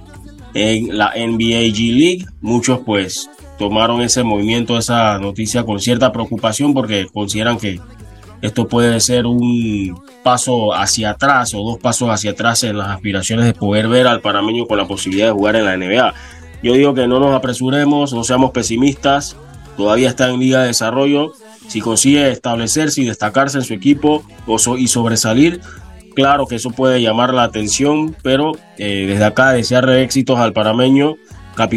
[0.54, 2.26] en la NBA G League.
[2.40, 7.80] Muchos pues tomaron ese movimiento, esa noticia con cierta preocupación porque consideran que
[8.40, 13.46] esto puede ser un paso hacia atrás o dos pasos hacia atrás en las aspiraciones
[13.46, 16.14] de poder ver al panameño con la posibilidad de jugar en la NBA.
[16.62, 19.36] Yo digo que no nos apresuremos, no seamos pesimistas,
[19.76, 21.32] todavía está en liga de desarrollo.
[21.68, 24.24] Si consigue establecerse y destacarse en su equipo
[24.78, 25.60] y sobresalir,
[26.14, 31.16] claro que eso puede llamar la atención, pero eh, desde acá desearle éxitos al panameño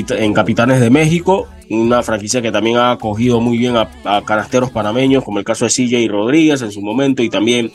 [0.10, 4.72] en Capitanes de México, una franquicia que también ha acogido muy bien a, a canasteros
[4.72, 7.72] panameños, como el caso de CJ Rodríguez en su momento y también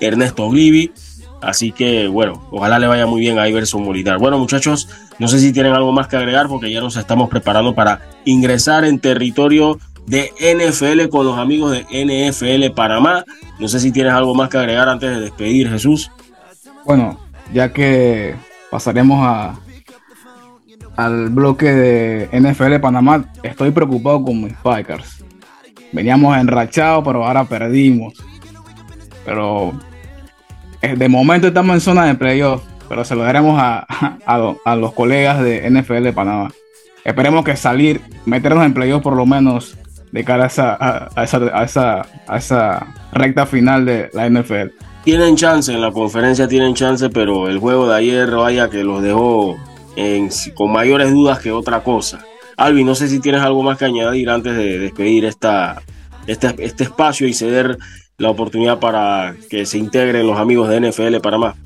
[0.00, 0.92] Ernesto Oblivi.
[1.40, 4.18] Así que bueno, ojalá le vaya muy bien a Iverson Molinar.
[4.18, 4.88] Bueno muchachos,
[5.18, 8.84] no sé si tienen algo más que agregar porque ya nos estamos preparando para ingresar
[8.84, 13.24] en territorio de NFL con los amigos de NFL Panamá.
[13.58, 16.10] No sé si tienes algo más que agregar antes de despedir, Jesús.
[16.84, 17.18] Bueno,
[17.52, 18.34] ya que
[18.70, 19.58] pasaremos a,
[20.96, 25.24] al bloque de NFL Panamá, estoy preocupado con mis Packers.
[25.92, 28.14] Veníamos enrachados, pero ahora perdimos.
[29.24, 29.72] Pero
[30.82, 33.86] eh, de momento estamos en zona de playoff, pero se lo daremos a,
[34.64, 36.52] a, los colegas de NFL Panamá.
[37.04, 39.76] Esperemos que salir, meternos en playoff por lo menos
[40.12, 44.70] de cara a esa, a, esa, a, esa, a esa recta final de la NFL.
[45.04, 49.02] Tienen chance en la conferencia, tienen chance, pero el juego de ayer, vaya que los
[49.02, 49.56] dejó
[50.54, 52.24] con mayores dudas que otra cosa.
[52.56, 55.82] Albi, no sé si tienes algo más que añadir antes de despedir esta,
[56.26, 57.78] este, este espacio y ceder
[58.16, 61.56] la oportunidad para que se integren los amigos de NFL para más.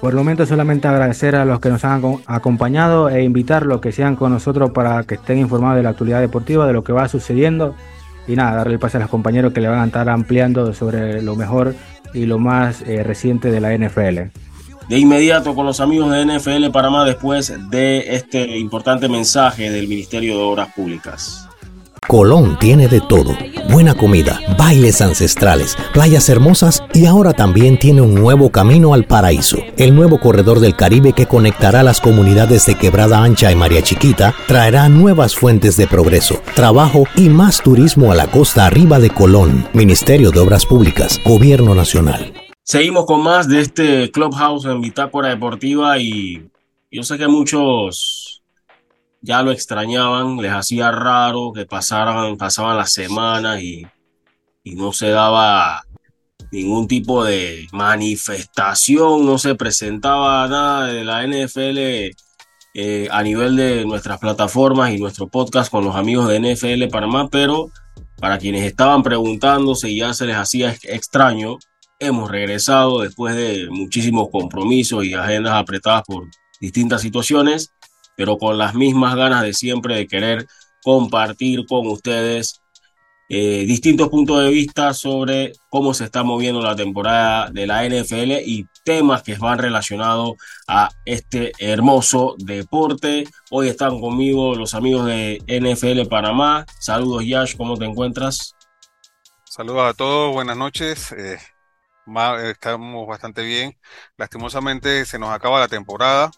[0.00, 4.16] Por el momento solamente agradecer a los que nos han acompañado e invitarlos que sean
[4.16, 7.74] con nosotros para que estén informados de la actualidad deportiva, de lo que va sucediendo
[8.26, 11.22] y nada, darle el pase a los compañeros que le van a estar ampliando sobre
[11.22, 11.74] lo mejor
[12.12, 14.30] y lo más eh, reciente de la NFL
[14.88, 20.36] de inmediato con los amigos de NFL Panamá después de este importante mensaje del Ministerio
[20.36, 21.48] de Obras Públicas.
[22.06, 23.34] Colón tiene de todo.
[23.70, 29.58] Buena comida, bailes ancestrales, playas hermosas y ahora también tiene un nuevo camino al paraíso.
[29.78, 34.34] El nuevo corredor del Caribe que conectará las comunidades de Quebrada Ancha y María Chiquita
[34.46, 39.66] traerá nuevas fuentes de progreso, trabajo y más turismo a la costa arriba de Colón.
[39.72, 42.43] Ministerio de Obras Públicas, Gobierno Nacional.
[42.66, 46.50] Seguimos con más de este Clubhouse en Bitácora Deportiva y
[46.90, 48.42] yo sé que muchos
[49.20, 53.86] ya lo extrañaban, les hacía raro que pasaran, pasaban las semanas y,
[54.62, 55.84] y no se daba
[56.52, 62.16] ningún tipo de manifestación, no se presentaba nada de la NFL
[62.76, 67.28] eh, a nivel de nuestras plataformas y nuestro podcast con los amigos de NFL Panamá,
[67.28, 67.68] pero
[68.18, 71.58] para quienes estaban preguntándose y ya se les hacía extraño,
[71.98, 76.28] hemos regresado después de muchísimos compromisos y agendas apretadas por
[76.60, 77.72] distintas situaciones,
[78.16, 80.46] pero con las mismas ganas de siempre de querer
[80.82, 82.60] compartir con ustedes
[83.30, 88.32] eh, distintos puntos de vista sobre cómo se está moviendo la temporada de la NFL
[88.44, 90.32] y temas que van relacionados
[90.68, 93.24] a este hermoso deporte.
[93.50, 96.66] Hoy están conmigo los amigos de NFL Panamá.
[96.78, 98.54] Saludos Yash, ¿cómo te encuentras?
[99.44, 101.12] Saludos a todos, buenas noches.
[101.12, 101.38] Eh,
[102.44, 103.78] estamos bastante bien.
[104.16, 106.30] Lastimosamente se nos acaba la temporada,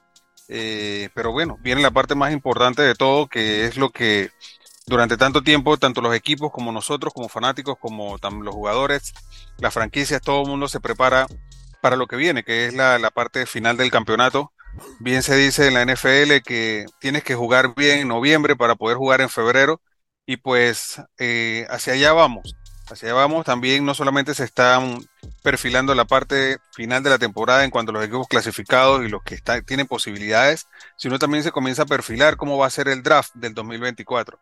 [0.48, 4.30] eh, pero bueno, viene la parte más importante de todo, que es lo que
[4.86, 9.12] durante tanto tiempo, tanto los equipos como nosotros, como fanáticos, como los jugadores,
[9.58, 11.26] las franquicias, todo el mundo se prepara
[11.80, 14.52] para lo que viene, que es la, parte final del campeonato.
[15.00, 18.96] Bien se dice en la NFL que tienes que jugar bien en noviembre para poder
[18.96, 19.80] jugar en febrero
[20.26, 22.54] y pues eh, hacia allá vamos.
[22.88, 23.44] Hacia allá vamos.
[23.44, 24.98] También no solamente se están
[25.42, 29.22] perfilando la parte final de la temporada en cuanto a los equipos clasificados y los
[29.22, 33.34] que tienen posibilidades, sino también se comienza a perfilar cómo va a ser el draft
[33.34, 34.38] del 2024.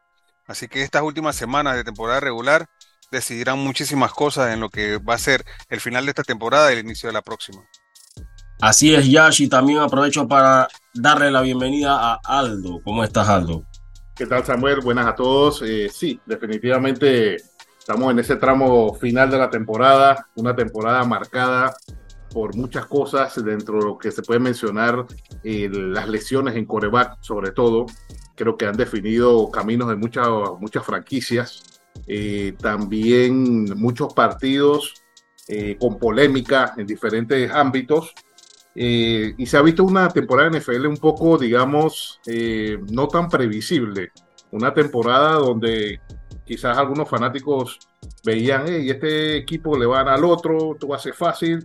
[0.47, 2.67] Así que estas últimas semanas de temporada regular
[3.11, 6.75] decidirán muchísimas cosas en lo que va a ser el final de esta temporada y
[6.75, 7.63] el inicio de la próxima.
[8.61, 12.81] Así es, Yash, y también aprovecho para darle la bienvenida a Aldo.
[12.85, 13.65] ¿Cómo estás, Aldo?
[14.15, 14.81] ¿Qué tal, Samuel?
[14.81, 15.63] Buenas a todos.
[15.63, 17.37] Eh, sí, definitivamente
[17.87, 21.77] estamos en ese tramo final de la temporada, una temporada marcada
[22.33, 25.05] por muchas cosas dentro de lo que se puede mencionar
[25.43, 27.85] eh, las lesiones en coreback, sobre todo.
[28.35, 30.27] Creo que han definido caminos de muchas,
[30.59, 31.63] muchas franquicias.
[32.07, 34.95] Eh, también muchos partidos
[35.47, 38.15] eh, con polémica en diferentes ámbitos.
[38.75, 42.19] y se ha visto una temporada en NFL un poco, digamos,
[42.91, 44.11] no tan previsible.
[44.53, 46.01] Una temporada donde
[46.45, 47.79] quizás algunos fanáticos
[48.25, 51.65] veían, y este equipo le van al otro, a ser fácil,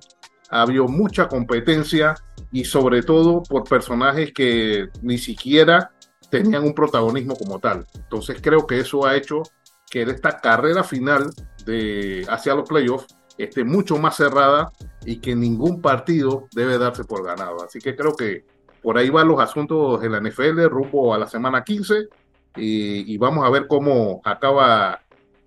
[0.50, 2.16] ha habido mucha competencia
[2.52, 5.92] y sobre todo por personajes que ni siquiera
[6.32, 7.86] tenían un protagonismo como tal.
[7.96, 9.44] Entonces creo que eso ha hecho
[9.90, 11.32] que esta carrera final
[11.66, 13.08] de hacia los playoffs
[13.38, 14.72] esté mucho más cerrada
[15.06, 17.64] y que ningún partido debe darse por ganado.
[17.64, 18.46] Así que creo que
[18.82, 22.08] por ahí van los asuntos en la NFL rumbo a la semana 15
[22.56, 25.02] y, vamos a ver cómo acaba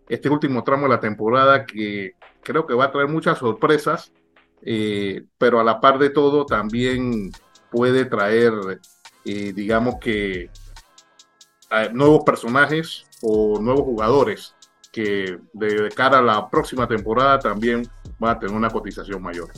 [0.08, 2.12] este último tramo de la temporada que
[2.42, 4.12] creo que va a traer muchas sorpresas
[4.64, 7.32] eh, pero a la par de todo también
[7.70, 8.52] puede traer,
[9.24, 10.50] eh, digamos que,
[11.92, 14.54] nuevos personajes o nuevos jugadores
[14.92, 17.88] que de, cara a la próxima temporada también
[18.18, 19.50] van a tener una cotización mayor.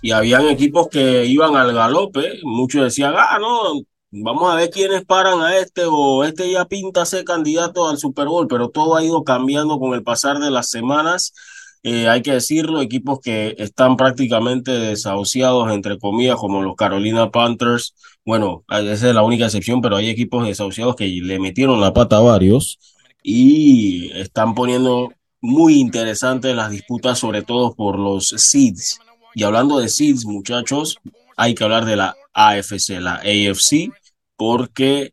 [0.00, 5.04] Y habían equipos que iban al galope, muchos decían, ah, no, vamos a ver quiénes
[5.04, 9.04] paran a este o este ya pinta ser candidato al Super Bowl, pero todo ha
[9.04, 11.32] ido cambiando con el pasar de las semanas
[11.84, 17.94] eh, hay que decirlo, equipos que están prácticamente desahuciados, entre comillas, como los Carolina Panthers.
[18.24, 22.16] Bueno, esa es la única excepción, pero hay equipos desahuciados que le metieron la pata
[22.16, 22.78] a varios
[23.22, 28.98] y están poniendo muy interesantes las disputas, sobre todo por los seeds.
[29.34, 30.98] Y hablando de seeds, muchachos,
[31.36, 33.90] hay que hablar de la AFC, la AFC,
[34.36, 35.12] porque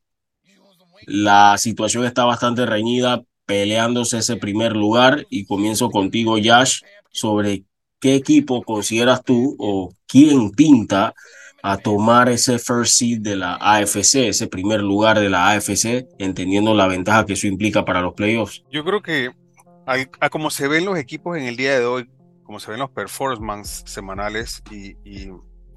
[1.06, 6.82] la situación está bastante reñida peleándose ese primer lugar y comienzo contigo, Yash,
[7.12, 7.64] sobre
[8.00, 11.14] qué equipo consideras tú o quién pinta
[11.64, 16.76] a tomar ese first seed de la AFC, ese primer lugar de la AFC, entendiendo
[16.76, 18.64] la ventaja que eso implica para los playoffs.
[18.72, 19.32] Yo creo que
[20.32, 22.10] como se ven los equipos en el día de hoy,
[22.44, 24.96] como se ven los performance semanales y,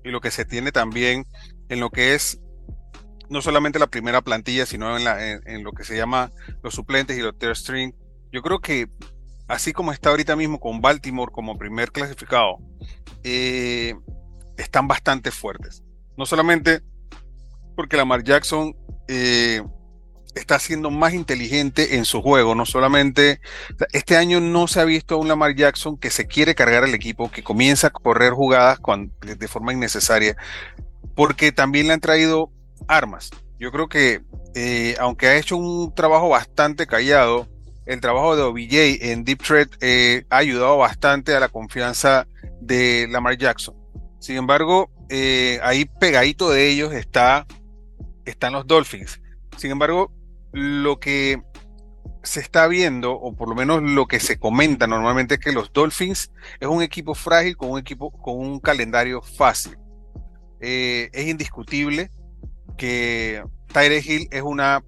[0.05, 1.27] y lo que se tiene también
[1.69, 2.41] en lo que es
[3.29, 7.19] no solamente la primera plantilla, sino en, la, en, lo que se llama los suplentes
[7.19, 7.93] y los third string.
[8.33, 8.89] Yo creo que
[9.49, 12.59] así como está ahorita mismo con Baltimore como primer clasificado,
[13.25, 13.95] eh,
[14.57, 15.83] están bastante fuertes.
[16.17, 16.83] No solamente
[17.77, 18.75] porque Lamar Jackson
[19.09, 19.63] eh,
[20.39, 23.41] está siendo más inteligente en su juego, no solamente
[23.93, 26.95] este año no se ha visto a un Lamar Jackson que se quiere cargar al
[26.95, 28.79] equipo, que comienza a correr jugadas
[29.23, 30.37] de forma innecesaria,
[31.15, 32.51] porque también le han traído
[32.87, 33.31] armas.
[33.59, 34.23] Yo creo que,
[34.55, 37.49] eh, aunque ha hecho un trabajo bastante callado,
[37.87, 42.27] el trabajo de OBJ en Deep Threat eh, ha ayudado bastante a la confianza
[42.61, 43.75] de Lamar Jackson.
[44.21, 47.47] Sin embargo, eh, ahí pegadito de ellos está,
[48.27, 49.21] están los Dolphins.
[49.57, 50.13] Sin embargo,
[50.53, 51.43] lo que
[52.23, 55.73] se está viendo, o por lo menos lo que se comenta normalmente, es que los
[55.73, 59.79] Dolphins es un equipo frágil con un equipo con un calendario fácil.
[60.61, 62.11] es indiscutible
[62.77, 63.43] que
[63.73, 64.83] Tyre Hill es, una,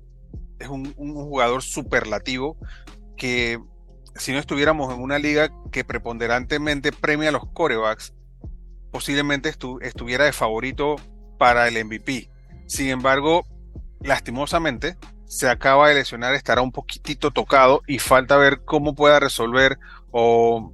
[0.59, 2.57] es un, jugador superlativo
[3.17, 3.59] que
[4.17, 8.15] si no estuviéramos en una liga que preponderantemente premia a los corebacks,
[8.91, 9.49] posiblemente
[9.83, 10.97] estuviera de favorito
[11.39, 12.31] para el MVP.
[12.67, 13.45] Sin embargo,
[14.01, 14.97] lastimosamente,
[15.31, 19.79] se acaba de lesionar, estará un poquitito tocado y falta ver cómo pueda resolver
[20.11, 20.73] o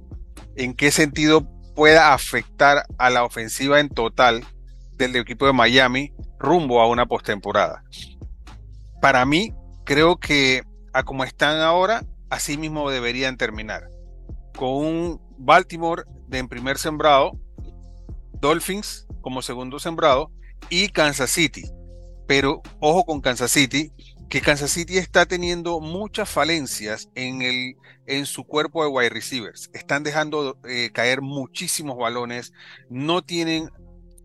[0.55, 4.43] en qué sentido pueda afectar a la ofensiva en total
[4.93, 7.83] del equipo de Miami rumbo a una postemporada.
[8.99, 9.53] Para mí,
[9.85, 13.87] creo que a como están ahora, así mismo deberían terminar.
[14.57, 17.33] Con un Baltimore de en primer sembrado,
[18.41, 20.31] Dolphins como segundo sembrado
[20.71, 21.69] y Kansas City.
[22.25, 23.93] Pero ojo con Kansas City,
[24.29, 27.75] que Kansas City está teniendo muchas falencias en, el,
[28.05, 29.69] en su cuerpo de wide receivers.
[29.73, 32.53] Están dejando eh, caer muchísimos balones,
[32.89, 33.69] no tienen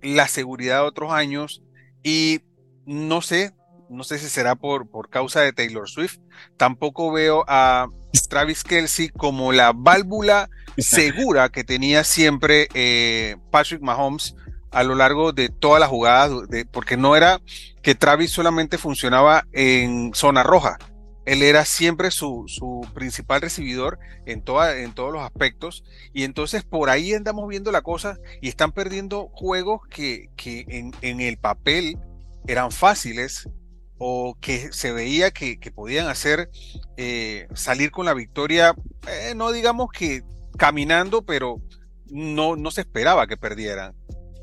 [0.01, 1.63] la seguridad de otros años
[2.03, 2.41] y
[2.85, 3.55] no sé,
[3.89, 6.19] no sé si será por, por causa de Taylor Swift,
[6.57, 7.87] tampoco veo a
[8.29, 10.49] Travis Kelsey como la válvula
[10.79, 14.35] segura que tenía siempre eh, Patrick Mahomes
[14.73, 16.31] a lo largo de todas las jugadas,
[16.71, 17.41] porque no era
[17.83, 20.79] que Travis solamente funcionaba en zona roja,
[21.25, 25.85] él era siempre su, principal recibidor en, toda, en todos los aspectos.
[26.13, 31.21] Y entonces por ahí andamos viendo la cosa y están perdiendo juegos que, que en,
[31.21, 31.97] el papel
[32.47, 33.49] eran fáciles
[33.99, 36.51] o que se veía que, que podían hacer
[36.97, 38.75] eh, salir con la victoria,
[39.07, 40.23] eh, no digamos que
[40.59, 41.63] caminando, pero
[42.11, 43.95] no, no se esperaba que perdieran.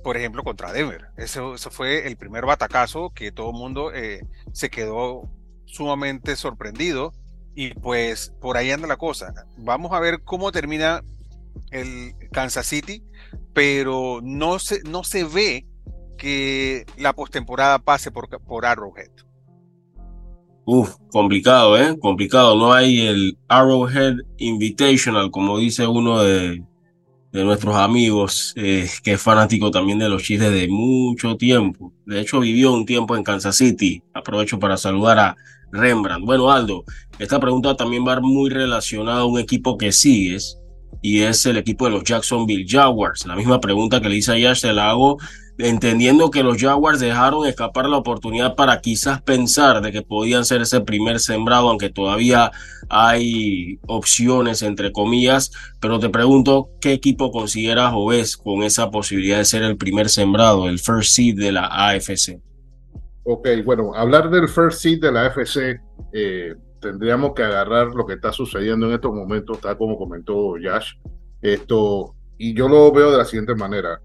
[0.10, 1.06] Por ejemplo, contra Denver.
[1.18, 5.30] Eso, fue el primer batacazo que todo el mundo eh, se quedó
[5.66, 7.14] sumamente sorprendido
[7.54, 9.32] y pues por ahí anda la cosa.
[9.60, 11.04] Vamos a ver cómo termina
[11.70, 13.04] el Kansas City,
[13.54, 15.68] pero no se, no se ve
[16.18, 19.12] que la postemporada pase por, por Arrowhead.
[20.66, 21.96] Uf, complicado, ¿eh?
[22.00, 22.56] Complicado.
[22.56, 26.64] No hay el Arrowhead Invitational, como dice uno de,
[27.32, 31.94] de nuestros amigos, eh, que es fanático también de los chistes de mucho tiempo.
[32.06, 34.02] De hecho, vivió un tiempo en Kansas City.
[34.14, 35.38] Aprovecho para saludar a
[35.72, 36.26] Rembrandt.
[36.26, 36.84] Bueno, Aldo,
[37.20, 40.59] esta pregunta también va muy relacionada a un equipo que sigues
[41.02, 43.26] y es el equipo de los Jacksonville Jaguars.
[43.26, 45.18] La misma pregunta que le hice ayer se la hago
[45.60, 50.62] entendiendo que los Jaguars dejaron escapar la oportunidad para quizás pensar de que podían ser
[50.62, 52.52] ese primer sembrado, aunque todavía
[52.90, 55.52] hay opciones entre comillas,
[55.82, 60.10] pero te pregunto, ¿qué equipo consideras o ves con esa posibilidad de ser el primer
[60.10, 62.40] sembrado, el first seed de la AFC?
[63.24, 65.82] Ok, bueno, hablar del first seed de la AFC,
[66.14, 70.94] eh, tendríamos que agarrar lo que está sucediendo en estos momentos, tal como comentó Yash.
[71.42, 74.02] Esto, y yo lo veo de la siguiente manera.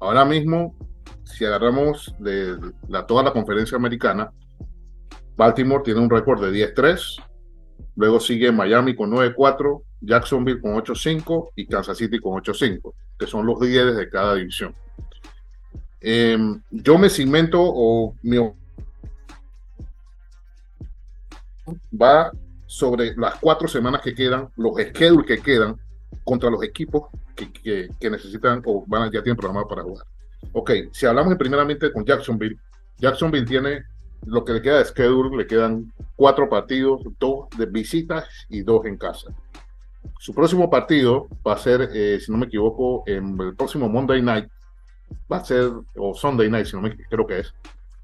[0.00, 0.76] Ahora mismo,
[1.24, 4.30] si agarramos de la, toda la conferencia americana,
[5.36, 7.22] Baltimore tiene un récord de 10-3,
[7.96, 13.46] luego sigue Miami con 9-4, Jacksonville con 8-5 y Kansas City con 8-5, que son
[13.46, 14.74] los líderes de cada división.
[16.00, 18.36] Em, yo me cimento o mi
[22.00, 22.30] va
[22.66, 25.76] sobre las cuatro semanas que quedan, los schedules que quedan
[26.24, 30.06] contra los equipos que, que, necesitan o van ya tienen programado para jugar.
[30.52, 32.56] Ok, si hablamos primeramente con Jacksonville,
[32.98, 33.84] Jacksonville tiene
[34.26, 38.86] lo que le queda de schedule, le quedan cuatro partidos, dos de visitas y dos
[38.86, 39.30] en casa.
[40.18, 44.22] Su próximo partido va a ser, eh, si no me equivoco, en el próximo Monday
[44.22, 44.48] Night,
[45.30, 47.54] va a ser, o Sunday Night, si no me creo que es,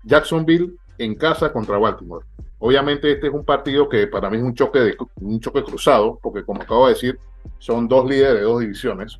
[0.04, 2.24] Jacksonville en casa contra Baltimore.
[2.60, 6.44] Obviamente este es un partido que para mí es un choque, un choque cruzado, porque
[6.44, 7.18] como acabo de decir,
[7.58, 9.18] son dos líderes de dos divisiones.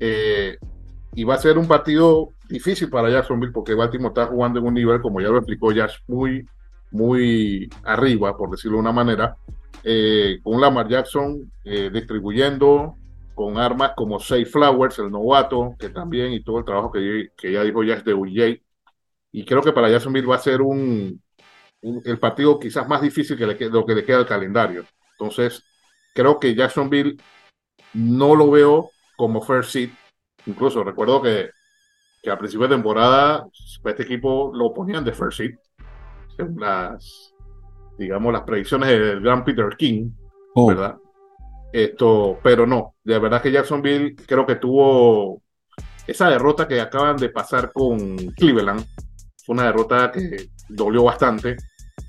[0.00, 0.56] Eh,
[1.14, 4.74] y va a ser un partido difícil para Jacksonville porque Baltimore está jugando en un
[4.74, 6.46] nivel, como ya lo explicó Josh, muy,
[6.90, 9.36] muy arriba, por decirlo de una manera,
[9.84, 12.94] eh, con Lamar Jackson eh, distribuyendo
[13.34, 17.52] con armas como Safe Flowers, el novato, que también, y todo el trabajo que, que
[17.52, 18.62] ya dijo Josh de UJ.
[19.32, 21.20] Y creo que para Jacksonville va a ser un,
[21.82, 24.84] el partido quizás más difícil que le, lo que le queda al calendario.
[25.12, 25.64] Entonces,
[26.14, 27.16] creo que Jacksonville
[27.94, 29.90] no lo veo como first seed.
[30.46, 31.50] Incluso recuerdo que,
[32.22, 33.46] que a principio de temporada
[33.84, 35.54] este equipo lo ponían de first seed.
[36.36, 37.34] Según las,
[37.98, 40.10] digamos, las predicciones del gran Peter King,
[40.54, 40.68] oh.
[40.68, 40.96] ¿verdad?
[41.72, 45.42] Esto, pero no, de verdad que Jacksonville creo que tuvo
[46.06, 48.84] esa derrota que acaban de pasar con Cleveland.
[49.48, 51.56] Una derrota que dolió bastante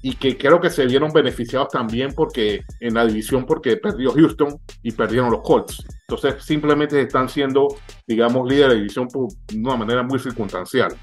[0.02, 4.60] y que creo que se vieron beneficiados también porque en la división porque perdió Houston
[4.82, 5.84] y perdieron los Colts.
[6.08, 7.68] Entonces simplemente están siendo,
[8.08, 10.96] digamos, líder de división por una manera muy circunstancial.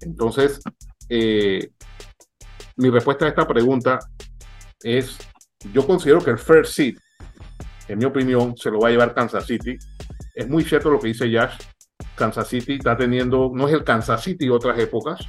[0.00, 0.60] Entonces,
[1.08, 1.70] eh,
[2.76, 3.98] mi respuesta a esta pregunta
[4.82, 5.18] es,
[5.72, 6.98] yo considero que el first seed,
[7.88, 9.76] en mi opinión, se lo va a llevar Kansas City.
[10.34, 11.54] Es muy cierto lo que dice Josh.
[12.14, 15.20] Kansas City está teniendo, no es el Kansas City de otras épocas,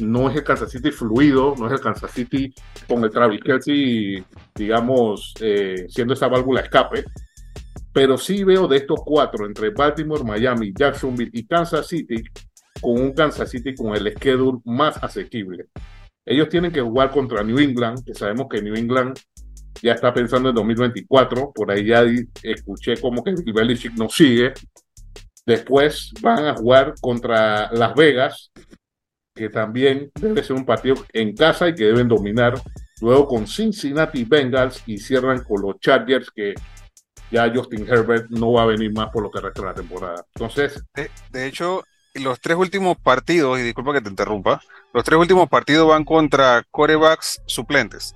[0.00, 2.52] no es el Kansas City fluido, no es el Kansas City
[2.88, 4.24] con el Travis Kelsey,
[4.54, 7.04] digamos, eh, siendo esa válvula escape.
[7.92, 12.22] Pero sí veo de estos cuatro, entre Baltimore, Miami, Jacksonville y Kansas City,
[12.80, 15.66] con un Kansas City con el schedule más asequible.
[16.24, 19.16] Ellos tienen que jugar contra New England, que sabemos que New England
[19.82, 21.52] ya está pensando en 2024.
[21.54, 22.04] Por ahí ya
[22.42, 24.52] escuché como que Bill Belichick no sigue.
[25.46, 28.50] Después van a jugar contra Las Vegas,
[29.36, 32.60] que también debe ser un partido en casa y que deben dominar.
[33.00, 36.54] Luego con Cincinnati Bengals y cierran con los Chargers que
[37.30, 40.24] ya Justin Herbert no va a venir más por lo que resta de la temporada.
[40.34, 40.82] Entonces,
[41.30, 41.84] de, hecho,
[42.14, 44.60] los tres últimos partidos, y disculpa que te interrumpa,
[44.94, 48.14] los tres últimos partidos van contra corebacks suplentes.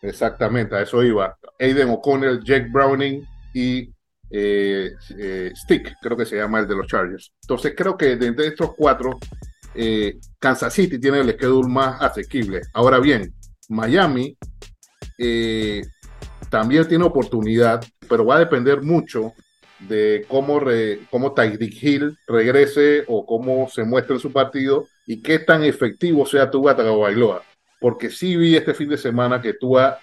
[0.00, 1.38] Exactamente, a eso iba.
[1.60, 3.24] Aiden O'Connell, Jake Browning
[3.54, 3.92] y
[4.34, 7.32] eh, eh, Stick, creo que se llama el de los Chargers.
[7.42, 9.18] Entonces creo que de entre estos cuatro,
[9.74, 12.62] eh, Kansas City tiene el schedule más asequible.
[12.72, 13.34] Ahora bien,
[13.68, 14.36] Miami
[15.18, 15.82] eh,
[16.50, 19.32] también tiene oportunidad, pero va a depender mucho
[19.88, 25.22] de cómo, re, cómo Tyreek Hill regrese o cómo se muestre en su partido y
[25.22, 27.42] qué tan efectivo sea Tua Tagovailoa.
[27.80, 29.98] Porque sí vi este fin de semana que Tua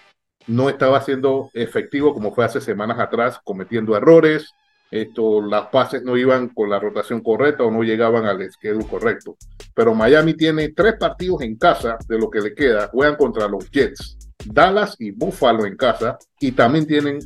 [0.46, 4.52] no estaba siendo efectivo como fue hace semanas atrás, cometiendo errores,
[4.90, 9.36] esto, las pases no iban con la rotación correcta o no llegaban al schedule correcto.
[9.74, 12.88] Pero Miami tiene tres partidos en casa de lo que le queda.
[12.88, 17.20] Juegan contra los Jets, Dallas y Buffalo en casa y también tienen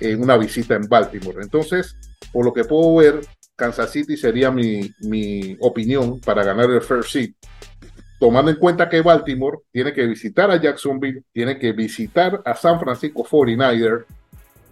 [0.00, 1.42] eh, una visita en Baltimore.
[1.42, 1.96] Entonces,
[2.32, 3.20] por lo que puedo ver,
[3.54, 7.32] Kansas City sería mi, mi opinión para ganar el first seed.
[8.18, 12.80] Tomando en cuenta que Baltimore tiene que visitar a Jacksonville, tiene que visitar a San
[12.80, 14.04] Francisco 49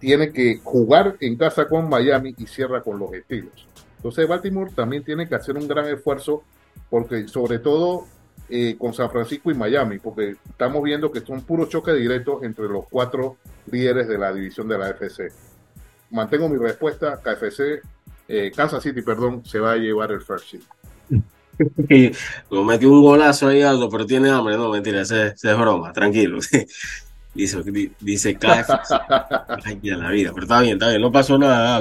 [0.01, 3.68] tiene que jugar en casa con Miami y cierra con los estilos.
[3.97, 6.43] Entonces Baltimore también tiene que hacer un gran esfuerzo
[6.89, 8.06] porque sobre todo
[8.48, 12.64] eh, con San Francisco y Miami, porque estamos viendo que son puros choques directos entre
[12.64, 13.36] los cuatro
[13.70, 15.28] líderes de la división de la FC.
[16.10, 17.81] Mantengo mi respuesta, KFC,
[18.27, 20.62] eh, Kansas City, perdón, se va a llevar el first seed.
[22.51, 24.56] Lo metió un golazo ahí, Aldo, pero tiene hambre.
[24.56, 26.39] No, mentira, ese es broma, tranquilo.
[27.35, 27.62] Dice,
[28.01, 31.81] dice Ay, a la vida, pero está bien, está bien, no pasó nada,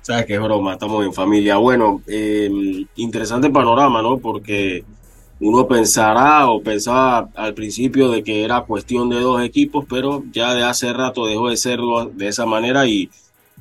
[0.00, 1.56] Sabes que es broma, estamos en familia.
[1.56, 4.16] Bueno, em, interesante panorama, ¿no?
[4.18, 4.82] Porque
[5.40, 10.54] uno pensará o pensaba al principio de que era cuestión de dos equipos, pero ya
[10.54, 13.10] de hace rato dejó de serlo de esa manera y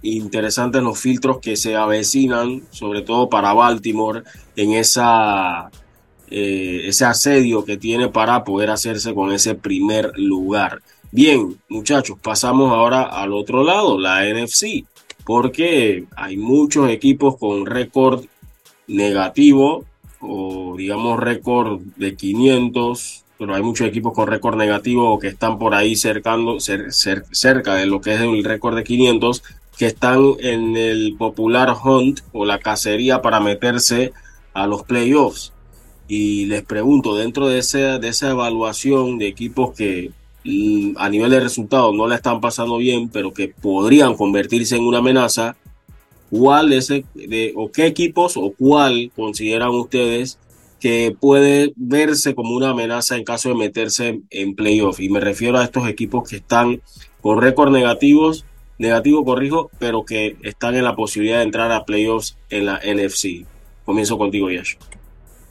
[0.01, 4.23] interesantes los filtros que se avecinan, sobre todo para Baltimore,
[4.55, 5.69] en esa
[6.29, 10.81] eh, ese asedio que tiene para poder hacerse con ese primer lugar.
[11.11, 14.85] Bien, muchachos, pasamos ahora al otro lado, la NFC,
[15.25, 18.25] porque hay muchos equipos con récord
[18.87, 19.85] negativo
[20.19, 25.75] o digamos récord de 500, pero hay muchos equipos con récord negativo que están por
[25.75, 29.43] ahí cercando, cerca de lo que es el récord de 500,
[29.77, 34.11] que están en el popular hunt o la cacería para meterse
[34.53, 35.53] a los playoffs.
[36.09, 40.11] Y les pregunto, dentro de, de esa evaluación de equipos que
[40.97, 44.99] a nivel de resultados no la están pasando bien, pero que podrían convertirse en una
[44.99, 45.55] amenaza,
[46.29, 50.39] ¿cuál es de, o qué equipos o cuál consideran ustedes
[50.79, 54.99] que puede verse como una amenaza en caso de meterse en playoff?
[54.99, 56.81] Y me refiero a estos equipos que están
[57.21, 58.45] con récord negativos,
[58.77, 63.45] negativo corrijo, pero que están en la posibilidad de entrar a playoffs en la NFC.
[63.85, 64.75] Comienzo contigo, Yash.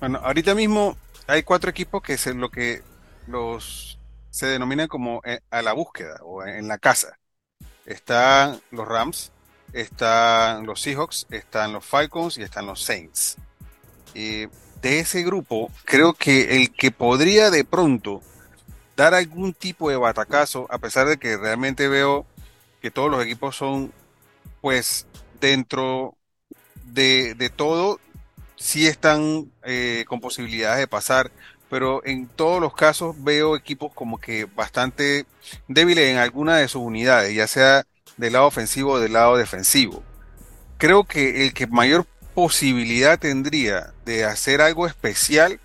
[0.00, 0.96] Bueno, ahorita mismo
[1.26, 2.82] hay cuatro equipos que es lo que
[3.26, 3.95] los
[4.36, 7.18] se denomina como eh, a la búsqueda o en la casa.
[7.86, 9.32] Están los Rams,
[9.72, 13.38] están los Seahawks, están los Falcons y están los Saints.
[14.12, 14.50] de
[14.82, 18.20] ese grupo, creo que el que podría de pronto
[18.94, 22.26] dar algún tipo de batacazo, a pesar de que realmente veo
[22.82, 23.90] que todos los equipos son,
[24.60, 25.06] pues,
[25.40, 26.14] dentro
[26.84, 28.00] de, todo,
[28.56, 31.30] sí están eh, con posibilidades de pasar
[31.68, 35.26] pero en todos los casos veo equipos como que bastante
[35.68, 37.84] débiles en alguna de sus unidades, ya sea
[38.16, 40.02] del lado ofensivo o del lado defensivo.
[40.78, 45.60] Creo que el que mayor posibilidad tendría de hacer algo especial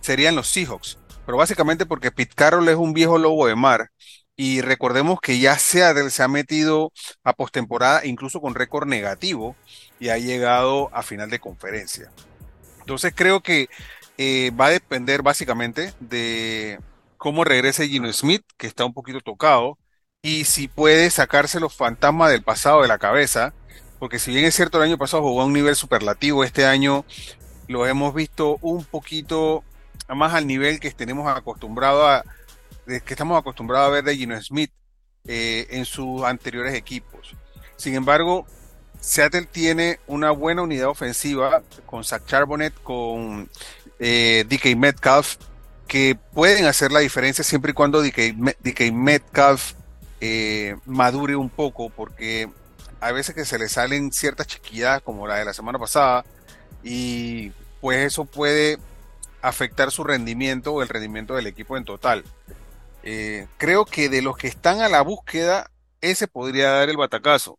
[0.00, 3.90] serían los Seahawks, pero básicamente porque Pete Carroll es un viejo lobo de mar
[4.36, 6.92] y recordemos que ya se ha, se ha metido
[7.24, 9.56] a postemporada incluso con récord negativo
[9.98, 12.10] y ha llegado a final de conferencia.
[12.80, 13.68] Entonces creo que
[14.18, 16.80] eh, va a depender básicamente de
[17.16, 19.78] cómo regrese Gino Smith, que está un poquito tocado,
[20.22, 23.54] y si puede sacarse los fantasmas del pasado de la cabeza,
[23.98, 27.04] porque si bien es cierto el año pasado jugó a un nivel superlativo, este año
[27.68, 29.64] lo hemos visto un poquito
[30.08, 32.24] más al nivel que tenemos acostumbrado a,
[32.86, 34.70] estamos acostumbrados a ver de Gino Smith
[35.26, 37.34] eh, en sus anteriores equipos.
[37.76, 38.46] Sin embargo,
[39.00, 43.48] Seattle tiene una buena unidad ofensiva con Zach Charbonnet, con
[43.98, 45.36] eh, DK Metcalf,
[45.86, 49.72] que pueden hacer la diferencia siempre y cuando DK, Metcalf
[50.20, 52.48] eh, madure un poco, porque
[53.00, 56.24] a veces que se le salen ciertas chiquilladas como la de la semana pasada,
[56.82, 58.78] y pues eso puede
[59.42, 62.24] afectar su rendimiento o el rendimiento del equipo en total.
[63.02, 65.70] Eh, creo que de los que están a la búsqueda,
[66.00, 67.58] ese podría dar el batacazo.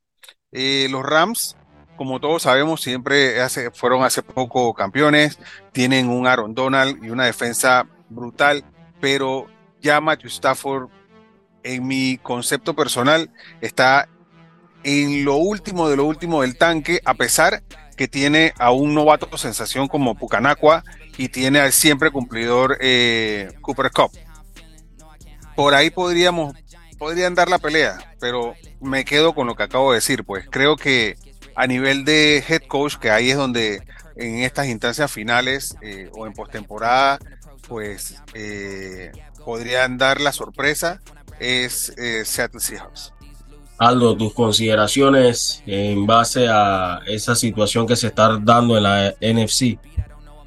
[0.51, 1.55] Eh, los Rams
[1.97, 3.35] como todos sabemos, siempre
[3.73, 5.39] fueron hace poco campeones,
[5.73, 8.63] tienen un Aaron Donald y una defensa brutal,
[9.01, 9.47] pero
[9.81, 10.89] ya Matthew Stafford,
[11.63, 13.29] en mi concepto personal,
[13.59, 14.07] está
[14.83, 17.63] en lo último de lo último del tanque, a pesar
[17.97, 20.83] que tiene a un novato sensación como Pucanacua
[21.17, 24.11] y tiene al siempre cumplidor eh, Cooper Cup.
[25.55, 26.55] por ahí podríamos,
[26.99, 30.75] podrían dar la pelea, pero me quedo con lo que acabo de decir, pues creo
[30.75, 31.17] que
[31.57, 33.81] a nivel de head coach, que ahí es donde
[34.15, 37.17] en estas instancias finales eh, o en postemporada,
[37.67, 39.11] pues eh,
[39.43, 41.01] podrían dar la sorpresa,
[41.39, 43.11] es eh, Seattle Seahawks.
[43.79, 49.79] Aldo, tus consideraciones en base a esa situación que se está dando en la NFC.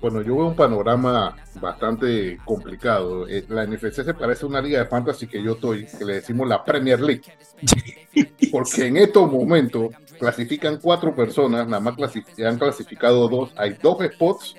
[0.01, 3.28] Bueno, yo veo un panorama bastante complicado.
[3.28, 6.14] Eh, la NFC se parece a una liga de fantasy que yo estoy, que le
[6.14, 7.24] decimos la Premier League.
[8.52, 11.94] Porque en estos momentos clasifican cuatro personas, nada más
[12.39, 14.56] han clasificado dos, hay dos spots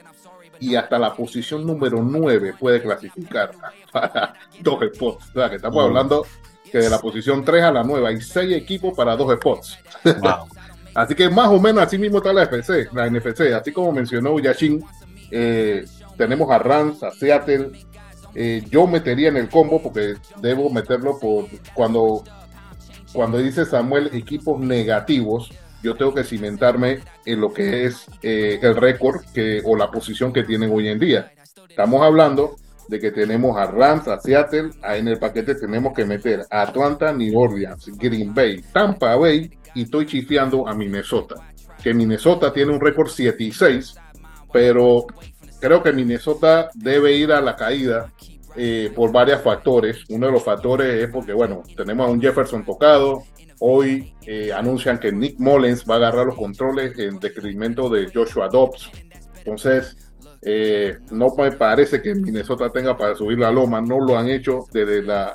[0.59, 3.51] y hasta la posición número nueve puede clasificar
[3.91, 5.29] para dos spots.
[5.31, 6.23] O sea, que estamos hablando
[6.71, 9.77] que de la posición 3 a la 9 hay 6 equipos para dos spots.
[10.95, 14.39] así que más o menos así mismo está la FC, la NFC, así como mencionó
[14.39, 14.83] Yashin,
[15.31, 15.85] eh,
[16.17, 17.71] tenemos a Rams, a Seattle.
[18.35, 22.23] Eh, yo metería en el combo porque debo meterlo por cuando
[23.13, 25.51] cuando dice Samuel equipos negativos,
[25.83, 29.21] yo tengo que cimentarme en lo que es eh, el récord
[29.65, 31.33] o la posición que tienen hoy en día.
[31.67, 32.55] Estamos hablando
[32.87, 37.11] de que tenemos a Rams, a Seattle, en el paquete tenemos que meter a Atlanta,
[37.11, 41.35] New Orleans, Green Bay, Tampa Bay y estoy chifiando a Minnesota.
[41.81, 43.95] Que Minnesota tiene un récord 7 y 6,
[44.51, 45.05] pero
[45.59, 48.11] creo que Minnesota debe ir a la caída
[48.55, 50.03] eh, por varios factores.
[50.09, 53.23] Uno de los factores es porque, bueno, tenemos a un Jefferson tocado.
[53.59, 58.49] Hoy eh, anuncian que Nick Mullens va a agarrar los controles en detrimento de Joshua
[58.49, 58.89] Dobbs.
[59.37, 59.95] Entonces,
[60.43, 64.65] eh, no me parece que Minnesota tenga para subir la loma, no lo han hecho
[64.73, 65.33] desde la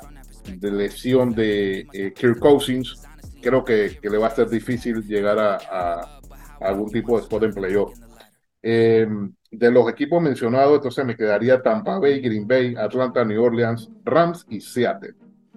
[0.61, 3.01] lesión de eh, Kirk Cousins.
[3.41, 6.19] Creo que, le va a ser difícil llegar a,
[6.59, 7.97] algún tipo de spot en playoff.
[8.69, 13.89] Em, de los equipos mencionados, entonces me quedaría Tampa Bay, Green Bay, Atlanta, New Orleans,
[14.03, 15.13] Rams y Seattle.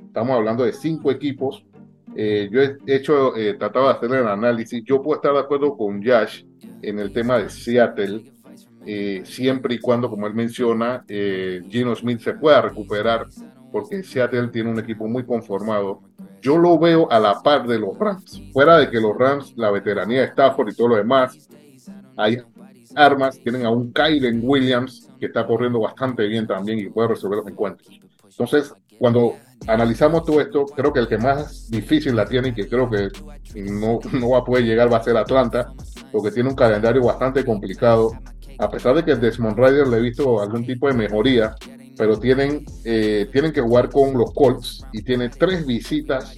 [0.06, 1.66] Estamos hablando de cinco equipos.
[2.14, 4.84] Eh, yo he hecho, tratado de hacer el análisis.
[4.84, 6.44] Yo puedo estar de acuerdo con Josh
[6.82, 8.22] en el tema de Seattle
[8.86, 13.26] eh, siempre y cuando, como él menciona, eh, Gino Smith se pueda recuperar,
[13.72, 16.00] porque Seattle tiene un equipo muy conformado.
[16.40, 19.72] Yo lo veo a la par de los Rams, fuera de que los Rams, la
[19.72, 21.48] veteranía de Stafford y todo lo demás,
[22.16, 22.38] hay
[22.96, 27.38] armas, tienen a un Kylen Williams que está corriendo bastante bien también y puede resolver
[27.38, 27.88] los encuentros.
[28.24, 29.36] Entonces, cuando
[29.66, 33.08] analizamos todo esto, creo que el que más difícil la tiene y que creo que
[33.54, 35.72] no, no va a poder llegar va a ser Atlanta,
[36.12, 38.12] porque tiene un calendario bastante complicado
[38.60, 41.54] a pesar de que Desmond Rider le he visto algún tipo de mejoría,
[41.96, 46.36] pero tienen, eh, tienen que jugar con los Colts y tiene tres visitas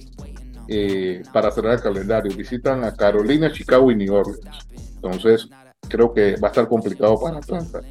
[0.69, 2.35] eh, para cerrar el calendario.
[2.35, 4.67] Visitan a Carolina, Chicago y New Orleans.
[4.95, 5.49] Entonces,
[5.87, 7.81] creo que va a estar complicado para Atlanta.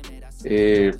[0.44, 0.92] Eh,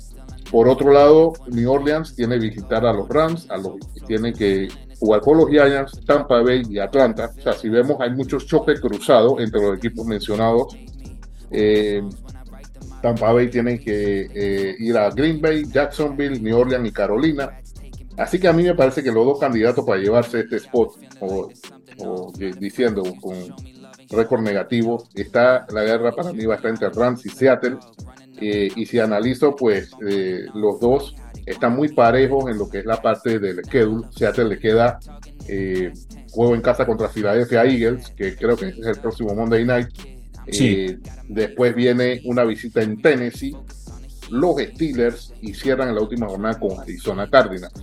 [0.51, 3.73] por otro lado, New Orleans tiene que visitar a los Rams, a los,
[4.05, 4.67] tiene que
[4.99, 7.31] jugar con los Giants, Tampa Bay y Atlanta.
[7.37, 10.75] O sea, si vemos, hay muchos choques cruzados entre los equipos mencionados.
[13.03, 17.59] Tampa Bay tienen que eh, ir a Green Bay, Jacksonville, New Orleans y Carolina.
[18.17, 21.51] Así que a mí me parece que los dos candidatos para llevarse este spot, o,
[22.59, 23.35] diciendo con
[24.13, 27.77] récord negativo, está la guerra para mí va a estar entre Rams y Seattle.
[28.39, 31.15] Eh, y si analizo, pues eh, los dos
[31.45, 34.07] están muy parejos en lo que es la parte del schedule.
[34.11, 34.99] Seattle le queda
[36.31, 39.89] juego en casa contra Philadelphia Eagles, que creo que es el próximo Monday Night
[40.47, 43.55] eh, después viene una visita en Tennessee,
[44.29, 47.73] los Steelers y cierran en la última jornada con Arizona Cardinals.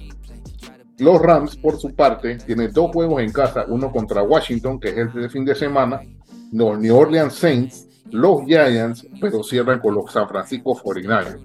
[0.98, 4.96] Los Rams, por su parte, tienen dos juegos en casa, uno contra Washington, que es
[4.96, 6.02] el de fin de semana,
[6.52, 11.38] los New Orleans Saints, los Giants, pero cierran con los San Francisco 49ers.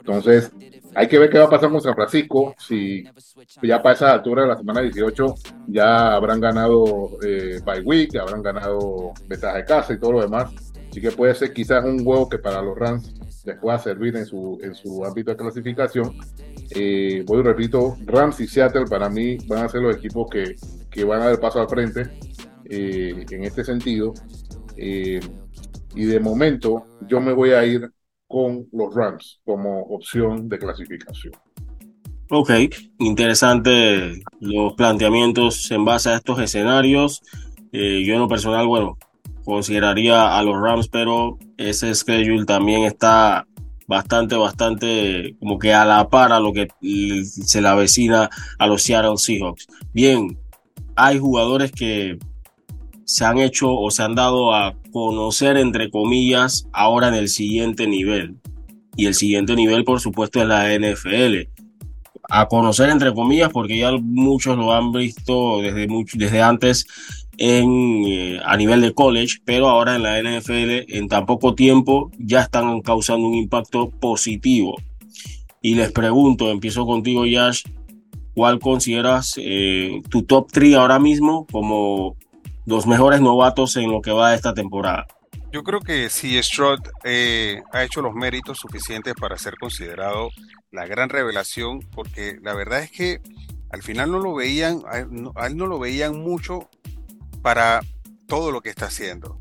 [0.00, 0.52] Entonces,
[0.94, 2.54] hay que ver qué va a pasar con San Francisco.
[2.58, 3.04] Si
[3.62, 5.34] ya para esa altura de la semana 18
[5.68, 10.52] ya habrán ganado eh, by week, habrán ganado ventaja de casa y todo lo demás.
[10.90, 14.26] Así que puede ser quizás un juego que para los Rams les pueda servir en
[14.26, 16.16] su, en su ámbito de clasificación.
[16.70, 20.56] Eh, voy y repito, Rams y Seattle para mí van a ser los equipos que,
[20.90, 22.10] que van a dar paso al frente
[22.68, 24.14] eh, en este sentido.
[24.76, 25.20] Eh,
[25.94, 27.90] y de momento yo me voy a ir
[28.26, 31.32] con los Rams como opción de clasificación.
[32.30, 32.50] Ok,
[32.98, 37.22] interesante los planteamientos en base a estos escenarios.
[37.72, 38.98] Eh, yo en lo personal, bueno,
[39.44, 43.46] consideraría a los Rams, pero ese schedule también está
[43.86, 46.68] bastante, bastante como que a la par a lo que
[47.22, 48.28] se le avecina
[48.58, 49.66] a los Seattle Seahawks.
[49.94, 50.38] Bien,
[50.94, 52.18] hay jugadores que
[53.08, 57.86] se han hecho o se han dado a conocer, entre comillas, ahora en el siguiente
[57.86, 58.36] nivel.
[58.96, 61.48] Y el siguiente nivel, por supuesto, es la NFL.
[62.28, 66.86] a conocer, entre comillas, porque ya muchos lo han visto desde, mucho, desde antes
[67.38, 72.10] en, eh, a nivel de college, pero ahora en la NFL en tan poco tiempo
[72.18, 74.76] ya están causando un impacto positivo.
[75.62, 77.62] Y les pregunto, empiezo contigo, Yash,
[78.34, 82.18] ¿cuál consideras eh, tu top 3 ahora mismo como
[82.68, 85.06] los mejores novatos en lo que va esta temporada?
[85.50, 90.28] Yo creo que si Stroud eh, ha hecho los méritos suficientes para ser considerado
[90.70, 93.22] la gran revelación, porque la verdad es que
[93.70, 96.68] al final no lo veían, a él no, lo veían mucho
[97.40, 97.80] para
[98.26, 99.40] todo lo que está haciendo.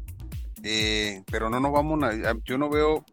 [0.64, 3.04] Eh, pero no nos vamos a, yo no veo,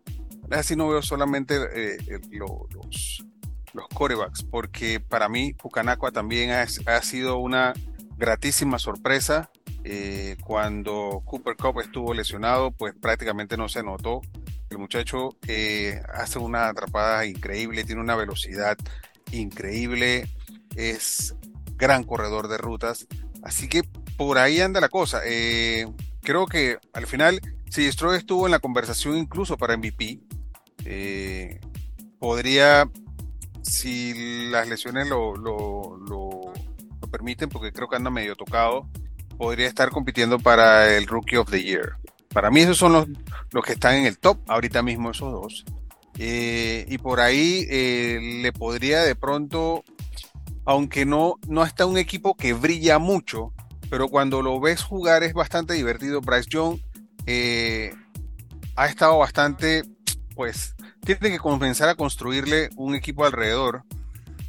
[0.50, 3.24] así no veo solamente eh, los,
[3.72, 7.74] los corebacks, porque para mí Pucanacua también ha, ha sido una
[8.16, 9.50] gratísima sorpresa
[9.86, 14.22] eh, cuando Cooper Cup estuvo lesionado, pues prácticamente no se notó.
[14.70, 18.78] El muchacho eh, hace una atrapada increíble, tiene una velocidad
[19.30, 20.26] increíble,
[20.74, 21.36] es
[21.76, 23.06] gran corredor de rutas.
[23.42, 23.82] Así que
[24.16, 25.20] por ahí anda la cosa.
[25.26, 25.86] Eh,
[26.22, 30.20] creo que al final, si Stroh estuvo en la conversación incluso para MVP,
[32.18, 32.90] podría,
[33.60, 36.52] si las lesiones lo, lo, lo
[37.10, 38.88] permiten, porque creo que anda medio tocado,
[39.34, 41.96] podría estar compitiendo para el Rookie of the Year.
[42.32, 43.06] Para mí esos son los,
[43.52, 45.64] los que están en el top ahorita mismo, esos dos.
[46.18, 49.84] Eh, y por ahí eh, le podría de pronto,
[50.64, 53.52] aunque no, no está un equipo que brilla mucho,
[53.90, 56.20] pero cuando lo ves jugar es bastante divertido.
[56.20, 56.78] Bryce Young
[57.26, 57.94] eh,
[58.76, 59.82] ha estado bastante,
[60.34, 60.74] pues,
[61.04, 63.84] tiene que comenzar a construirle un equipo alrededor,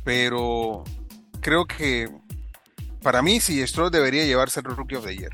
[0.04, 0.84] pero
[1.42, 2.10] creo que
[3.06, 5.32] para mí, sí, Stroll debería llevarse el Rookie of the Year.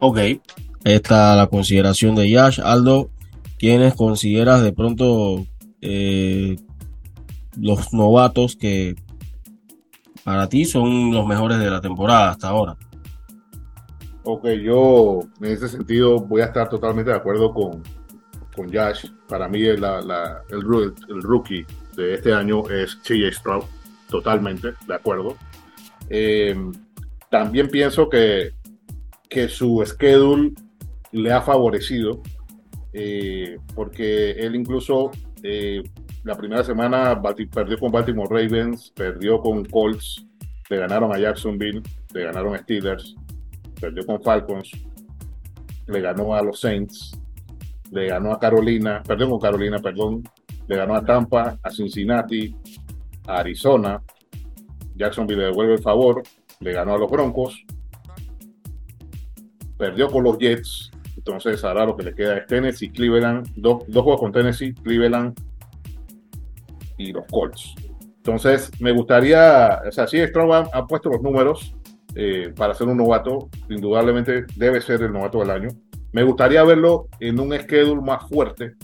[0.00, 0.18] Ok,
[0.84, 2.60] esta la consideración de Yash.
[2.62, 3.08] Aldo,
[3.58, 5.46] ¿quiénes consideras de pronto
[5.80, 6.56] eh,
[7.56, 8.96] los novatos que
[10.24, 12.76] para ti son los mejores de la temporada hasta ahora?
[14.24, 17.82] Ok, yo en ese sentido voy a estar totalmente de acuerdo con,
[18.54, 19.06] con Yash.
[19.26, 21.64] Para mí el, el, rookie
[21.96, 23.64] de este año es CJ Stroud,
[24.10, 25.38] totalmente de acuerdo.
[26.10, 26.54] Eh,
[27.30, 28.52] también pienso que,
[29.28, 30.52] que su schedule
[31.12, 32.22] le ha favorecido,
[32.92, 35.10] eh, porque él incluso
[35.42, 35.82] eh,
[36.24, 37.20] la primera semana
[37.52, 40.26] perdió con Baltimore Ravens, perdió con Colts,
[40.68, 41.82] le ganaron a Jacksonville,
[42.12, 43.14] le ganaron a Steelers,
[43.80, 44.70] perdió con Falcons,
[45.86, 47.18] le ganó a los Saints,
[47.90, 50.22] le ganó a Carolina, perdió con Carolina, perdón,
[50.66, 52.54] le ganó a Tampa, a Cincinnati,
[53.26, 54.02] a Arizona,
[54.94, 56.22] Jacksonville le devuelve el favor,
[56.60, 57.64] le ganó a los Broncos,
[59.78, 64.20] perdió con los Jets, entonces ahora lo que le queda es Tennessee, Cleveland, dos, juegos
[64.20, 65.40] con Tennessee, Cleveland
[66.98, 67.74] y los Colts.
[68.18, 71.74] Entonces me gustaría, o sea, si Stroman ha puesto los números
[72.14, 75.68] eh, para ser un novato, indudablemente debe ser el novato del año.
[76.12, 78.74] Me gustaría verlo en un schedule más fuerte,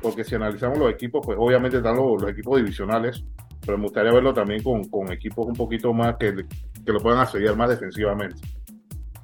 [0.00, 3.24] porque si analizamos los equipos, pues obviamente están los, equipos divisionales,
[3.66, 6.46] pero me gustaría verlo también con, con equipos un poquito más que,
[6.84, 8.40] que lo puedan asediar más defensivamente.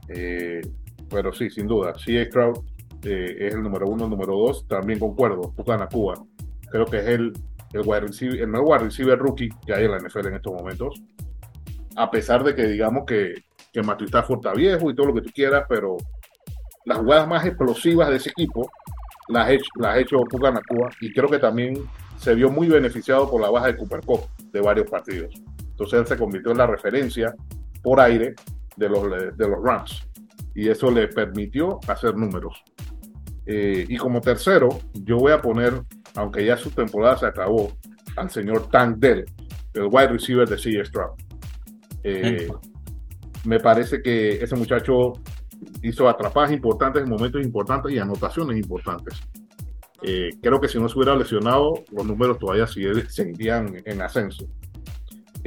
[0.09, 0.61] Eh,
[1.09, 2.59] pero sí, sin duda, sí, Stroud
[3.03, 6.15] eh, es el número uno, el número dos, también concuerdo, Pucana Cuba.
[6.71, 7.33] Creo que es el,
[7.73, 11.03] el, receiver, el nuevo wide receiver rookie que hay en la NFL en estos momentos.
[11.97, 13.35] A pesar de que digamos que,
[13.73, 15.97] que Matthew Stafford está viejo y todo lo que tú quieras, pero
[16.85, 18.69] las jugadas más explosivas de ese equipo
[19.29, 20.61] las ha hecho, las hecho Cuba
[21.01, 21.79] y creo que también
[22.17, 24.21] se vio muy beneficiado por la baja de Cooper Cup
[24.53, 25.35] de varios partidos.
[25.77, 27.35] Entonces él se convirtió en la referencia
[27.83, 28.35] por aire
[28.77, 29.03] de los,
[29.37, 30.09] de los Rams
[30.55, 32.65] y eso le permitió hacer números.
[33.45, 35.83] Eh, y como tercero, yo voy a poner,
[36.15, 37.73] aunque ya su temporada se acabó,
[38.17, 39.27] al señor Tank Dell,
[39.75, 41.11] el wide receiver de CJ Stroud.
[42.03, 42.49] Eh,
[43.45, 45.13] me parece que ese muchacho
[45.83, 49.21] hizo atrapadas importantes en momentos importantes y anotaciones importantes.
[50.03, 54.47] Eh, creo que si no se hubiera lesionado, los números todavía seguirían en ascenso.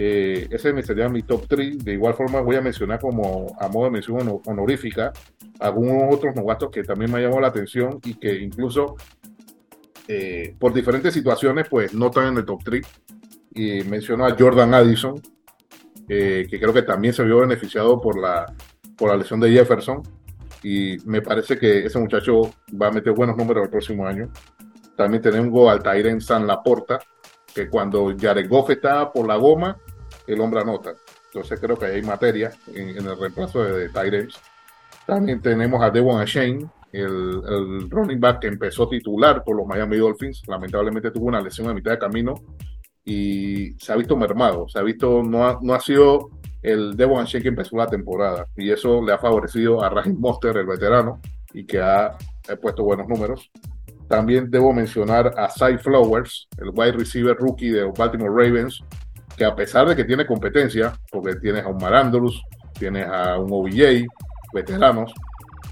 [0.02, 1.84] Eh, ese sería mi top 3.
[1.84, 5.12] De igual forma, voy a mencionar como a modo de mención honorífica
[5.60, 8.96] algunos otros novatos que también me llamó la atención y que incluso
[10.08, 12.88] eh, por diferentes situaciones, pues no están en el top 3.
[13.56, 15.22] Y menciono a Jordan Addison,
[16.08, 18.46] eh, que creo que también se vio beneficiado por la,
[18.96, 20.02] por la lesión de Jefferson.
[20.64, 24.32] Y me parece que ese muchacho va a meter buenos números el próximo año.
[24.96, 27.00] También tenemos al Tyren San Laporta,
[27.54, 29.78] que cuando Jared Goff está por la goma,
[30.34, 30.94] el hombre anota.
[31.26, 34.28] Entonces creo que hay materia en, el reemplazo de, de
[35.06, 40.44] También tenemos a Devon Shane, el, running back que empezó titular por los Miami Dolphins.
[40.48, 42.36] Lamentablemente tuvo una lesión a mitad de camino
[43.06, 46.30] y se ha visto mermado, se ha visto, no ha, no ha sido
[46.62, 50.58] el Devon Shea que empezó la temporada y eso le ha favorecido a Raheem Monster,
[50.58, 51.22] el veterano,
[51.54, 53.50] y que ha, ha puesto buenos números.
[54.08, 58.84] También debo mencionar a Cy Flowers, el wide receiver rookie de Baltimore Ravens,
[59.40, 62.44] que a pesar de que tiene competencia, porque tienes a un Marandolus,
[62.78, 64.06] tienes a un OBJ,
[64.54, 65.14] veteranos,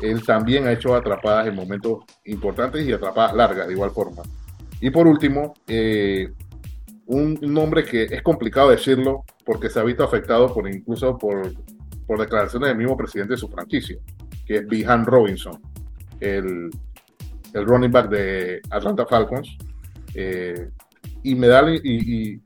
[0.02, 4.23] él también ha hecho atrapadas en momentos importantes y atrapadas largas de igual forma.
[4.80, 6.31] Y por último, eh,
[7.07, 11.52] un nombre que es complicado decirlo porque se ha visto afectado por incluso por,
[12.06, 13.98] por declaraciones del mismo presidente de su franquicia,
[14.45, 15.60] que es Bihan Robinson,
[16.22, 16.69] el,
[17.53, 19.57] el running back de Atlanta Falcons.
[20.14, 20.69] Eh,
[21.23, 22.39] y me da y,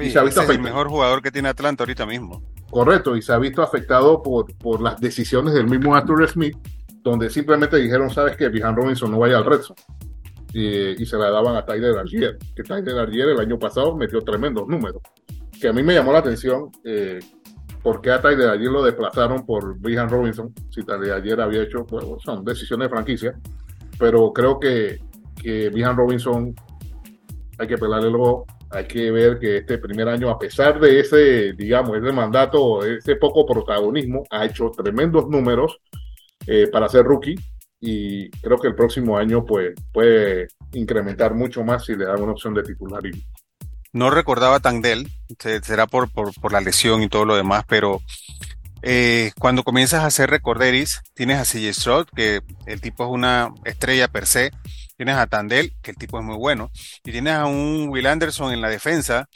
[0.00, 2.42] y se ha visto es el mejor jugador que tiene Atlanta ahorita mismo.
[2.70, 6.56] Correcto, y se ha visto afectado por, por las decisiones del mismo Arthur Smith,
[7.02, 9.80] donde simplemente dijeron, sabes que Bijan Robinson no vaya al Red Zone.
[10.52, 14.20] Y, y, se la daban a Tyler Argier, que Tyler Argier el año pasado metió
[14.20, 15.02] tremendos números.
[15.60, 17.18] Que a mí me llamó la atención eh,
[17.82, 21.84] por qué a Tyler Argier lo desplazaron por Bijan Robinson, si Tyler Argier había hecho,
[21.84, 23.40] pues son decisiones de franquicia,
[23.98, 25.00] pero creo que,
[25.42, 26.54] que Bijan Robinson
[27.58, 30.98] hay que pelarle el ojo hay que ver que este primer año, a pesar de
[30.98, 35.78] ese, digamos, ese mandato, ese poco protagonismo, ha hecho tremendos números
[36.46, 37.36] eh, para ser rookie
[37.80, 42.32] y creo que el próximo año pues, puede incrementar mucho más si le dan una
[42.32, 43.02] opción de titular.
[43.92, 45.08] No recordaba Tangdell,
[45.62, 48.00] será por, por, por, la lesión y todo lo demás, pero
[48.82, 53.54] eh, cuando comienzas a hacer recorderis, tienes a CJ Stroud, que el tipo es una
[53.64, 54.50] estrella per se,
[55.04, 56.70] tienes a Tandel, que el tipo es muy bueno,
[57.04, 59.28] y tienes a un Will Anderson en la defensa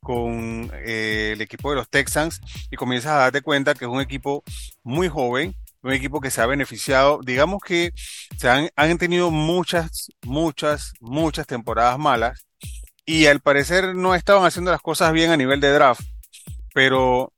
[0.00, 2.40] con eh, el equipo de los Texans,
[2.70, 4.44] y comienzas a darte cuenta que es un equipo
[4.84, 7.90] muy joven, un equipo que se ha beneficiado, digamos que
[8.38, 12.46] se han, han tenido muchas, muchas, muchas temporadas malas,
[13.04, 16.02] y al parecer no estaban haciendo las cosas bien a nivel de draft,
[16.72, 17.32] pero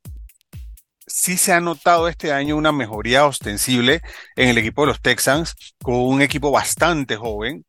[1.09, 4.03] sí se ha notado este año una mejoría ostensible
[4.37, 7.65] en el equipo de los Texans, con un equipo bastante joven.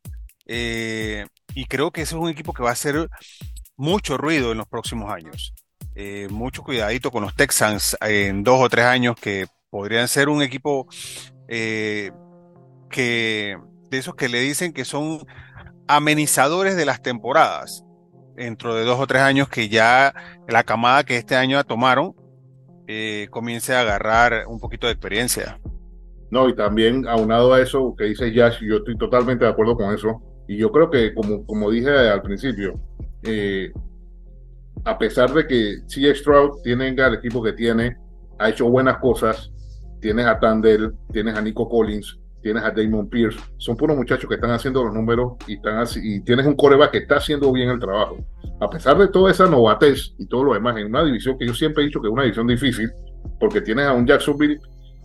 [0.52, 3.08] Eh, y creo que ese es un equipo que va a hacer
[3.76, 5.54] mucho ruido en los próximos años.
[5.94, 10.42] Eh, mucho cuidadito con los Texans en dos o tres años que podrían ser un
[10.42, 10.88] equipo
[11.46, 12.10] eh,
[12.90, 13.56] que
[13.90, 15.24] de esos que le dicen que son
[15.86, 17.84] amenizadores de las temporadas
[18.34, 20.14] dentro de dos o tres años que ya
[20.48, 22.14] la camada que este año tomaron
[22.88, 25.60] eh, comience a agarrar un poquito de experiencia.
[26.32, 29.94] No, y también aunado a eso que dice Yash, yo estoy totalmente de acuerdo con
[29.94, 30.20] eso.
[30.50, 32.74] Y yo creo que, como, como dije al principio,
[33.22, 33.70] eh,
[34.84, 36.12] a pesar de que C.
[36.12, 37.96] Stroud tiene el equipo que tiene,
[38.36, 39.52] ha hecho buenas cosas,
[40.00, 44.34] tienes a Tandel, tienes a Nico Collins, tienes a Damon Pierce, son puros muchachos que
[44.34, 47.78] están haciendo los números y, están y tienes un coreback que está haciendo bien el
[47.78, 48.18] trabajo.
[48.60, 51.54] A pesar de toda esa novatez y todo lo demás, en una división que yo
[51.54, 52.90] siempre he dicho que es una división difícil,
[53.38, 54.58] porque tienes a un Jacksonville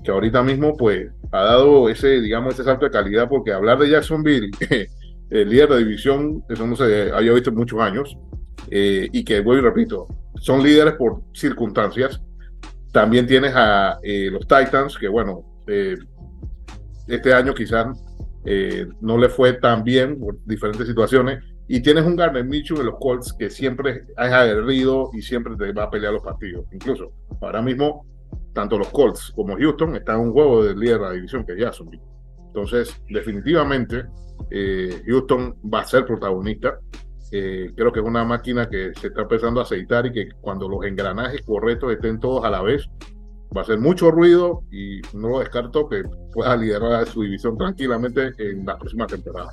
[0.04, 3.92] que ahorita mismo pues ha dado ese, digamos, ese salto de calidad, porque hablar de
[3.92, 4.50] Jacksonville,
[5.30, 8.18] el líder de división, eso no se había visto en muchos años,
[8.70, 10.08] eh, y que, vuelvo y repito,
[10.40, 12.22] son líderes por circunstancias.
[12.92, 15.96] También tienes a eh, los Titans, que bueno, eh,
[17.08, 17.88] este año quizás
[18.46, 21.44] eh, no le fue tan bien por diferentes situaciones.
[21.68, 25.72] Y tienes un Garner Mitchell en los Colts que siempre es aguerrido y siempre te
[25.72, 26.66] va a pelear los partidos.
[26.72, 27.12] Incluso
[27.42, 28.06] ahora mismo,
[28.54, 31.60] tanto los Colts como Houston están en un juego de líder de la división que
[31.60, 31.90] ya son.
[32.56, 34.06] Entonces, definitivamente,
[34.50, 36.80] eh, Houston va a ser protagonista.
[37.34, 40.70] Eh, creo que es una máquina que se está empezando a aceitar y que cuando
[40.70, 42.88] los engranajes correctos estén todos a la vez,
[43.56, 48.32] va a hacer mucho ruido y no lo descarto que pueda liderar su división tranquilamente
[48.38, 49.52] en la próxima temporada.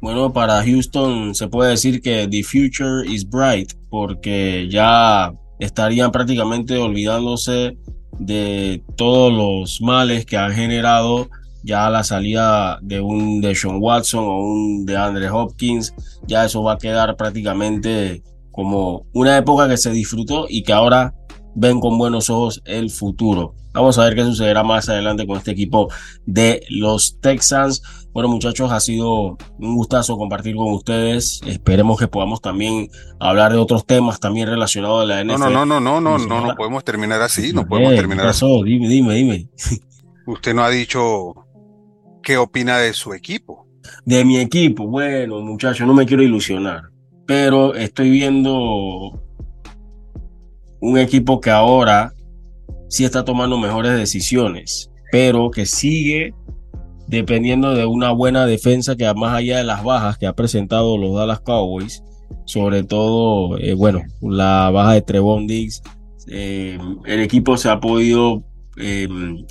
[0.00, 6.78] Bueno, para Houston se puede decir que the future is bright porque ya estarían prácticamente
[6.78, 7.76] olvidándose
[8.18, 11.28] de todos los males que han generado
[11.62, 15.94] ya la salida de un de Sean Watson o un de Andre Hopkins,
[16.26, 21.14] ya eso va a quedar prácticamente como una época que se disfrutó y que ahora
[21.54, 23.54] ven con buenos ojos el futuro.
[23.72, 25.88] Vamos a ver qué sucederá más adelante con este equipo
[26.26, 27.82] de los Texans.
[28.12, 31.40] Bueno, muchachos, ha sido un gustazo compartir con ustedes.
[31.46, 32.88] Esperemos que podamos también
[33.20, 35.38] hablar de otros temas también relacionados a la NFL.
[35.38, 38.46] No, no, no, no, no, no, no, podemos terminar así, no podemos terminar así.
[38.64, 39.48] Dime, dime, dime.
[40.26, 41.34] Usted no ha dicho
[42.28, 43.66] qué opina de su equipo.
[44.04, 46.82] De mi equipo, bueno, muchachos, no me quiero ilusionar,
[47.26, 49.18] pero estoy viendo
[50.78, 52.12] un equipo que ahora
[52.90, 56.34] sí está tomando mejores decisiones, pero que sigue
[57.06, 61.16] dependiendo de una buena defensa que más allá de las bajas que ha presentado los
[61.16, 62.04] Dallas Cowboys,
[62.44, 65.82] sobre todo, eh, bueno, la baja de Trevon Diggs.
[66.26, 68.44] Eh, el equipo se ha podido
[68.76, 69.46] em,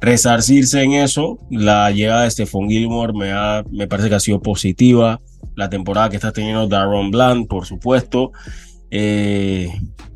[0.00, 1.38] resarcirse en eso.
[1.50, 5.20] La llegada de Stephon Gilmore me, ha, me parece que ha sido positiva.
[5.56, 8.32] La temporada que está teniendo Darron Bland, por supuesto.
[8.90, 9.68] Eh,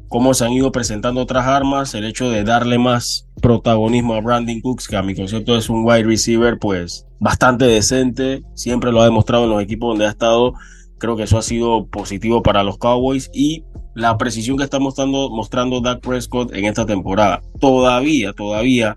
[0.09, 4.61] cómo se han ido presentando otras armas, el hecho de darle más protagonismo a Brandon
[4.61, 9.05] Cooks, que a mi concepto es un wide receiver, pues bastante decente, siempre lo ha
[9.05, 10.55] demostrado en los equipos donde ha estado.
[10.99, 13.65] Creo que eso ha sido positivo para los Cowboys y
[13.95, 17.43] la precisión que está mostrando, mostrando Dak Prescott en esta temporada.
[17.61, 18.97] Todavía, todavía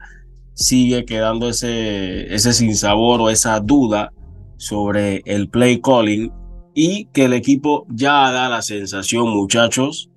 [0.54, 4.12] sigue quedando ese, ese sinsabor o esa duda
[4.58, 6.32] sobre el play calling
[6.74, 10.10] y que el equipo ya da la sensación, muchachos,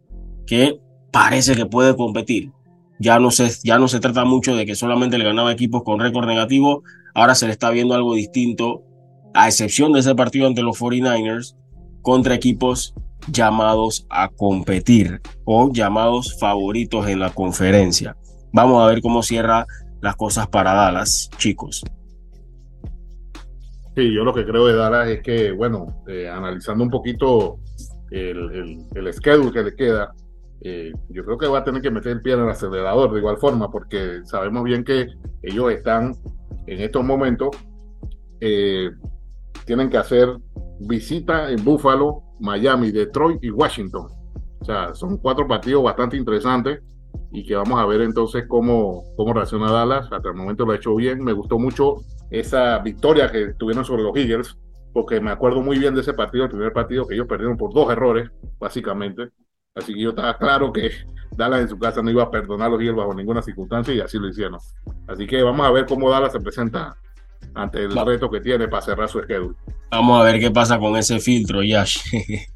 [0.46, 0.78] que
[1.10, 2.52] parece que puede competir.
[2.98, 5.98] Ya no, se, ya no se trata mucho de que solamente le ganaba equipos con
[5.98, 6.82] récord negativo,
[7.14, 8.82] ahora se le está viendo algo distinto,
[9.34, 11.56] a excepción de ese partido ante los 49ers,
[12.02, 12.94] contra equipos
[13.28, 18.16] llamados a competir o llamados favoritos en la conferencia.
[18.52, 19.66] Vamos a ver cómo cierra
[20.04, 21.82] las cosas para Dallas, chicos.
[23.96, 27.58] Sí, yo lo que creo de Dallas es que, bueno, eh, analizando un poquito
[28.10, 30.12] el, el, el, schedule que le queda,
[30.60, 33.18] eh, yo creo que va a tener que meter el pie en el acelerador de
[33.18, 35.06] igual forma, porque sabemos bien que
[35.42, 36.14] ellos están
[36.66, 37.50] en estos momentos,
[38.40, 38.90] eh,
[39.64, 40.36] tienen que hacer
[40.80, 44.08] visita en Buffalo, Miami, Detroit y Washington.
[44.60, 46.80] O sea, son cuatro partidos bastante interesantes
[47.34, 50.06] y que vamos a ver entonces cómo, cómo reacciona Dallas.
[50.10, 51.22] Hasta el momento lo ha hecho bien.
[51.22, 51.96] Me gustó mucho
[52.30, 54.56] esa victoria que tuvieron sobre los Eagles,
[54.92, 57.74] porque me acuerdo muy bien de ese partido, el primer partido que ellos perdieron por
[57.74, 58.30] dos errores,
[58.60, 59.30] básicamente.
[59.74, 60.92] Así que yo estaba claro que
[61.36, 64.00] Dallas en su casa no iba a perdonar a los Eagles bajo ninguna circunstancia y
[64.00, 64.60] así lo hicieron.
[65.08, 66.96] Así que vamos a ver cómo Dallas se presenta
[67.52, 69.56] ante el reto que tiene para cerrar su schedule.
[69.90, 71.98] Vamos a ver qué pasa con ese filtro, Yash.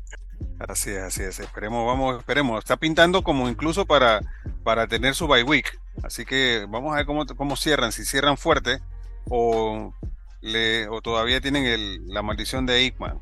[0.66, 1.38] Así es, así es.
[1.38, 2.58] Esperemos, vamos, esperemos.
[2.58, 4.20] Está pintando como incluso para,
[4.64, 5.78] para tener su bye week.
[6.02, 8.80] Así que vamos a ver cómo, cómo cierran, si cierran fuerte
[9.28, 9.92] o,
[10.40, 13.20] le, o todavía tienen el, la maldición de Aikman.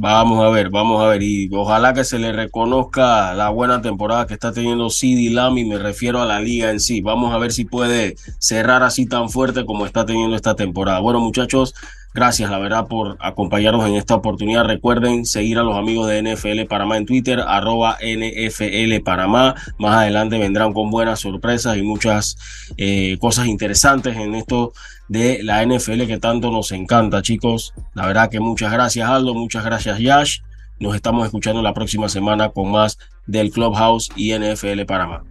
[0.00, 1.22] Vamos a ver, vamos a ver.
[1.24, 5.64] Y ojalá que se le reconozca la buena temporada que está teniendo CD Lamb y
[5.64, 7.00] me refiero a la liga en sí.
[7.00, 11.00] Vamos a ver si puede cerrar así tan fuerte como está teniendo esta temporada.
[11.00, 11.74] Bueno, muchachos,
[12.18, 14.64] Gracias, la verdad, por acompañarnos en esta oportunidad.
[14.64, 19.54] Recuerden seguir a los amigos de NFL Panamá en Twitter, arroba NFL Panamá.
[19.78, 22.36] Más adelante vendrán con buenas sorpresas y muchas
[22.76, 24.72] eh, cosas interesantes en esto
[25.06, 27.72] de la NFL que tanto nos encanta, chicos.
[27.94, 29.32] La verdad que muchas gracias, Aldo.
[29.32, 30.40] Muchas gracias, Yash.
[30.80, 35.22] Nos estamos escuchando la próxima semana con más del Clubhouse y NFL Panamá.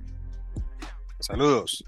[1.19, 1.83] Saludos.